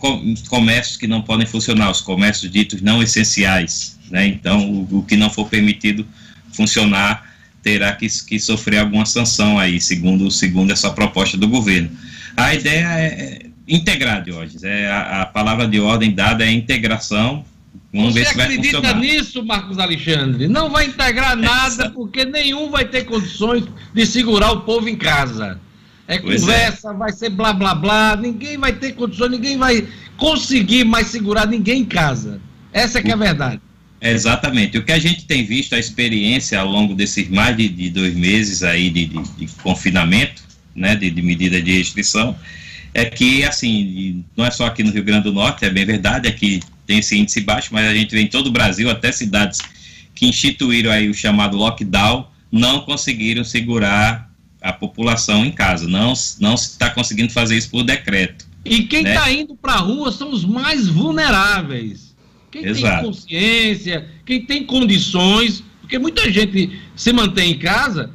comércios 0.49 0.97
que 0.97 1.07
não 1.07 1.23
podem 1.23 1.47
funcionar, 1.47 1.91
os 1.91 2.01
comércios 2.01 2.51
ditos 2.51 2.81
não 2.83 3.03
essenciais. 3.03 3.99
Né, 4.11 4.27
então, 4.27 4.69
o, 4.69 4.99
o 4.99 5.03
que 5.05 5.17
não 5.17 5.31
for 5.31 5.49
permitido 5.49 6.07
funcionar 6.53 7.31
terá 7.63 7.93
que, 7.93 8.07
que 8.27 8.41
sofrer 8.41 8.79
alguma 8.79 9.07
sanção 9.07 9.59
aí, 9.59 9.81
segundo, 9.81 10.31
segundo 10.31 10.73
essa 10.73 10.91
proposta 10.91 11.37
do 11.37 11.49
governo. 11.49 11.91
A 12.37 12.55
ideia 12.55 12.87
é 12.87 13.47
integrar, 13.69 14.23
Diógenes. 14.23 14.65
É, 14.65 14.89
a, 14.91 15.23
a, 15.23 15.27
palavra 15.27 15.69
de 15.69 15.79
ordem 15.79 16.13
dada 16.13 16.45
é 16.45 16.51
integração. 16.51 17.45
Vamos 17.93 18.15
Você 18.15 18.21
acredita 18.21 18.95
nisso, 18.95 19.45
Marcos 19.45 19.79
Alexandre? 19.79 20.49
Não 20.49 20.71
vai 20.71 20.87
integrar 20.87 21.37
nada, 21.37 21.85
Essa... 21.85 21.91
porque 21.91 22.25
nenhum 22.25 22.71
vai 22.71 22.85
ter 22.85 23.05
condições 23.05 23.65
de 23.95 24.07
segurar 24.07 24.53
o 24.53 24.61
povo 24.61 24.89
em 24.89 24.97
casa. 24.97 25.61
É 26.11 26.19
pois 26.19 26.43
é. 26.43 26.45
conversa, 26.45 26.91
é. 26.91 26.95
vai 26.95 27.13
ser 27.13 27.31
blá 27.31 27.53
blá 27.53 27.73
blá, 27.73 28.17
ninguém 28.17 28.59
vai 28.59 28.73
ter 28.73 28.95
condições, 28.95 29.31
ninguém 29.31 29.57
vai 29.57 29.87
conseguir 30.17 30.83
mais 30.83 31.07
segurar 31.07 31.47
ninguém 31.47 31.83
em 31.83 31.85
casa. 31.85 32.41
Essa 32.73 32.99
é 32.99 33.03
que 33.03 33.11
é 33.11 33.15
a 33.15 33.17
verdade. 33.17 33.61
Exatamente. 34.01 34.77
O 34.77 34.83
que 34.83 34.91
a 34.91 34.99
gente 34.99 35.25
tem 35.25 35.45
visto, 35.45 35.73
a 35.73 35.79
experiência 35.79 36.59
ao 36.59 36.67
longo 36.67 36.95
desses 36.97 37.29
mais 37.29 37.57
de, 37.57 37.69
de 37.69 37.91
dois 37.91 38.15
meses 38.17 38.65
aí 38.65 38.91
de, 38.91 39.07
de, 39.07 39.23
de 39.23 39.47
confinamento, 39.63 40.43
né, 40.75 40.97
de, 40.97 41.11
de 41.11 41.23
medida 41.23 41.63
de 41.63 41.79
restrição, 41.79 42.37
é 42.93 43.05
que, 43.05 43.45
assim, 43.45 44.25
não 44.37 44.45
é 44.45 44.51
só 44.51 44.67
aqui 44.67 44.83
no 44.83 44.91
Rio 44.91 45.05
Grande 45.05 45.25
do 45.25 45.33
Norte, 45.33 45.65
é 45.65 45.71
bem 45.71 45.85
verdade, 45.85 46.27
aqui 46.27 46.61
tem 46.89 46.99
esse 46.99 47.17
índice 47.17 47.41
baixo, 47.41 47.69
mas 47.71 47.87
a 47.87 47.95
gente 47.95 48.11
vê 48.11 48.23
em 48.23 48.27
todo 48.27 48.49
o 48.49 48.53
Brasil, 48.53 48.91
até 48.91 49.13
cidades 49.13 49.61
que 50.13 50.27
instituíram 50.27 50.91
aí 50.91 51.09
o 51.09 51.15
chamado 51.15 51.57
lockdown, 51.57 52.27
não 52.51 52.81
conseguiram 52.81 53.45
segurar 53.45 54.30
a 54.61 54.73
população 54.73 55.45
em 55.45 55.53
casa, 55.53 55.89
não 55.89 56.13
não 56.39 56.55
está 56.55 56.91
conseguindo 56.91 57.33
fazer 57.33 57.57
isso 57.57 57.71
por 57.71 57.83
decreto. 57.83 58.47
E 58.65 58.83
quem 58.83 59.03
né? 59.03 59.15
está 59.15 59.31
indo 59.31 59.55
para 59.55 59.75
a 59.75 59.79
rua 59.79 60.13
são 60.13 60.31
os 60.31 60.45
mais 60.45 60.87
vulneráveis. 60.87 62.15
Quem 62.51 62.67
Exato. 62.67 62.97
tem 62.97 63.05
consciência, 63.05 64.09
quem 64.27 64.45
tem 64.45 64.65
condições, 64.65 65.63
porque 65.81 65.99
muita 65.99 66.31
gente 66.31 66.79
se 66.95 67.13
mantém 67.13 67.53
em 67.53 67.59
casa, 67.59 68.11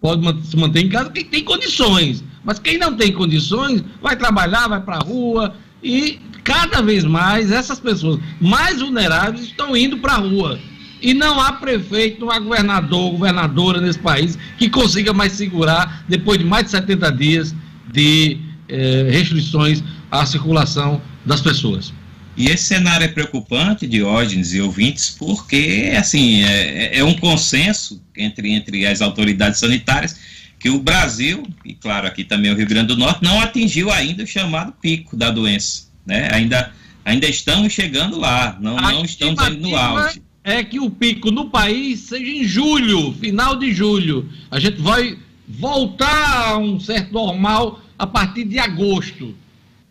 pode 0.00 0.46
se 0.46 0.56
manter 0.56 0.80
em 0.84 0.88
casa 0.88 1.10
quem 1.10 1.24
tem 1.24 1.44
condições. 1.44 2.24
Mas 2.44 2.58
quem 2.58 2.78
não 2.78 2.96
tem 2.96 3.12
condições 3.12 3.84
vai 4.00 4.16
trabalhar, 4.16 4.68
vai 4.68 4.80
para 4.80 4.96
a 4.96 5.04
rua 5.04 5.54
e 5.82 6.18
cada 6.42 6.80
vez 6.80 7.04
mais 7.04 7.52
essas 7.52 7.78
pessoas 7.78 8.18
mais 8.40 8.80
vulneráveis 8.80 9.44
estão 9.44 9.76
indo 9.76 9.98
para 9.98 10.14
a 10.14 10.18
rua. 10.18 10.58
E 11.02 11.12
não 11.12 11.40
há 11.40 11.52
prefeito, 11.52 12.20
não 12.20 12.30
há 12.30 12.38
governador, 12.38 13.10
governadora 13.10 13.80
nesse 13.80 13.98
país 13.98 14.38
que 14.56 14.70
consiga 14.70 15.12
mais 15.12 15.32
segurar, 15.32 16.04
depois 16.08 16.38
de 16.38 16.44
mais 16.44 16.66
de 16.66 16.70
70 16.70 17.12
dias 17.12 17.54
de 17.92 18.38
eh, 18.68 19.08
restrições 19.10 19.82
à 20.10 20.24
circulação 20.24 21.02
das 21.26 21.40
pessoas. 21.40 21.92
E 22.36 22.46
esse 22.46 22.64
cenário 22.64 23.04
é 23.04 23.08
preocupante, 23.08 23.86
Diógenes 23.86 24.54
e 24.54 24.60
ouvintes, 24.60 25.10
porque, 25.10 25.92
assim, 25.98 26.42
é, 26.44 26.98
é 26.98 27.04
um 27.04 27.14
consenso 27.14 28.02
entre, 28.16 28.52
entre 28.52 28.86
as 28.86 29.02
autoridades 29.02 29.60
sanitárias 29.60 30.18
que 30.58 30.70
o 30.70 30.78
Brasil, 30.78 31.42
e 31.64 31.74
claro, 31.74 32.06
aqui 32.06 32.22
também 32.22 32.50
o 32.52 32.56
Rio 32.56 32.68
Grande 32.68 32.88
do 32.88 32.96
Norte, 32.96 33.22
não 33.22 33.40
atingiu 33.40 33.90
ainda 33.90 34.22
o 34.22 34.26
chamado 34.26 34.72
pico 34.80 35.16
da 35.16 35.28
doença, 35.28 35.88
né? 36.06 36.28
Ainda, 36.32 36.72
ainda 37.04 37.26
estamos 37.26 37.72
chegando 37.72 38.16
lá, 38.18 38.56
não, 38.60 38.76
não 38.76 39.04
estamos 39.04 39.38
ainda 39.40 39.68
no 39.68 39.76
auge. 39.76 40.22
É 40.44 40.64
que 40.64 40.80
o 40.80 40.90
pico 40.90 41.30
no 41.30 41.50
país 41.50 42.00
seja 42.00 42.30
em 42.30 42.44
julho, 42.44 43.12
final 43.14 43.56
de 43.56 43.72
julho. 43.72 44.28
A 44.50 44.58
gente 44.58 44.80
vai 44.80 45.16
voltar 45.48 46.48
a 46.48 46.58
um 46.58 46.80
certo 46.80 47.12
normal 47.12 47.80
a 47.98 48.06
partir 48.06 48.44
de 48.44 48.58
agosto. 48.58 49.34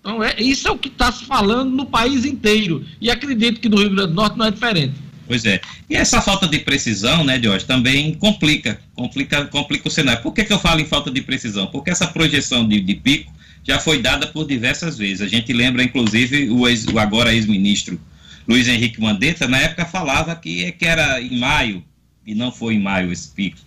Então, 0.02 0.24
é, 0.24 0.36
isso 0.40 0.68
é 0.68 0.72
o 0.72 0.78
que 0.78 0.90
está 0.90 1.12
se 1.12 1.24
falando 1.26 1.72
no 1.72 1.86
país 1.86 2.26
inteiro. 2.26 2.86
E 3.00 3.10
acredito 3.10 3.62
que 3.62 3.70
no 3.70 3.78
Rio 3.78 3.92
Grande 3.92 4.10
do 4.10 4.14
Norte 4.16 4.38
não 4.38 4.46
é 4.46 4.52
diferente. 4.52 4.96
Pois 5.28 5.46
é. 5.46 5.62
E 5.90 5.96
essa 5.96 6.22
falta 6.22 6.46
de 6.48 6.60
precisão, 6.60 7.24
né, 7.24 7.38
Diógenes, 7.38 7.64
também 7.64 8.14
complica, 8.16 8.82
complica, 8.94 9.46
complica 9.46 9.88
o 9.88 9.92
cenário. 9.92 10.22
Por 10.22 10.34
que, 10.34 10.44
que 10.44 10.52
eu 10.52 10.60
falo 10.60 10.82
em 10.82 10.86
falta 10.86 11.10
de 11.10 11.22
precisão? 11.22 11.68
Porque 11.68 11.90
essa 11.90 12.08
projeção 12.08 12.68
de, 12.68 12.82
de 12.82 12.96
pico 12.96 13.32
já 13.64 13.80
foi 13.80 14.02
dada 14.02 14.28
por 14.28 14.46
diversas 14.46 14.98
vezes. 14.98 15.22
A 15.22 15.28
gente 15.28 15.54
lembra, 15.54 15.84
inclusive, 15.84 16.50
o, 16.50 16.68
ex, 16.68 16.86
o 16.88 17.00
agora 17.00 17.34
ex-ministro 17.34 17.98
Luiz 18.48 18.68
Henrique 18.68 19.02
Mandetta, 19.02 19.48
na 19.48 19.60
época 19.60 19.86
falava 19.86 20.36
que, 20.36 20.72
que 20.74 20.86
era 20.86 21.22
em 21.22 21.40
maio, 21.40 21.84
e 22.26 22.36
não 22.36 22.52
foi 22.52 22.76
em 22.76 22.80
maio 22.80 23.12
esse 23.12 23.30
pico. 23.30 23.58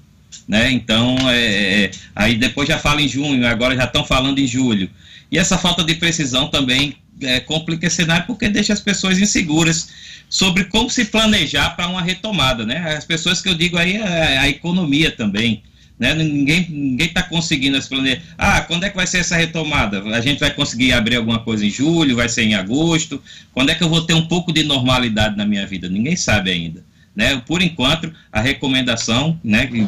Né? 0.47 0.71
Então, 0.73 1.17
é, 1.31 1.85
é, 1.85 1.91
aí 2.15 2.37
depois 2.37 2.69
já 2.69 2.79
fala 2.79 3.01
em 3.01 3.09
junho, 3.09 3.47
agora 3.47 3.77
já 3.77 3.85
estão 3.85 4.05
falando 4.05 4.39
em 4.39 4.47
julho. 4.47 4.91
E 5.31 5.39
essa 5.39 5.57
falta 5.57 5.83
de 5.83 5.95
precisão 5.95 6.49
também 6.49 6.97
é, 7.21 7.41
complica 7.41 7.87
esse 7.87 7.97
cenário 7.97 8.27
porque 8.27 8.49
deixa 8.49 8.73
as 8.73 8.81
pessoas 8.81 9.19
inseguras 9.19 9.89
sobre 10.29 10.65
como 10.65 10.91
se 10.91 11.05
planejar 11.07 11.71
para 11.71 11.89
uma 11.89 12.03
retomada, 12.03 12.67
né? 12.67 12.97
As 12.97 13.05
pessoas 13.05 13.41
que 13.41 13.49
eu 13.49 13.55
digo 13.55 13.77
aí 13.77 13.97
é 13.97 14.39
a 14.39 14.49
economia 14.49 15.11
também, 15.11 15.63
né? 15.99 16.15
Ninguém 16.15 16.67
ninguém 16.69 17.07
está 17.07 17.23
conseguindo 17.23 17.81
se 17.81 17.89
planejar. 17.89 18.23
Ah, 18.37 18.61
quando 18.63 18.85
é 18.85 18.91
que 18.91 18.97
vai 18.97 19.07
ser 19.07 19.19
essa 19.19 19.37
retomada? 19.37 20.03
A 20.15 20.21
gente 20.21 20.41
vai 20.41 20.53
conseguir 20.53 20.93
abrir 20.93 21.17
alguma 21.17 21.39
coisa 21.39 21.65
em 21.65 21.71
julho? 21.71 22.17
Vai 22.17 22.29
ser 22.29 22.43
em 22.43 22.55
agosto? 22.55 23.23
Quando 23.53 23.71
é 23.71 23.75
que 23.75 23.83
eu 23.83 23.89
vou 23.89 24.03
ter 24.03 24.15
um 24.15 24.27
pouco 24.27 24.53
de 24.53 24.65
normalidade 24.65 25.37
na 25.37 25.47
minha 25.47 25.67
vida? 25.67 25.89
Ninguém 25.89 26.17
sabe 26.17 26.51
ainda, 26.51 26.85
né? 27.15 27.41
Por 27.47 27.63
enquanto, 27.63 28.13
a 28.33 28.41
recomendação, 28.41 29.39
né? 29.43 29.67
Que, 29.67 29.87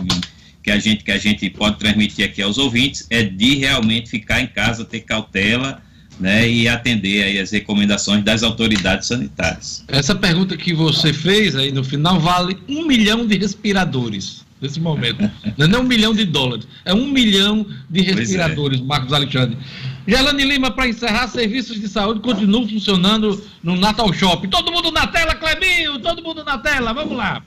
que 0.63 0.71
a 0.71 0.79
gente 0.79 1.05
que 1.05 1.13
a 1.13 1.19
gente 1.19 1.51
pode 1.51 1.79
transmitir 1.79 2.25
aqui 2.25 2.41
aos 2.41 2.59
ouvintes 2.59 3.07
é 3.11 3.23
de 3.23 3.57
realmente 3.57 4.09
ficar 4.09 4.41
em 4.41 4.47
casa, 4.47 4.85
ter 4.85 5.01
cautela, 5.01 5.83
né, 6.19 6.49
e 6.49 6.67
atender 6.67 7.25
aí 7.25 7.39
as 7.39 7.51
recomendações 7.51 8.25
das 8.25 8.43
autoridades 8.43 9.07
sanitárias. 9.07 9.85
Essa 9.87 10.15
pergunta 10.15 10.57
que 10.57 10.73
você 10.73 11.13
fez 11.13 11.55
aí 11.55 11.71
no 11.71 11.85
final 11.85 12.19
vale 12.19 12.57
um 12.67 12.87
milhão 12.87 13.27
de 13.27 13.37
respiradores 13.37 14.46
nesse 14.61 14.81
momento. 14.81 15.31
Não 15.57 15.67
é 15.67 15.69
nem 15.69 15.81
um 15.81 15.85
milhão 15.85 16.15
de 16.15 16.25
dólares, 16.25 16.67
é 16.85 16.95
um 16.95 17.07
milhão 17.07 17.67
de 17.89 18.01
é. 18.01 18.15
respiradores, 18.15 18.81
Marcos 18.81 19.13
Alexandre. 19.13 19.57
Gelane 20.07 20.45
Lima, 20.45 20.71
para 20.71 20.89
encerrar, 20.89 21.27
serviços 21.29 21.81
de 21.81 21.89
saúde 21.89 22.21
continuam 22.21 22.69
funcionando 22.69 23.43
no 23.63 23.77
Natal 23.77 24.13
Shopping. 24.13 24.49
Todo 24.49 24.71
mundo 24.71 24.93
na 24.93 25.07
tela, 25.07 25.35
Clebinho, 25.35 25.99
todo 25.99 26.23
mundo 26.23 26.45
na 26.45 26.59
tela, 26.59 26.93
vamos 26.93 27.17
lá. 27.17 27.43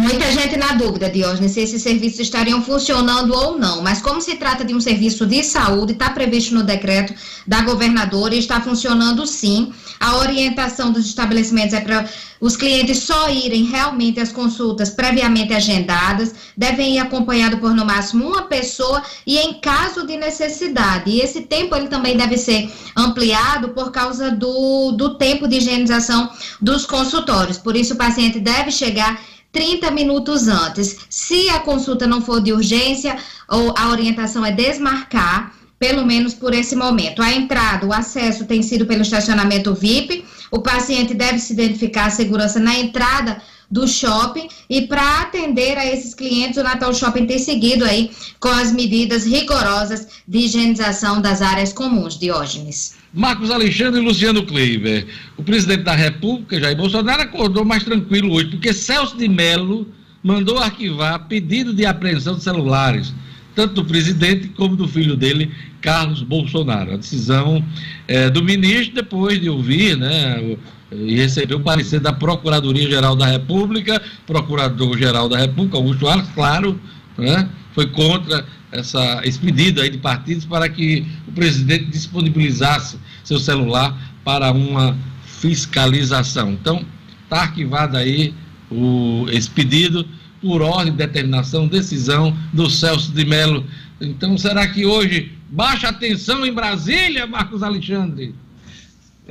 Muita 0.00 0.32
gente 0.32 0.56
na 0.56 0.72
dúvida, 0.72 1.10
Diógenes, 1.10 1.52
se 1.52 1.60
esses 1.60 1.82
serviços 1.82 2.20
estariam 2.20 2.62
funcionando 2.62 3.34
ou 3.34 3.58
não. 3.58 3.82
Mas 3.82 4.00
como 4.00 4.18
se 4.20 4.36
trata 4.36 4.64
de 4.64 4.74
um 4.74 4.80
serviço 4.80 5.26
de 5.26 5.44
saúde, 5.44 5.92
está 5.92 6.08
previsto 6.08 6.54
no 6.54 6.62
decreto 6.62 7.12
da 7.46 7.60
governadora 7.60 8.34
e 8.34 8.38
está 8.38 8.62
funcionando 8.62 9.26
sim. 9.26 9.74
A 10.00 10.16
orientação 10.16 10.90
dos 10.90 11.04
estabelecimentos 11.04 11.74
é 11.74 11.80
para 11.82 12.08
os 12.40 12.56
clientes 12.56 13.00
só 13.00 13.28
irem 13.28 13.64
realmente 13.64 14.18
às 14.18 14.32
consultas 14.32 14.88
previamente 14.88 15.52
agendadas, 15.52 16.34
devem 16.56 16.94
ir 16.94 16.98
acompanhado 16.98 17.58
por 17.58 17.74
no 17.74 17.84
máximo 17.84 18.26
uma 18.26 18.42
pessoa 18.42 19.02
e 19.26 19.36
em 19.36 19.60
caso 19.60 20.06
de 20.06 20.16
necessidade. 20.16 21.10
E 21.10 21.20
esse 21.20 21.42
tempo 21.42 21.76
ele 21.76 21.88
também 21.88 22.16
deve 22.16 22.38
ser 22.38 22.72
ampliado 22.96 23.68
por 23.70 23.90
causa 23.90 24.30
do, 24.30 24.92
do 24.92 25.18
tempo 25.18 25.46
de 25.46 25.56
higienização 25.56 26.30
dos 26.58 26.86
consultórios. 26.86 27.58
Por 27.58 27.76
isso, 27.76 27.92
o 27.92 27.98
paciente 27.98 28.40
deve 28.40 28.70
chegar 28.70 29.20
30 29.52 29.90
minutos 29.90 30.48
antes. 30.48 30.96
Se 31.08 31.48
a 31.50 31.60
consulta 31.60 32.06
não 32.06 32.22
for 32.22 32.40
de 32.40 32.52
urgência, 32.52 33.16
ou 33.48 33.74
a 33.76 33.88
orientação 33.90 34.44
é 34.44 34.52
desmarcar, 34.52 35.54
pelo 35.78 36.04
menos 36.04 36.34
por 36.34 36.52
esse 36.52 36.76
momento. 36.76 37.22
A 37.22 37.32
entrada, 37.32 37.86
o 37.86 37.92
acesso 37.92 38.44
tem 38.44 38.62
sido 38.62 38.86
pelo 38.86 39.02
estacionamento 39.02 39.74
VIP. 39.74 40.24
O 40.50 40.60
paciente 40.60 41.14
deve 41.14 41.38
se 41.38 41.52
identificar 41.52 42.06
a 42.06 42.10
segurança 42.10 42.60
na 42.60 42.74
entrada 42.78 43.40
do 43.70 43.86
shopping 43.86 44.48
e 44.68 44.82
para 44.82 45.20
atender 45.22 45.78
a 45.78 45.86
esses 45.86 46.14
clientes, 46.14 46.56
o 46.58 46.62
Natal 46.62 46.92
Shopping 46.92 47.26
tem 47.26 47.38
seguido 47.38 47.84
aí 47.84 48.10
com 48.40 48.48
as 48.48 48.72
medidas 48.72 49.24
rigorosas 49.24 50.08
de 50.26 50.38
higienização 50.38 51.20
das 51.20 51.40
áreas 51.40 51.72
comuns, 51.72 52.18
Diógenes. 52.18 52.96
Marcos 53.12 53.50
Alexandre 53.50 54.00
e 54.00 54.04
Luciano 54.04 54.44
Kleiber. 54.44 55.06
O 55.36 55.42
presidente 55.42 55.84
da 55.84 55.94
República, 55.94 56.60
Jair 56.60 56.76
Bolsonaro, 56.76 57.22
acordou 57.22 57.64
mais 57.64 57.84
tranquilo 57.84 58.32
hoje, 58.32 58.50
porque 58.50 58.72
Celso 58.72 59.16
de 59.16 59.28
Mello 59.28 59.86
mandou 60.22 60.58
arquivar 60.58 61.26
pedido 61.26 61.72
de 61.72 61.86
apreensão 61.86 62.36
de 62.36 62.42
celulares, 62.42 63.12
tanto 63.54 63.74
do 63.74 63.84
presidente 63.84 64.48
como 64.48 64.76
do 64.76 64.86
filho 64.86 65.16
dele, 65.16 65.50
Carlos 65.80 66.22
Bolsonaro. 66.22 66.94
A 66.94 66.96
decisão 66.96 67.64
eh, 68.06 68.30
do 68.30 68.44
ministro, 68.44 68.94
depois 68.94 69.40
de 69.40 69.48
ouvir, 69.48 69.96
né, 69.96 70.56
e 70.92 71.14
receber 71.16 71.54
o 71.54 71.60
parecer 71.60 72.00
da 72.00 72.12
Procuradoria-Geral 72.12 73.14
da 73.14 73.26
República, 73.26 74.02
Procurador-Geral 74.26 75.28
da 75.28 75.38
República, 75.38 75.76
Augusto 75.76 76.08
Aras, 76.08 76.28
claro, 76.34 76.80
né, 77.16 77.48
foi 77.72 77.86
contra 77.86 78.44
essa, 78.72 79.20
esse 79.24 79.38
pedido 79.38 79.80
aí 79.80 79.90
de 79.90 79.98
partidos 79.98 80.44
para 80.44 80.68
que 80.68 81.06
o 81.28 81.32
presidente 81.32 81.86
disponibilizasse 81.86 82.98
seu 83.24 83.38
celular 83.38 83.96
para 84.24 84.52
uma 84.52 84.96
fiscalização. 85.24 86.52
Então, 86.52 86.84
está 87.24 87.42
arquivado 87.42 87.96
aí 87.96 88.34
o, 88.70 89.26
esse 89.30 89.50
pedido 89.50 90.06
por 90.40 90.62
ordem 90.62 90.92
de 90.92 90.98
determinação, 90.98 91.68
decisão 91.68 92.36
do 92.52 92.68
Celso 92.70 93.12
de 93.12 93.24
Mello. 93.24 93.64
Então, 94.00 94.36
será 94.38 94.66
que 94.66 94.86
hoje 94.86 95.32
baixa 95.50 95.88
a 95.88 95.92
tensão 95.92 96.46
em 96.46 96.52
Brasília, 96.52 97.26
Marcos 97.26 97.62
Alexandre? 97.62 98.34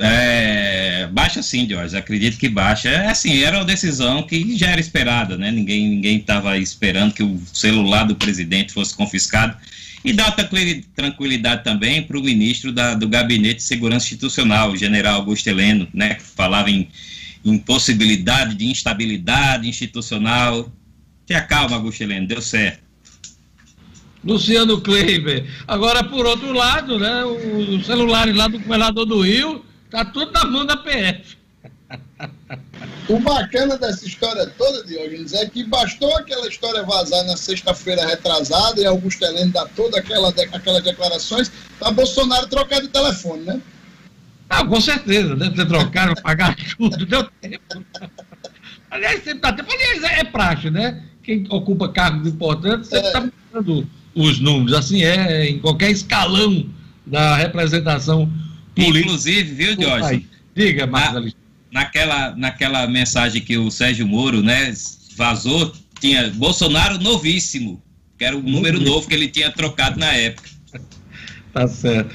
É, 0.02 1.08
baixa 1.12 1.42
sim, 1.42 1.68
Jorge, 1.68 1.96
acredito 1.96 2.38
que 2.38 2.48
baixa. 2.48 2.88
É 2.88 3.08
assim, 3.08 3.42
era 3.42 3.58
uma 3.58 3.64
decisão 3.64 4.22
que 4.22 4.56
já 4.56 4.70
era 4.70 4.80
esperada, 4.80 5.36
né? 5.36 5.50
Ninguém 5.50 6.16
estava 6.16 6.56
esperando 6.58 7.12
que 7.12 7.22
o 7.22 7.40
celular 7.52 8.04
do 8.04 8.16
presidente 8.16 8.72
fosse 8.72 8.94
confiscado. 8.94 9.56
E 10.02 10.14
dá 10.14 10.30
tranquili- 10.30 10.86
tranquilidade 10.96 11.62
também 11.62 12.02
para 12.02 12.18
o 12.18 12.22
ministro 12.22 12.72
da- 12.72 12.94
do 12.94 13.06
Gabinete 13.06 13.56
de 13.56 13.62
Segurança 13.64 14.06
Institucional, 14.06 14.70
o 14.70 14.76
general 14.76 15.16
Augusto 15.16 15.46
Heleno, 15.48 15.86
né? 15.92 16.14
Que 16.14 16.22
falava 16.22 16.70
em, 16.70 16.88
em 17.44 17.58
possibilidade 17.58 18.54
de 18.54 18.64
instabilidade 18.64 19.68
institucional. 19.68 20.72
Tenha 21.26 21.42
calma, 21.42 21.76
Augusto 21.76 22.00
Heleno, 22.02 22.26
deu 22.26 22.40
certo. 22.40 22.80
Luciano 24.24 24.80
Kleiber. 24.80 25.46
Agora, 25.66 26.02
por 26.04 26.26
outro 26.26 26.52
lado, 26.52 26.98
né, 26.98 27.24
os 27.24 27.86
celulares 27.86 28.34
lá 28.36 28.48
do 28.48 28.58
governador 28.58 29.06
do 29.06 29.20
Rio, 29.22 29.64
tá 29.90 30.04
tudo 30.04 30.32
na 30.32 30.44
mão 30.44 30.64
da 30.64 30.76
PF. 30.76 31.38
O 33.08 33.18
bacana 33.18 33.76
dessa 33.76 34.06
história 34.06 34.46
toda, 34.56 34.84
Diogenes, 34.84 35.32
é 35.32 35.46
que 35.46 35.64
bastou 35.64 36.16
aquela 36.16 36.46
história 36.46 36.82
vazar 36.84 37.24
na 37.24 37.36
sexta-feira 37.36 38.06
retrasada 38.06 38.80
e 38.80 38.86
Augusto 38.86 39.24
Heleno 39.24 39.52
dar 39.52 39.66
todas 39.70 39.96
aquela, 39.96 40.28
aquelas 40.28 40.84
declarações 40.84 41.50
para 41.78 41.90
Bolsonaro 41.90 42.46
trocar 42.46 42.80
de 42.80 42.88
telefone, 42.88 43.42
né? 43.42 43.60
Ah, 44.48 44.64
com 44.64 44.80
certeza, 44.80 45.34
deve 45.34 45.56
ter 45.56 45.66
trocado, 45.66 46.20
pagar 46.22 46.56
tudo, 46.76 47.04
deu 47.04 47.24
tempo. 47.40 47.84
Aliás, 48.90 49.24
sempre 49.24 49.40
dá 49.40 49.52
tempo. 49.52 49.70
Aliás, 49.72 50.02
é, 50.04 50.20
é 50.20 50.24
praxe, 50.24 50.70
né? 50.70 51.02
Quem 51.22 51.46
ocupa 51.50 51.88
cargos 51.88 52.28
importantes 52.28 52.88
sempre 52.88 53.06
está 53.06 53.20
é. 53.20 53.30
mudando 53.54 53.88
os 54.14 54.40
números. 54.40 54.72
Assim 54.72 55.02
é 55.02 55.48
em 55.48 55.58
qualquer 55.58 55.90
escalão 55.90 56.66
da 57.06 57.36
representação 57.36 58.30
Inclusive, 58.80 59.54
viu, 59.54 59.80
Jorge? 59.80 60.26
Diga, 60.54 60.86
Marcos 60.86 61.34
na, 61.72 61.80
naquela, 61.82 62.36
naquela 62.36 62.86
mensagem 62.86 63.40
que 63.40 63.56
o 63.56 63.70
Sérgio 63.70 64.06
Moro 64.06 64.42
né, 64.42 64.72
vazou, 65.16 65.72
tinha 66.00 66.30
Bolsonaro 66.30 66.98
novíssimo, 66.98 67.82
que 68.18 68.24
era 68.24 68.36
o 68.36 68.42
número 68.42 68.80
novo 68.80 69.06
que 69.06 69.14
ele 69.14 69.28
tinha 69.28 69.50
trocado 69.50 69.98
na 69.98 70.12
época. 70.12 70.48
Tá 71.52 71.66
certo. 71.66 72.14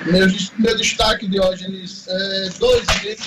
Meu, 0.05 0.25
meu 0.57 0.77
destaque, 0.77 1.27
Diógenes, 1.27 2.05
é 2.07 2.49
dois 2.57 2.85
meses 3.03 3.25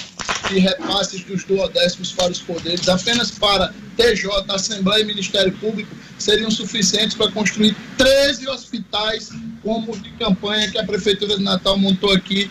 de 0.49 0.61
repasses 0.61 1.23
dos 1.25 1.45
duodécimos 1.45 2.13
para 2.13 2.33
os 2.33 2.41
poderes, 2.41 2.89
apenas 2.89 3.33
para 3.33 3.75
TJ, 3.99 4.31
Assembleia 4.49 5.03
e 5.03 5.05
Ministério 5.05 5.53
Público, 5.53 5.95
seriam 6.23 6.51
suficientes 6.51 7.17
para 7.17 7.31
construir 7.31 7.75
13 7.97 8.49
hospitais 8.49 9.31
como 9.63 9.97
de 9.99 10.11
campanha 10.13 10.71
que 10.71 10.79
a 10.79 10.85
Prefeitura 10.85 11.37
de 11.37 11.43
Natal 11.43 11.79
montou 11.79 12.13
aqui, 12.13 12.51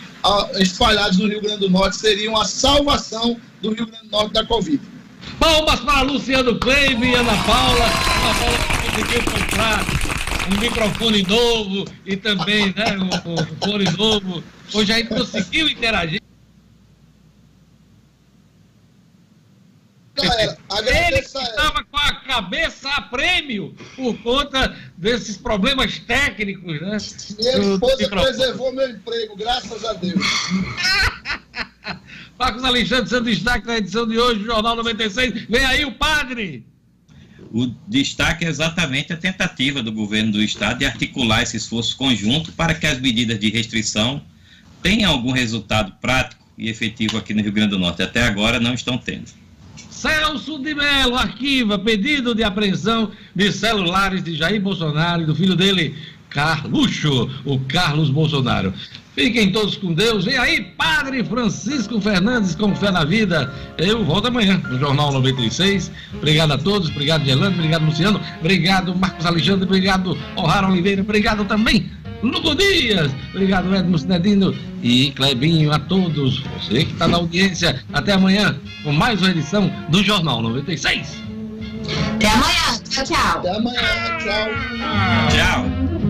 espalhados 0.58 1.18
no 1.18 1.28
Rio 1.28 1.40
Grande 1.40 1.60
do 1.60 1.70
Norte, 1.70 1.96
seriam 1.96 2.36
a 2.36 2.44
salvação 2.44 3.36
do 3.60 3.72
Rio 3.72 3.86
Grande 3.86 4.04
do 4.04 4.10
Norte 4.10 4.32
da 4.32 4.44
Covid. 4.46 4.80
Palmas 5.38 5.80
para 5.80 6.02
Luciano 6.02 6.58
Cleibe 6.58 7.06
e 7.06 7.14
Ana 7.14 7.36
Paula. 7.44 7.84
Ana 7.84 8.34
Paula 8.38 8.58
conseguiu 8.90 9.22
comprar 9.24 9.84
um 10.52 10.60
microfone 10.60 11.22
novo 11.22 11.84
e 12.06 12.16
também 12.16 12.74
né, 12.74 12.96
um, 12.98 13.32
um 13.32 13.46
fone 13.64 13.84
novo. 13.96 14.42
Hoje 14.72 14.92
a 14.92 14.96
gente 14.96 15.08
conseguiu 15.08 15.68
interagir. 15.68 16.20
Ele 20.22 21.18
estava 21.18 21.84
com 21.84 21.89
a 22.10 22.14
cabeça 22.16 22.88
a 22.90 23.02
prêmio 23.02 23.74
por 23.94 24.16
conta 24.18 24.76
desses 24.96 25.36
problemas 25.36 25.98
técnicos, 26.00 26.80
né? 26.80 26.96
Minha 27.38 27.74
esposa 27.74 28.08
preservou 28.08 28.72
meu 28.72 28.90
emprego, 28.90 29.36
graças 29.36 29.84
a 29.84 29.92
Deus. 29.92 30.20
Marcos 32.38 32.64
Alexandre, 32.64 33.08
seu 33.08 33.20
destaque 33.20 33.66
na 33.66 33.78
edição 33.78 34.08
de 34.08 34.18
hoje 34.18 34.40
do 34.40 34.46
Jornal 34.46 34.76
96. 34.76 35.46
Vem 35.48 35.64
aí 35.64 35.84
o 35.84 35.92
padre. 35.92 36.66
O 37.52 37.66
destaque 37.86 38.44
é 38.44 38.48
exatamente 38.48 39.12
a 39.12 39.16
tentativa 39.16 39.82
do 39.82 39.92
governo 39.92 40.32
do 40.32 40.42
estado 40.42 40.78
de 40.78 40.84
articular 40.84 41.42
esse 41.42 41.56
esforço 41.56 41.96
conjunto 41.96 42.52
para 42.52 42.74
que 42.74 42.86
as 42.86 43.00
medidas 43.00 43.38
de 43.38 43.50
restrição 43.50 44.22
tenham 44.82 45.10
algum 45.10 45.32
resultado 45.32 45.92
prático 46.00 46.42
e 46.56 46.68
efetivo 46.68 47.18
aqui 47.18 47.34
no 47.34 47.42
Rio 47.42 47.52
Grande 47.52 47.70
do 47.70 47.78
Norte. 47.78 48.02
Até 48.02 48.22
agora 48.22 48.58
não 48.60 48.74
estão 48.74 48.96
tendo. 48.96 49.39
Celso 49.76 50.58
de 50.58 50.74
Mello 50.74 51.16
arquiva 51.16 51.78
pedido 51.78 52.34
de 52.34 52.42
apreensão 52.42 53.10
de 53.34 53.52
celulares 53.52 54.22
de 54.22 54.34
Jair 54.34 54.60
Bolsonaro 54.60 55.22
e 55.22 55.26
do 55.26 55.34
filho 55.34 55.54
dele, 55.54 55.94
Carluxo, 56.30 57.28
o 57.44 57.58
Carlos 57.60 58.08
Bolsonaro. 58.08 58.72
Fiquem 59.14 59.50
todos 59.52 59.76
com 59.76 59.92
Deus. 59.92 60.24
Vem 60.24 60.38
aí, 60.38 60.62
Padre 60.78 61.22
Francisco 61.24 62.00
Fernandes 62.00 62.54
com 62.54 62.74
Fé 62.74 62.90
na 62.90 63.04
Vida. 63.04 63.52
Eu 63.76 64.04
volto 64.04 64.28
amanhã 64.28 64.56
no 64.70 64.78
Jornal 64.78 65.12
96. 65.12 65.90
Obrigado 66.14 66.52
a 66.52 66.58
todos. 66.58 66.88
Obrigado, 66.88 67.24
Gelano. 67.24 67.56
Obrigado, 67.56 67.84
Luciano. 67.84 68.20
Obrigado, 68.38 68.94
Marcos 68.96 69.26
Alexandre. 69.26 69.64
Obrigado, 69.64 70.16
O'Hara 70.36 70.68
Oliveira. 70.68 71.02
Obrigado 71.02 71.44
também, 71.44 71.90
Lugo 72.22 72.54
Dias. 72.54 73.10
Obrigado, 73.30 73.74
Edmo 73.74 73.98
Cinedino 73.98 74.54
e 74.82 75.10
Clebinho. 75.12 75.72
A 75.72 75.78
todos. 75.78 76.40
Você 76.40 76.84
que 76.84 76.92
está 76.92 77.08
na 77.08 77.16
audiência. 77.16 77.82
Até 77.92 78.12
amanhã 78.12 78.56
com 78.82 78.92
mais 78.92 79.20
uma 79.20 79.30
edição 79.30 79.70
do 79.88 80.02
Jornal 80.02 80.42
96. 80.42 81.16
Até 82.16 82.28
amanhã. 82.28 82.80
Tchau, 82.88 83.04
tchau. 83.04 83.38
Até 83.38 83.56
amanhã. 83.56 83.80
Tchau. 84.18 84.50
Tchau. 85.30 86.09